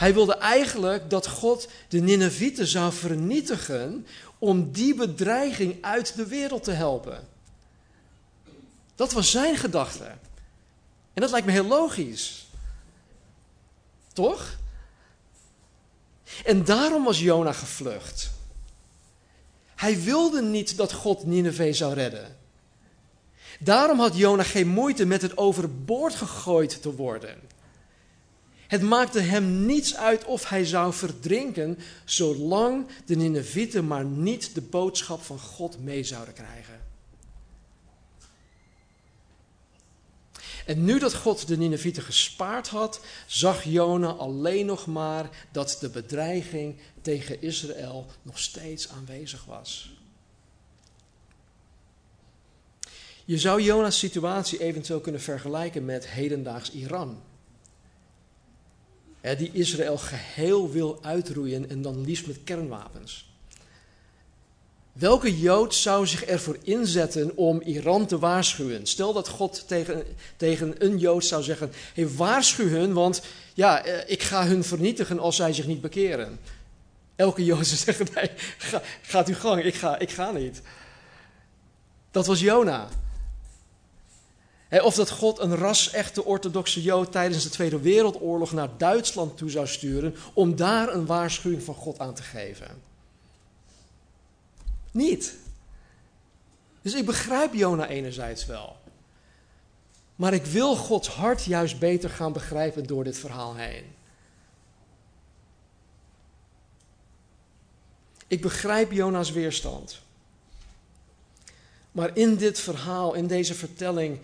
Hij 0.00 0.14
wilde 0.14 0.34
eigenlijk 0.34 1.10
dat 1.10 1.26
God 1.26 1.68
de 1.88 2.00
Ninevieten 2.00 2.66
zou 2.66 2.92
vernietigen 2.92 4.06
om 4.38 4.72
die 4.72 4.94
bedreiging 4.94 5.84
uit 5.84 6.16
de 6.16 6.26
wereld 6.26 6.64
te 6.64 6.70
helpen. 6.70 7.28
Dat 8.94 9.12
was 9.12 9.30
zijn 9.30 9.56
gedachte. 9.56 10.04
En 11.12 11.20
dat 11.22 11.30
lijkt 11.30 11.46
me 11.46 11.52
heel 11.52 11.66
logisch. 11.66 12.46
Toch? 14.12 14.58
En 16.44 16.64
daarom 16.64 17.04
was 17.04 17.20
Jona 17.20 17.52
gevlucht. 17.52 18.30
Hij 19.74 20.02
wilde 20.02 20.42
niet 20.42 20.76
dat 20.76 20.92
God 20.92 21.24
Nineveh 21.24 21.74
zou 21.74 21.94
redden. 21.94 22.36
Daarom 23.58 23.98
had 23.98 24.16
Jona 24.16 24.42
geen 24.42 24.68
moeite 24.68 25.04
met 25.04 25.22
het 25.22 25.36
overboord 25.36 26.14
gegooid 26.14 26.82
te 26.82 26.94
worden. 26.94 27.49
Het 28.70 28.82
maakte 28.82 29.20
hem 29.20 29.66
niets 29.66 29.96
uit 29.96 30.24
of 30.24 30.48
hij 30.48 30.64
zou 30.64 30.92
verdrinken, 30.92 31.78
zolang 32.04 32.86
de 33.06 33.16
Ninevieten 33.16 33.86
maar 33.86 34.04
niet 34.04 34.54
de 34.54 34.60
boodschap 34.60 35.22
van 35.22 35.38
God 35.38 35.82
mee 35.82 36.04
zouden 36.04 36.34
krijgen. 36.34 36.80
En 40.66 40.84
nu 40.84 40.98
dat 40.98 41.14
God 41.14 41.46
de 41.46 41.56
Ninevieten 41.56 42.02
gespaard 42.02 42.68
had, 42.68 43.00
zag 43.26 43.64
Jona 43.64 44.08
alleen 44.08 44.66
nog 44.66 44.86
maar 44.86 45.46
dat 45.52 45.76
de 45.80 45.88
bedreiging 45.88 46.80
tegen 47.00 47.42
Israël 47.42 48.06
nog 48.22 48.38
steeds 48.38 48.88
aanwezig 48.88 49.44
was. 49.44 49.90
Je 53.24 53.38
zou 53.38 53.62
Jona's 53.62 53.98
situatie 53.98 54.60
eventueel 54.60 55.00
kunnen 55.00 55.20
vergelijken 55.20 55.84
met 55.84 56.08
hedendaags 56.08 56.70
Iran 56.70 57.22
die 59.20 59.50
Israël 59.52 59.98
geheel 59.98 60.70
wil 60.70 60.98
uitroeien 61.02 61.70
en 61.70 61.82
dan 61.82 62.04
liefst 62.04 62.26
met 62.26 62.38
kernwapens. 62.44 63.28
Welke 64.92 65.38
Jood 65.38 65.74
zou 65.74 66.06
zich 66.06 66.24
ervoor 66.24 66.56
inzetten 66.62 67.36
om 67.36 67.60
Iran 67.60 68.06
te 68.06 68.18
waarschuwen? 68.18 68.86
Stel 68.86 69.12
dat 69.12 69.28
God 69.28 69.68
tegen, 69.68 70.04
tegen 70.36 70.74
een 70.84 70.98
Jood 70.98 71.24
zou 71.24 71.42
zeggen: 71.42 71.72
hey, 71.94 72.08
waarschuw 72.08 72.68
hun, 72.68 72.92
want 72.92 73.22
ja, 73.54 73.84
eh, 73.84 74.10
ik 74.10 74.22
ga 74.22 74.46
hun 74.46 74.64
vernietigen 74.64 75.18
als 75.18 75.36
zij 75.36 75.52
zich 75.52 75.66
niet 75.66 75.80
bekeren. 75.80 76.38
Elke 77.16 77.44
Jood 77.44 77.66
zou 77.72 77.78
zeggen: 77.78 78.06
nee, 78.14 78.30
ga, 78.58 78.82
gaat 79.02 79.28
uw 79.28 79.34
gang, 79.34 79.64
ik 79.64 79.74
ga, 79.74 79.98
ik 79.98 80.10
ga 80.10 80.30
niet. 80.30 80.62
Dat 82.10 82.26
was 82.26 82.40
Jona 82.40 82.88
of 84.70 84.94
dat 84.94 85.10
God 85.10 85.38
een 85.38 85.56
ras-echte 85.56 86.24
orthodoxe 86.24 86.82
Jood 86.82 87.12
tijdens 87.12 87.42
de 87.42 87.50
Tweede 87.50 87.80
Wereldoorlog 87.80 88.52
naar 88.52 88.68
Duitsland 88.76 89.36
toe 89.36 89.50
zou 89.50 89.66
sturen 89.66 90.16
om 90.32 90.56
daar 90.56 90.94
een 90.94 91.06
waarschuwing 91.06 91.62
van 91.62 91.74
God 91.74 91.98
aan 91.98 92.14
te 92.14 92.22
geven. 92.22 92.82
Niet. 94.90 95.34
Dus 96.82 96.94
ik 96.94 97.06
begrijp 97.06 97.54
Jona 97.54 97.88
enerzijds 97.88 98.46
wel. 98.46 98.76
Maar 100.16 100.34
ik 100.34 100.44
wil 100.44 100.76
Gods 100.76 101.08
hart 101.08 101.44
juist 101.44 101.78
beter 101.78 102.10
gaan 102.10 102.32
begrijpen 102.32 102.86
door 102.86 103.04
dit 103.04 103.18
verhaal 103.18 103.56
heen. 103.56 103.84
Ik 108.26 108.40
begrijp 108.40 108.92
Jona's 108.92 109.30
weerstand. 109.30 110.00
Maar 111.92 112.16
in 112.16 112.36
dit 112.36 112.60
verhaal, 112.60 113.14
in 113.14 113.26
deze 113.26 113.54
vertelling, 113.54 114.20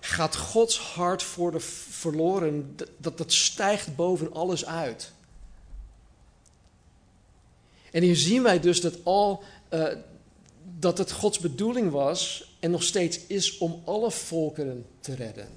gaat 0.00 0.36
Gods 0.36 0.78
hart 0.78 1.22
voor 1.22 1.52
de 1.52 1.60
verloren, 1.60 2.76
dat, 2.96 3.18
dat 3.18 3.32
stijgt 3.32 3.96
boven 3.96 4.32
alles 4.32 4.66
uit. 4.66 5.12
En 7.90 8.02
hier 8.02 8.16
zien 8.16 8.42
wij 8.42 8.60
dus 8.60 8.80
dat, 8.80 9.04
al, 9.04 9.42
uh, 9.70 9.86
dat 10.78 10.98
het 10.98 11.12
Gods 11.12 11.38
bedoeling 11.38 11.90
was 11.90 12.50
en 12.60 12.70
nog 12.70 12.82
steeds 12.82 13.26
is 13.26 13.58
om 13.58 13.82
alle 13.84 14.10
volkeren 14.10 14.86
te 15.00 15.14
redden. 15.14 15.48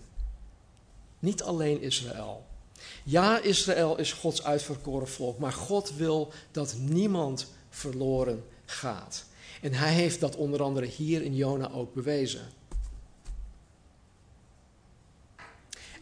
Niet 1.20 1.44
alleen 1.44 1.82
Israël. 1.82 2.46
Ja, 3.04 3.40
Israël 3.40 3.98
is 3.98 4.14
Gods 4.14 4.44
uitverkoren 4.44 5.08
volk, 5.08 5.40
maar 5.40 5.54
God 5.54 5.96
wil 5.96 6.32
dat 6.52 6.76
niemand 6.78 7.48
verloren 7.70 8.44
gaat. 8.66 9.26
En 9.62 9.74
hij 9.74 9.94
heeft 9.94 10.20
dat 10.20 10.36
onder 10.36 10.62
andere 10.62 10.86
hier 10.86 11.22
in 11.22 11.36
Jona 11.36 11.72
ook 11.72 11.94
bewezen. 11.94 12.42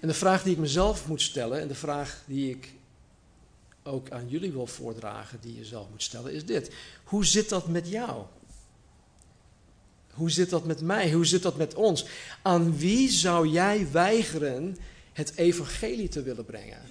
En 0.02 0.08
de 0.08 0.14
vraag 0.14 0.43
die 0.43 0.54
ik 0.54 0.60
mezelf 0.60 1.08
moet 1.08 1.22
stellen 1.22 1.60
en 1.60 1.68
de 1.68 1.76
vraag 1.76 2.24
die 2.26 2.49
ik 2.49 2.74
ook 3.84 4.12
aan 4.12 4.30
jullie 4.30 4.52
wil 4.52 4.68
voordragen, 4.68 5.39
die 5.41 5.58
je 5.58 5.66
zelf 5.66 5.89
moet 5.89 6.04
stellen, 6.04 6.34
is 6.34 6.45
dit. 6.45 6.72
Hoe 7.04 7.26
zit 7.26 7.49
dat 7.49 7.68
met 7.68 7.88
jou? 7.88 8.26
Hoe 10.12 10.32
zit 10.32 10.49
dat 10.49 10.66
met 10.66 10.82
mij? 10.82 11.12
Hoe 11.12 11.26
zit 11.26 11.41
dat 11.41 11.58
met 11.58 11.74
ons? 11.74 12.06
Aan 12.41 12.78
wie 12.78 13.10
zou 13.10 13.47
jij 13.47 13.91
weigeren 13.91 14.78
het 15.14 15.36
evangelie 15.36 16.10
te 16.10 16.22
willen 16.22 16.45
brengen? 16.45 16.82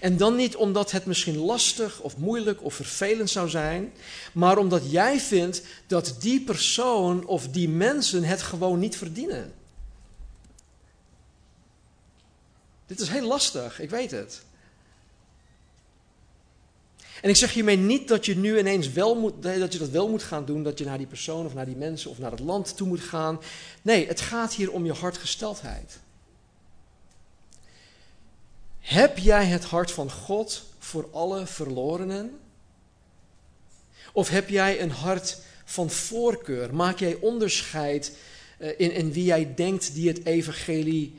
En 0.00 0.16
dan 0.16 0.36
niet 0.36 0.56
omdat 0.56 0.90
het 0.90 1.04
misschien 1.06 1.36
lastig 1.36 2.00
of 2.00 2.16
moeilijk 2.16 2.64
of 2.64 2.74
vervelend 2.74 3.30
zou 3.30 3.48
zijn, 3.48 3.92
maar 4.32 4.58
omdat 4.58 4.90
jij 4.90 5.20
vindt 5.20 5.62
dat 5.86 6.16
die 6.18 6.40
persoon 6.40 7.26
of 7.26 7.48
die 7.48 7.68
mensen 7.68 8.22
het 8.22 8.42
gewoon 8.42 8.78
niet 8.78 8.96
verdienen. 8.96 9.52
Dit 12.86 13.00
is 13.00 13.08
heel 13.08 13.26
lastig, 13.26 13.80
ik 13.80 13.90
weet 13.90 14.10
het. 14.10 14.44
En 17.22 17.28
ik 17.28 17.36
zeg 17.36 17.52
hiermee 17.52 17.76
niet 17.76 18.08
dat 18.08 18.26
je 18.26 18.36
nu 18.36 18.58
ineens 18.58 18.92
wel 18.92 19.14
moet, 19.14 19.42
dat 19.42 19.72
je 19.72 19.78
dat 19.78 19.88
wel 19.88 20.08
moet 20.08 20.22
gaan 20.22 20.44
doen, 20.44 20.62
dat 20.62 20.78
je 20.78 20.84
naar 20.84 20.98
die 20.98 21.06
persoon 21.06 21.46
of 21.46 21.54
naar 21.54 21.66
die 21.66 21.76
mensen 21.76 22.10
of 22.10 22.18
naar 22.18 22.30
het 22.30 22.40
land 22.40 22.76
toe 22.76 22.86
moet 22.86 23.00
gaan. 23.00 23.40
Nee, 23.82 24.06
het 24.06 24.20
gaat 24.20 24.54
hier 24.54 24.72
om 24.72 24.84
je 24.84 24.92
hartgesteldheid. 24.92 25.98
Heb 28.86 29.18
jij 29.18 29.46
het 29.46 29.64
hart 29.64 29.90
van 29.90 30.10
God 30.10 30.64
voor 30.78 31.08
alle 31.12 31.46
verlorenen? 31.46 32.40
Of 34.12 34.28
heb 34.28 34.48
jij 34.48 34.80
een 34.80 34.90
hart 34.90 35.38
van 35.64 35.90
voorkeur? 35.90 36.74
Maak 36.74 36.98
jij 36.98 37.14
onderscheid 37.14 38.16
eh, 38.58 38.80
in, 38.96 39.12
wie 39.12 39.24
jij 39.24 39.54
denkt 39.54 39.94
die 39.94 40.08
het 40.08 40.24
evangelie 40.24 41.14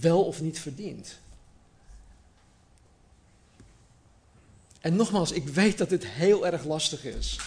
wel 0.00 0.24
of 0.24 0.40
niet 0.40 0.60
verdient? 0.60 1.18
En 4.80 4.96
nogmaals, 4.96 5.32
ik 5.32 5.48
weet 5.48 5.78
dat 5.78 5.88
dit 5.88 6.06
heel 6.06 6.46
erg 6.46 6.64
lastig 6.64 7.04
is. 7.04 7.38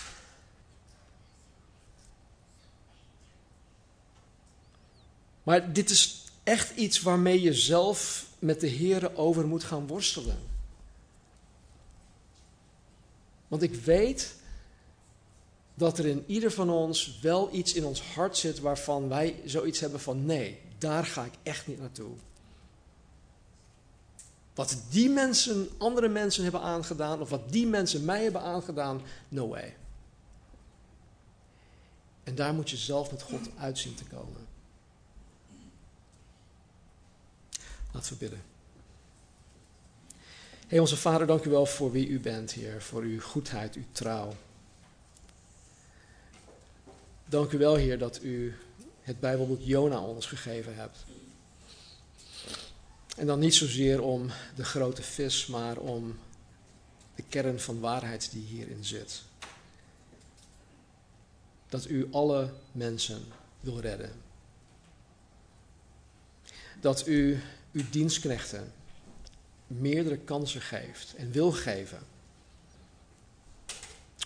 Maar 5.44 5.74
dit 5.74 5.90
is 5.90 6.24
echt 6.44 6.76
iets 6.76 7.02
waarmee 7.02 7.42
je 7.42 7.54
zelf 7.54 8.30
met 8.42 8.60
de 8.60 8.68
Heer 8.68 9.18
over 9.18 9.48
moet 9.48 9.64
gaan 9.64 9.88
worstelen. 9.88 10.38
Want 13.48 13.62
ik 13.62 13.76
weet 13.76 14.36
dat 15.74 15.98
er 15.98 16.06
in 16.06 16.24
ieder 16.28 16.52
van 16.52 16.70
ons 16.70 17.20
wel 17.20 17.54
iets 17.54 17.74
in 17.74 17.86
ons 17.86 18.02
hart 18.02 18.38
zit 18.38 18.60
waarvan 18.60 19.08
wij 19.08 19.42
zoiets 19.46 19.80
hebben 19.80 20.00
van 20.00 20.26
nee, 20.26 20.60
daar 20.78 21.06
ga 21.06 21.26
ik 21.26 21.34
echt 21.44 21.68
niet 21.68 21.80
naartoe. 21.80 22.12
Wat 24.54 24.78
die 24.90 25.10
mensen, 25.10 25.70
andere 25.78 26.08
mensen 26.08 26.44
hebben 26.44 26.62
aangedaan, 26.62 27.22
of 27.22 27.30
wat 27.30 27.52
die 27.52 27.68
mensen 27.68 28.06
mij 28.06 28.24
hebben 28.24 28.42
aangedaan, 28.42 29.02
no 29.30 29.48
way. 29.48 29.76
En 32.24 32.36
daar 32.36 32.54
moet 32.54 32.70
je 32.70 32.78
zelf 32.78 33.12
met 33.12 33.22
God 33.22 33.50
uitzien 33.58 33.96
te 33.96 34.04
komen. 34.04 34.51
Laten 37.92 38.12
we 38.14 38.18
bidden. 38.18 38.42
Hemelse 40.68 40.98
Vader, 40.98 41.28
dank 41.28 41.46
u 41.46 41.50
wel 41.50 41.66
voor 41.66 41.92
wie 41.92 42.08
u 42.08 42.20
bent, 42.20 42.52
Heer, 42.52 42.82
voor 42.82 43.02
uw 43.02 43.22
goedheid, 43.22 43.76
uw 43.76 43.86
trouw. 43.92 44.36
Dank 47.26 47.52
u 47.52 47.58
wel, 47.58 47.76
Heer, 47.76 47.98
dat 47.98 48.24
u 48.24 48.56
het 49.02 49.20
Bijbelboek 49.20 49.62
Jona 49.62 50.00
ons 50.00 50.26
gegeven 50.26 50.76
hebt. 50.76 51.06
En 53.18 53.26
dan 53.26 53.40
niet 53.40 53.56
zozeer 53.56 54.02
om 54.02 54.30
de 54.56 54.64
grote 54.64 55.04
vis, 55.04 55.46
maar 55.46 55.78
om 55.78 56.20
de 57.16 57.24
kern 57.30 57.60
van 57.60 57.80
waarheid 57.80 58.32
die 58.32 58.46
hierin 58.46 58.86
zit. 58.86 59.22
Dat 61.70 61.90
u 61.90 62.08
alle 62.12 62.54
mensen 62.72 63.24
wil 63.60 63.80
redden. 63.80 64.12
Dat 66.80 67.08
u 67.08 67.42
uw 67.72 67.84
dienstknechten 67.90 68.72
meerdere 69.68 70.18
kansen 70.18 70.62
geeft 70.62 71.16
en 71.16 71.32
wil 71.32 71.52
geven 71.52 72.00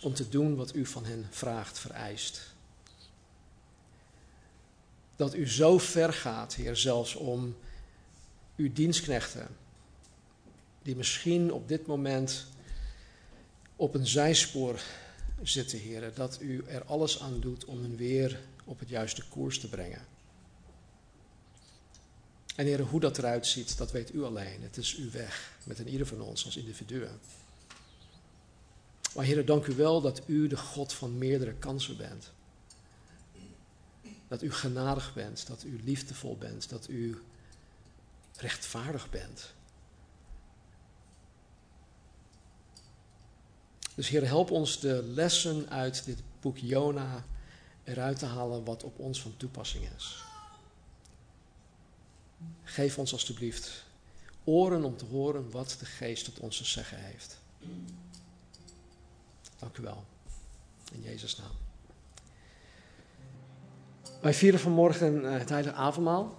om 0.01 0.13
te 0.13 0.29
doen 0.29 0.55
wat 0.55 0.75
u 0.75 0.85
van 0.85 1.05
hen 1.05 1.27
vraagt, 1.29 1.79
vereist. 1.79 2.53
Dat 5.15 5.35
u 5.35 5.47
zo 5.47 5.77
ver 5.77 6.13
gaat, 6.13 6.53
Heer, 6.53 6.75
zelfs 6.75 7.15
om 7.15 7.55
uw 8.55 8.73
dienstknechten, 8.73 9.47
die 10.81 10.95
misschien 10.95 11.51
op 11.51 11.67
dit 11.67 11.85
moment 11.85 12.45
op 13.75 13.93
een 13.93 14.07
zijspoor 14.07 14.81
zitten, 15.43 15.79
Heer, 15.79 16.13
dat 16.13 16.37
u 16.41 16.63
er 16.67 16.83
alles 16.83 17.21
aan 17.21 17.39
doet 17.39 17.65
om 17.65 17.81
hen 17.81 17.95
weer 17.95 18.39
op 18.65 18.79
het 18.79 18.89
juiste 18.89 19.23
koers 19.29 19.59
te 19.59 19.69
brengen. 19.69 20.14
En 22.55 22.65
Heer, 22.65 22.81
hoe 22.81 22.99
dat 22.99 23.17
eruit 23.17 23.47
ziet, 23.47 23.77
dat 23.77 23.91
weet 23.91 24.13
u 24.13 24.23
alleen. 24.23 24.61
Het 24.61 24.77
is 24.77 24.95
uw 24.95 25.11
weg 25.11 25.57
met 25.63 25.79
een 25.79 25.87
ieder 25.87 26.07
van 26.07 26.21
ons 26.21 26.45
als 26.45 26.57
individuen. 26.57 27.19
Maar 29.15 29.25
Heer, 29.25 29.45
dank 29.45 29.65
u 29.65 29.75
wel 29.75 30.01
dat 30.01 30.21
u 30.25 30.47
de 30.47 30.57
God 30.57 30.93
van 30.93 31.17
meerdere 31.17 31.53
kansen 31.53 31.97
bent. 31.97 32.31
Dat 34.27 34.41
u 34.41 34.51
genadig 34.51 35.13
bent, 35.13 35.47
dat 35.47 35.63
u 35.63 35.81
liefdevol 35.83 36.37
bent, 36.37 36.69
dat 36.69 36.89
u 36.89 37.21
rechtvaardig 38.37 39.09
bent. 39.09 39.53
Dus 43.95 44.09
Heer, 44.09 44.27
help 44.27 44.51
ons 44.51 44.79
de 44.79 45.03
lessen 45.03 45.69
uit 45.69 46.05
dit 46.05 46.19
boek 46.39 46.57
Jona 46.57 47.25
eruit 47.83 48.19
te 48.19 48.25
halen 48.25 48.63
wat 48.63 48.83
op 48.83 48.99
ons 48.99 49.21
van 49.21 49.37
toepassing 49.37 49.89
is. 49.97 50.23
Geef 52.63 52.97
ons 52.97 53.11
alstublieft 53.11 53.83
oren 54.43 54.83
om 54.83 54.97
te 54.97 55.05
horen 55.05 55.51
wat 55.51 55.75
de 55.79 55.85
geest 55.85 56.25
tot 56.25 56.39
ons 56.39 56.57
te 56.57 56.65
zeggen 56.65 56.97
heeft. 56.97 57.39
Dank 59.59 59.77
u 59.77 59.81
wel. 59.81 60.03
In 60.93 61.01
Jezus' 61.01 61.37
naam. 61.37 61.51
Wij 64.21 64.33
vieren 64.33 64.59
vanmorgen 64.59 65.25
eh, 65.25 65.39
het 65.39 65.49
heilige 65.49 65.75
avondmaal. 65.75 66.35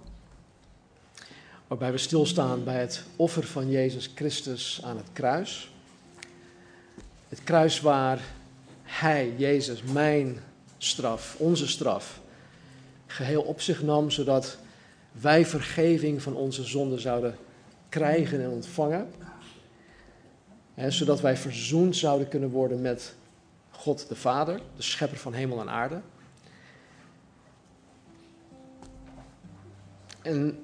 Waarbij 1.66 1.92
we 1.92 1.98
stilstaan 1.98 2.64
bij 2.64 2.80
het 2.80 3.02
offer 3.16 3.46
van 3.46 3.70
Jezus 3.70 4.10
Christus 4.14 4.80
aan 4.82 4.96
het 4.96 5.06
kruis. 5.12 5.70
Het 7.28 7.42
kruis 7.44 7.80
waar 7.80 8.20
Hij, 8.82 9.34
Jezus, 9.36 9.82
mijn 9.82 10.40
straf, 10.78 11.36
onze 11.38 11.68
straf, 11.68 12.20
geheel 13.06 13.42
op 13.42 13.60
zich 13.60 13.82
nam, 13.82 14.10
zodat 14.10 14.58
wij 15.20 15.46
vergeving 15.46 16.22
van 16.22 16.34
onze 16.34 16.64
zonden 16.64 17.00
zouden 17.00 17.36
krijgen 17.88 18.42
en 18.42 18.50
ontvangen. 18.50 19.12
zodat 20.88 21.20
wij 21.20 21.36
verzoend 21.36 21.96
zouden 21.96 22.28
kunnen 22.28 22.50
worden 22.50 22.80
met 22.80 23.14
God 23.70 24.08
de 24.08 24.16
Vader, 24.16 24.60
de 24.76 24.82
schepper 24.82 25.18
van 25.18 25.32
hemel 25.32 25.60
en 25.60 25.70
aarde. 25.70 26.00
En 30.22 30.58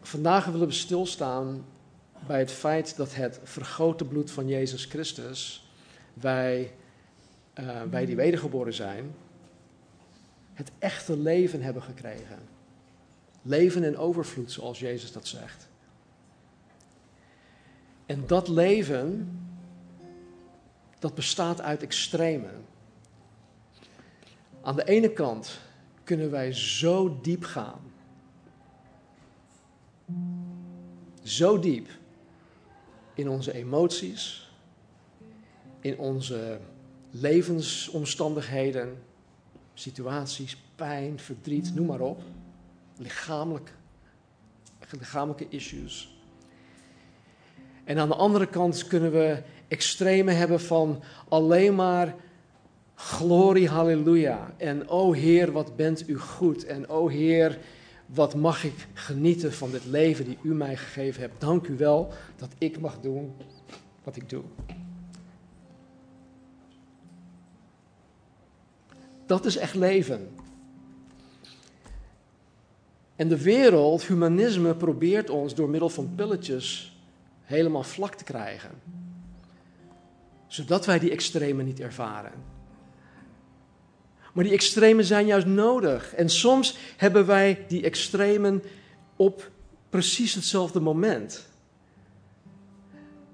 vandaag 0.00 0.44
willen 0.44 0.66
we 0.66 0.72
stilstaan 0.72 1.64
bij 2.26 2.38
het 2.38 2.50
feit 2.50 2.96
dat 2.96 3.14
het 3.14 3.40
vergoten 3.42 4.08
bloed 4.08 4.30
van 4.30 4.48
Jezus 4.48 4.84
Christus, 4.84 5.70
wij, 6.14 6.72
uh, 7.54 7.82
wij 7.90 8.06
die 8.06 8.16
wedergeboren 8.16 8.74
zijn, 8.74 9.14
het 10.58 10.70
echte 10.78 11.16
leven 11.16 11.62
hebben 11.62 11.82
gekregen. 11.82 12.38
Leven 13.42 13.84
in 13.84 13.96
overvloed, 13.96 14.52
zoals 14.52 14.78
Jezus 14.78 15.12
dat 15.12 15.26
zegt. 15.26 15.68
En 18.06 18.26
dat 18.26 18.48
leven, 18.48 19.38
dat 20.98 21.14
bestaat 21.14 21.60
uit 21.60 21.82
extremen. 21.82 22.64
Aan 24.62 24.76
de 24.76 24.84
ene 24.84 25.12
kant 25.12 25.60
kunnen 26.04 26.30
wij 26.30 26.52
zo 26.52 27.20
diep 27.20 27.44
gaan. 27.44 27.80
Zo 31.22 31.58
diep 31.58 31.88
in 33.14 33.28
onze 33.28 33.52
emoties, 33.52 34.52
in 35.80 35.98
onze 35.98 36.58
levensomstandigheden, 37.10 39.02
situaties, 39.78 40.56
pijn, 40.74 41.18
verdriet, 41.18 41.74
noem 41.74 41.86
maar 41.86 42.00
op. 42.00 42.22
Lichamelijk, 42.96 43.72
lichamelijke 44.98 45.46
issues. 45.48 46.16
En 47.84 47.98
aan 47.98 48.08
de 48.08 48.14
andere 48.14 48.46
kant 48.46 48.86
kunnen 48.86 49.12
we 49.12 49.42
extreme 49.68 50.32
hebben 50.32 50.60
van 50.60 51.02
alleen 51.28 51.74
maar 51.74 52.14
glorie, 52.94 53.68
halleluja. 53.68 54.54
En 54.56 54.88
o 54.88 55.12
Heer, 55.12 55.52
wat 55.52 55.76
bent 55.76 56.08
u 56.08 56.18
goed. 56.18 56.64
En 56.64 56.88
o 56.88 57.08
Heer, 57.08 57.58
wat 58.06 58.34
mag 58.34 58.64
ik 58.64 58.86
genieten 58.94 59.52
van 59.52 59.70
dit 59.70 59.84
leven 59.84 60.24
die 60.24 60.38
u 60.42 60.54
mij 60.54 60.76
gegeven 60.76 61.20
hebt. 61.20 61.40
Dank 61.40 61.66
u 61.66 61.76
wel 61.76 62.12
dat 62.36 62.50
ik 62.58 62.80
mag 62.80 63.00
doen 63.00 63.32
wat 64.04 64.16
ik 64.16 64.28
doe. 64.28 64.42
Dat 69.28 69.44
is 69.44 69.56
echt 69.56 69.74
leven. 69.74 70.28
En 73.16 73.28
de 73.28 73.42
wereld, 73.42 74.04
humanisme, 74.04 74.74
probeert 74.74 75.30
ons 75.30 75.54
door 75.54 75.68
middel 75.68 75.88
van 75.88 76.12
pilletjes 76.14 76.96
helemaal 77.42 77.82
vlak 77.82 78.14
te 78.14 78.24
krijgen. 78.24 78.70
Zodat 80.46 80.86
wij 80.86 80.98
die 80.98 81.10
extremen 81.10 81.64
niet 81.64 81.80
ervaren. 81.80 82.32
Maar 84.32 84.44
die 84.44 84.52
extremen 84.52 85.04
zijn 85.04 85.26
juist 85.26 85.46
nodig. 85.46 86.14
En 86.14 86.28
soms 86.28 86.76
hebben 86.96 87.26
wij 87.26 87.64
die 87.68 87.82
extremen 87.82 88.62
op 89.16 89.50
precies 89.88 90.34
hetzelfde 90.34 90.80
moment. 90.80 91.46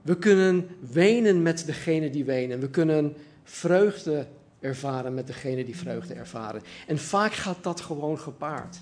We 0.03 0.19
kunnen 0.19 0.69
wenen 0.93 1.43
met 1.43 1.67
degene 1.67 2.11
die 2.11 2.25
wenen. 2.25 2.61
We 2.61 2.71
kunnen 2.71 3.17
vreugde 3.43 4.27
ervaren 4.65 5.15
met 5.15 5.27
degene 5.27 5.65
die 5.65 5.77
vreugde 5.77 6.15
ervaren. 6.15 6.63
En 6.87 6.99
vaak 6.99 7.33
gaat 7.33 7.63
dat 7.63 7.81
gewoon 7.81 8.19
gepaard. 8.19 8.79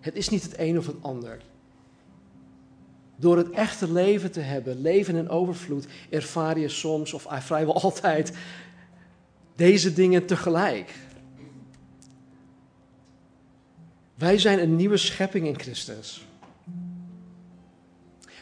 Het 0.00 0.14
is 0.14 0.28
niet 0.28 0.42
het 0.42 0.58
een 0.58 0.78
of 0.78 0.86
het 0.86 1.02
ander. 1.02 1.40
Door 3.16 3.36
het 3.36 3.50
echte 3.50 3.92
leven 3.92 4.32
te 4.32 4.40
hebben, 4.40 4.80
leven 4.80 5.16
in 5.16 5.28
overvloed, 5.28 5.86
ervaar 6.10 6.58
je 6.58 6.68
soms, 6.68 7.12
of 7.12 7.26
vrijwel 7.28 7.82
altijd, 7.82 8.32
deze 9.56 9.92
dingen 9.92 10.26
tegelijk. 10.26 10.94
Wij 14.14 14.38
zijn 14.38 14.58
een 14.58 14.76
nieuwe 14.76 14.96
schepping 14.96 15.46
in 15.46 15.58
Christus. 15.58 16.26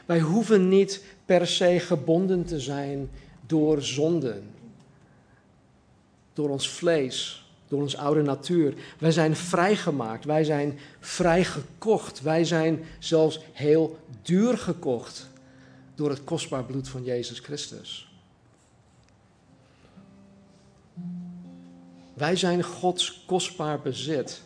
Wij 0.06 0.20
hoeven 0.20 0.68
niet 0.68 1.04
per 1.24 1.46
se 1.46 1.80
gebonden 1.80 2.44
te 2.44 2.60
zijn 2.60 3.10
door 3.52 3.82
zonden, 3.82 4.50
door 6.32 6.48
ons 6.48 6.68
vlees, 6.68 7.46
door 7.68 7.80
ons 7.80 7.96
oude 7.96 8.22
natuur. 8.22 8.74
Wij 8.98 9.10
zijn 9.10 9.36
vrijgemaakt, 9.36 10.24
wij 10.24 10.44
zijn 10.44 10.78
vrijgekocht, 11.00 12.22
wij 12.22 12.44
zijn 12.44 12.84
zelfs 12.98 13.40
heel 13.52 13.98
duur 14.22 14.58
gekocht 14.58 15.28
door 15.94 16.10
het 16.10 16.24
kostbaar 16.24 16.64
bloed 16.64 16.88
van 16.88 17.04
Jezus 17.04 17.38
Christus. 17.38 18.12
Wij 22.14 22.36
zijn 22.36 22.62
Gods 22.62 23.24
kostbaar 23.26 23.80
bezit. 23.80 24.42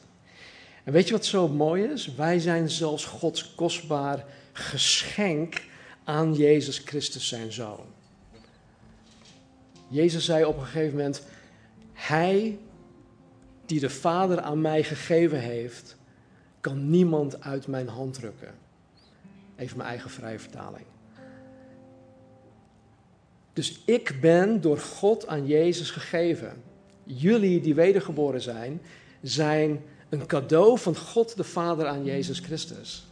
En 0.85 0.93
weet 0.93 1.07
je 1.07 1.13
wat 1.13 1.25
zo 1.25 1.49
mooi 1.49 1.85
is? 1.85 2.15
Wij 2.15 2.39
zijn 2.39 2.71
zelfs 2.71 3.05
Gods 3.05 3.55
kostbaar 3.55 4.25
geschenk 4.53 5.63
aan 6.05 6.35
Jezus 6.35 6.79
Christus, 6.79 7.29
zijn 7.29 7.53
zoon. 7.53 7.96
Jezus 9.89 10.25
zei 10.25 10.45
op 10.45 10.59
een 10.59 10.65
gegeven 10.65 10.97
moment: 10.97 11.23
Hij 11.93 12.59
die 13.67 13.81
de 13.81 13.91
Vader 13.91 14.41
aan 14.41 14.61
mij 14.61 14.83
gegeven 14.85 15.41
heeft, 15.41 15.97
kan 16.61 16.91
niemand 16.91 17.41
uit 17.41 17.67
mijn 17.67 17.89
hand 17.89 18.15
drukken. 18.15 18.55
Even 19.57 19.77
mijn 19.77 19.89
eigen 19.89 20.11
vrije 20.11 20.39
vertaling. 20.39 20.87
Dus 23.53 23.81
ik 23.85 24.19
ben 24.21 24.61
door 24.61 24.79
God 24.79 25.27
aan 25.27 25.47
Jezus 25.47 25.91
gegeven. 25.91 26.63
Jullie 27.05 27.61
die 27.61 27.75
wedergeboren 27.75 28.41
zijn, 28.41 28.81
zijn 29.23 29.85
een 30.09 30.27
cadeau 30.27 30.79
van 30.79 30.97
God 30.97 31.37
de 31.37 31.45
Vader 31.45 31.87
aan 31.87 32.05
Jezus 32.05 32.39
Christus. 32.39 33.07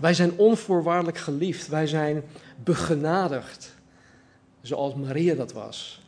Wij 0.00 0.14
zijn 0.14 0.32
onvoorwaardelijk 0.36 1.18
geliefd. 1.18 1.68
Wij 1.68 1.86
zijn 1.86 2.22
begenadigd, 2.64 3.74
zoals 4.68 4.94
Maria 4.94 5.34
dat 5.34 5.52
was. 5.52 6.00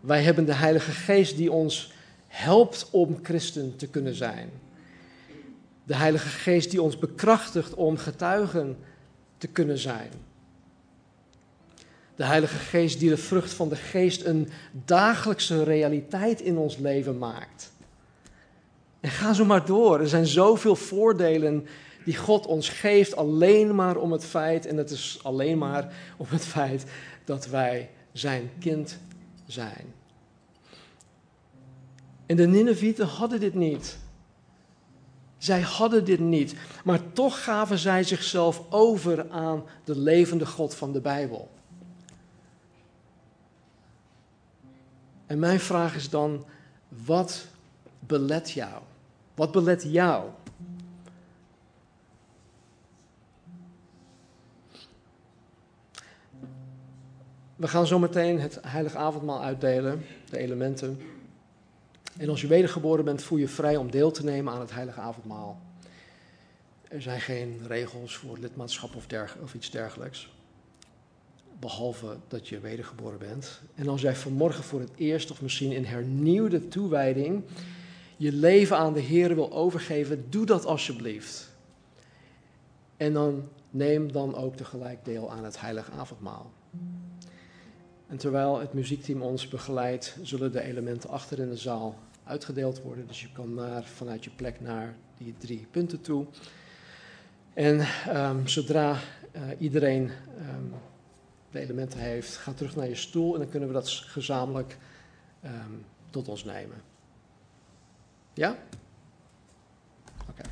Wij 0.00 0.22
hebben 0.22 0.44
de 0.44 0.54
Heilige 0.54 0.90
Geest 0.90 1.36
die 1.36 1.52
ons 1.52 1.92
helpt 2.26 2.88
om 2.90 3.18
christen 3.22 3.76
te 3.76 3.86
kunnen 3.86 4.14
zijn. 4.14 4.50
De 5.84 5.94
Heilige 5.94 6.28
Geest 6.28 6.70
die 6.70 6.82
ons 6.82 6.98
bekrachtigt 6.98 7.74
om 7.74 7.96
getuigen 7.96 8.76
te 9.38 9.46
kunnen 9.46 9.78
zijn. 9.78 10.10
De 12.16 12.24
Heilige 12.24 12.58
Geest 12.58 12.98
die 12.98 13.08
de 13.08 13.16
vrucht 13.16 13.52
van 13.52 13.68
de 13.68 13.76
Geest 13.76 14.24
een 14.24 14.48
dagelijkse 14.84 15.62
realiteit 15.62 16.40
in 16.40 16.56
ons 16.56 16.76
leven 16.76 17.18
maakt. 17.18 17.72
En 19.00 19.10
ga 19.10 19.32
zo 19.32 19.44
maar 19.44 19.66
door. 19.66 20.00
Er 20.00 20.08
zijn 20.08 20.26
zoveel 20.26 20.76
voordelen 20.76 21.66
die 22.04 22.16
God 22.16 22.46
ons 22.46 22.68
geeft 22.68 23.16
alleen 23.16 23.74
maar 23.74 23.96
om 23.96 24.12
het 24.12 24.24
feit, 24.24 24.66
en 24.66 24.76
het 24.76 24.90
is 24.90 25.18
alleen 25.22 25.58
maar 25.58 25.94
om 26.16 26.26
het 26.28 26.44
feit 26.44 26.84
dat 27.24 27.46
wij 27.46 27.90
zijn 28.12 28.50
kind 28.58 28.98
zijn. 29.46 29.94
En 32.26 32.36
de 32.36 32.46
Ninevieten 32.46 33.06
hadden 33.06 33.40
dit 33.40 33.54
niet. 33.54 33.98
Zij 35.38 35.60
hadden 35.60 36.04
dit 36.04 36.20
niet, 36.20 36.54
maar 36.84 37.12
toch 37.12 37.44
gaven 37.44 37.78
zij 37.78 38.02
zichzelf 38.02 38.62
over 38.70 39.30
aan 39.30 39.64
de 39.84 39.98
levende 39.98 40.46
God 40.46 40.74
van 40.74 40.92
de 40.92 41.00
Bijbel. 41.00 41.50
En 45.26 45.38
mijn 45.38 45.60
vraag 45.60 45.94
is 45.94 46.10
dan, 46.10 46.44
wat 46.88 47.46
belet 47.98 48.50
jou? 48.50 48.82
Wat 49.34 49.52
belet 49.52 49.82
jou? 49.82 50.28
We 57.62 57.68
gaan 57.68 57.86
zo 57.86 57.98
meteen 57.98 58.40
het 58.40 58.58
heilige 58.62 58.98
avondmaal 58.98 59.42
uitdelen, 59.42 60.04
de 60.30 60.38
elementen. 60.38 61.00
En 62.18 62.28
als 62.28 62.40
je 62.40 62.46
wedergeboren 62.46 63.04
bent, 63.04 63.22
voel 63.22 63.38
je 63.38 63.48
vrij 63.48 63.76
om 63.76 63.90
deel 63.90 64.10
te 64.10 64.24
nemen 64.24 64.52
aan 64.52 64.60
het 64.60 64.72
heilige 64.72 65.00
avondmaal. 65.00 65.60
Er 66.88 67.02
zijn 67.02 67.20
geen 67.20 67.60
regels 67.66 68.16
voor 68.16 68.38
lidmaatschap 68.38 68.96
of, 68.96 69.06
of 69.42 69.54
iets 69.54 69.70
dergelijks. 69.70 70.32
Behalve 71.60 72.16
dat 72.28 72.48
je 72.48 72.60
wedergeboren 72.60 73.18
bent. 73.18 73.60
En 73.74 73.88
als 73.88 74.00
jij 74.00 74.16
vanmorgen 74.16 74.64
voor 74.64 74.80
het 74.80 74.92
eerst 74.96 75.30
of 75.30 75.42
misschien 75.42 75.72
in 75.72 75.84
hernieuwde 75.84 76.68
toewijding 76.68 77.44
je 78.16 78.32
leven 78.32 78.76
aan 78.76 78.92
de 78.92 79.00
Heer 79.00 79.34
wil 79.34 79.52
overgeven, 79.52 80.30
doe 80.30 80.46
dat 80.46 80.64
alsjeblieft. 80.64 81.50
En 82.96 83.12
dan 83.12 83.48
neem 83.70 84.12
dan 84.12 84.34
ook 84.34 84.56
tegelijk 84.56 85.04
deel 85.04 85.30
aan 85.30 85.44
het 85.44 85.60
heilige 85.60 85.90
avondmaal. 85.90 86.52
En 88.12 88.18
terwijl 88.18 88.60
het 88.60 88.72
muziekteam 88.72 89.22
ons 89.22 89.48
begeleidt, 89.48 90.16
zullen 90.22 90.52
de 90.52 90.62
elementen 90.62 91.10
achter 91.10 91.38
in 91.38 91.48
de 91.48 91.56
zaal 91.56 91.98
uitgedeeld 92.24 92.82
worden. 92.82 93.06
Dus 93.06 93.20
je 93.20 93.32
kan 93.32 93.54
naar, 93.54 93.84
vanuit 93.84 94.24
je 94.24 94.30
plek 94.30 94.60
naar 94.60 94.94
die 95.18 95.34
drie 95.38 95.66
punten 95.70 96.00
toe. 96.00 96.26
En 97.54 97.86
um, 98.08 98.48
zodra 98.48 98.92
uh, 98.92 99.42
iedereen 99.58 100.10
um, 100.38 100.72
de 101.50 101.60
elementen 101.60 102.00
heeft, 102.00 102.36
ga 102.36 102.52
terug 102.52 102.76
naar 102.76 102.88
je 102.88 102.94
stoel 102.94 103.32
en 103.34 103.40
dan 103.40 103.48
kunnen 103.48 103.68
we 103.68 103.74
dat 103.74 103.88
gezamenlijk 103.90 104.76
um, 105.44 105.84
tot 106.10 106.28
ons 106.28 106.44
nemen. 106.44 106.82
Ja? 108.34 108.56
Oké. 110.28 110.42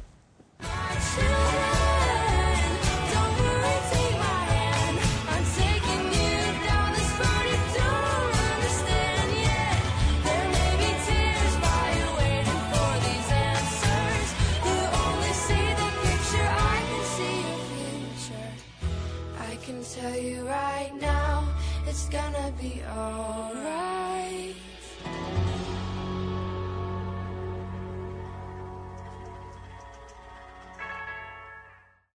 Be 22.59 22.83
alright. 22.85 23.60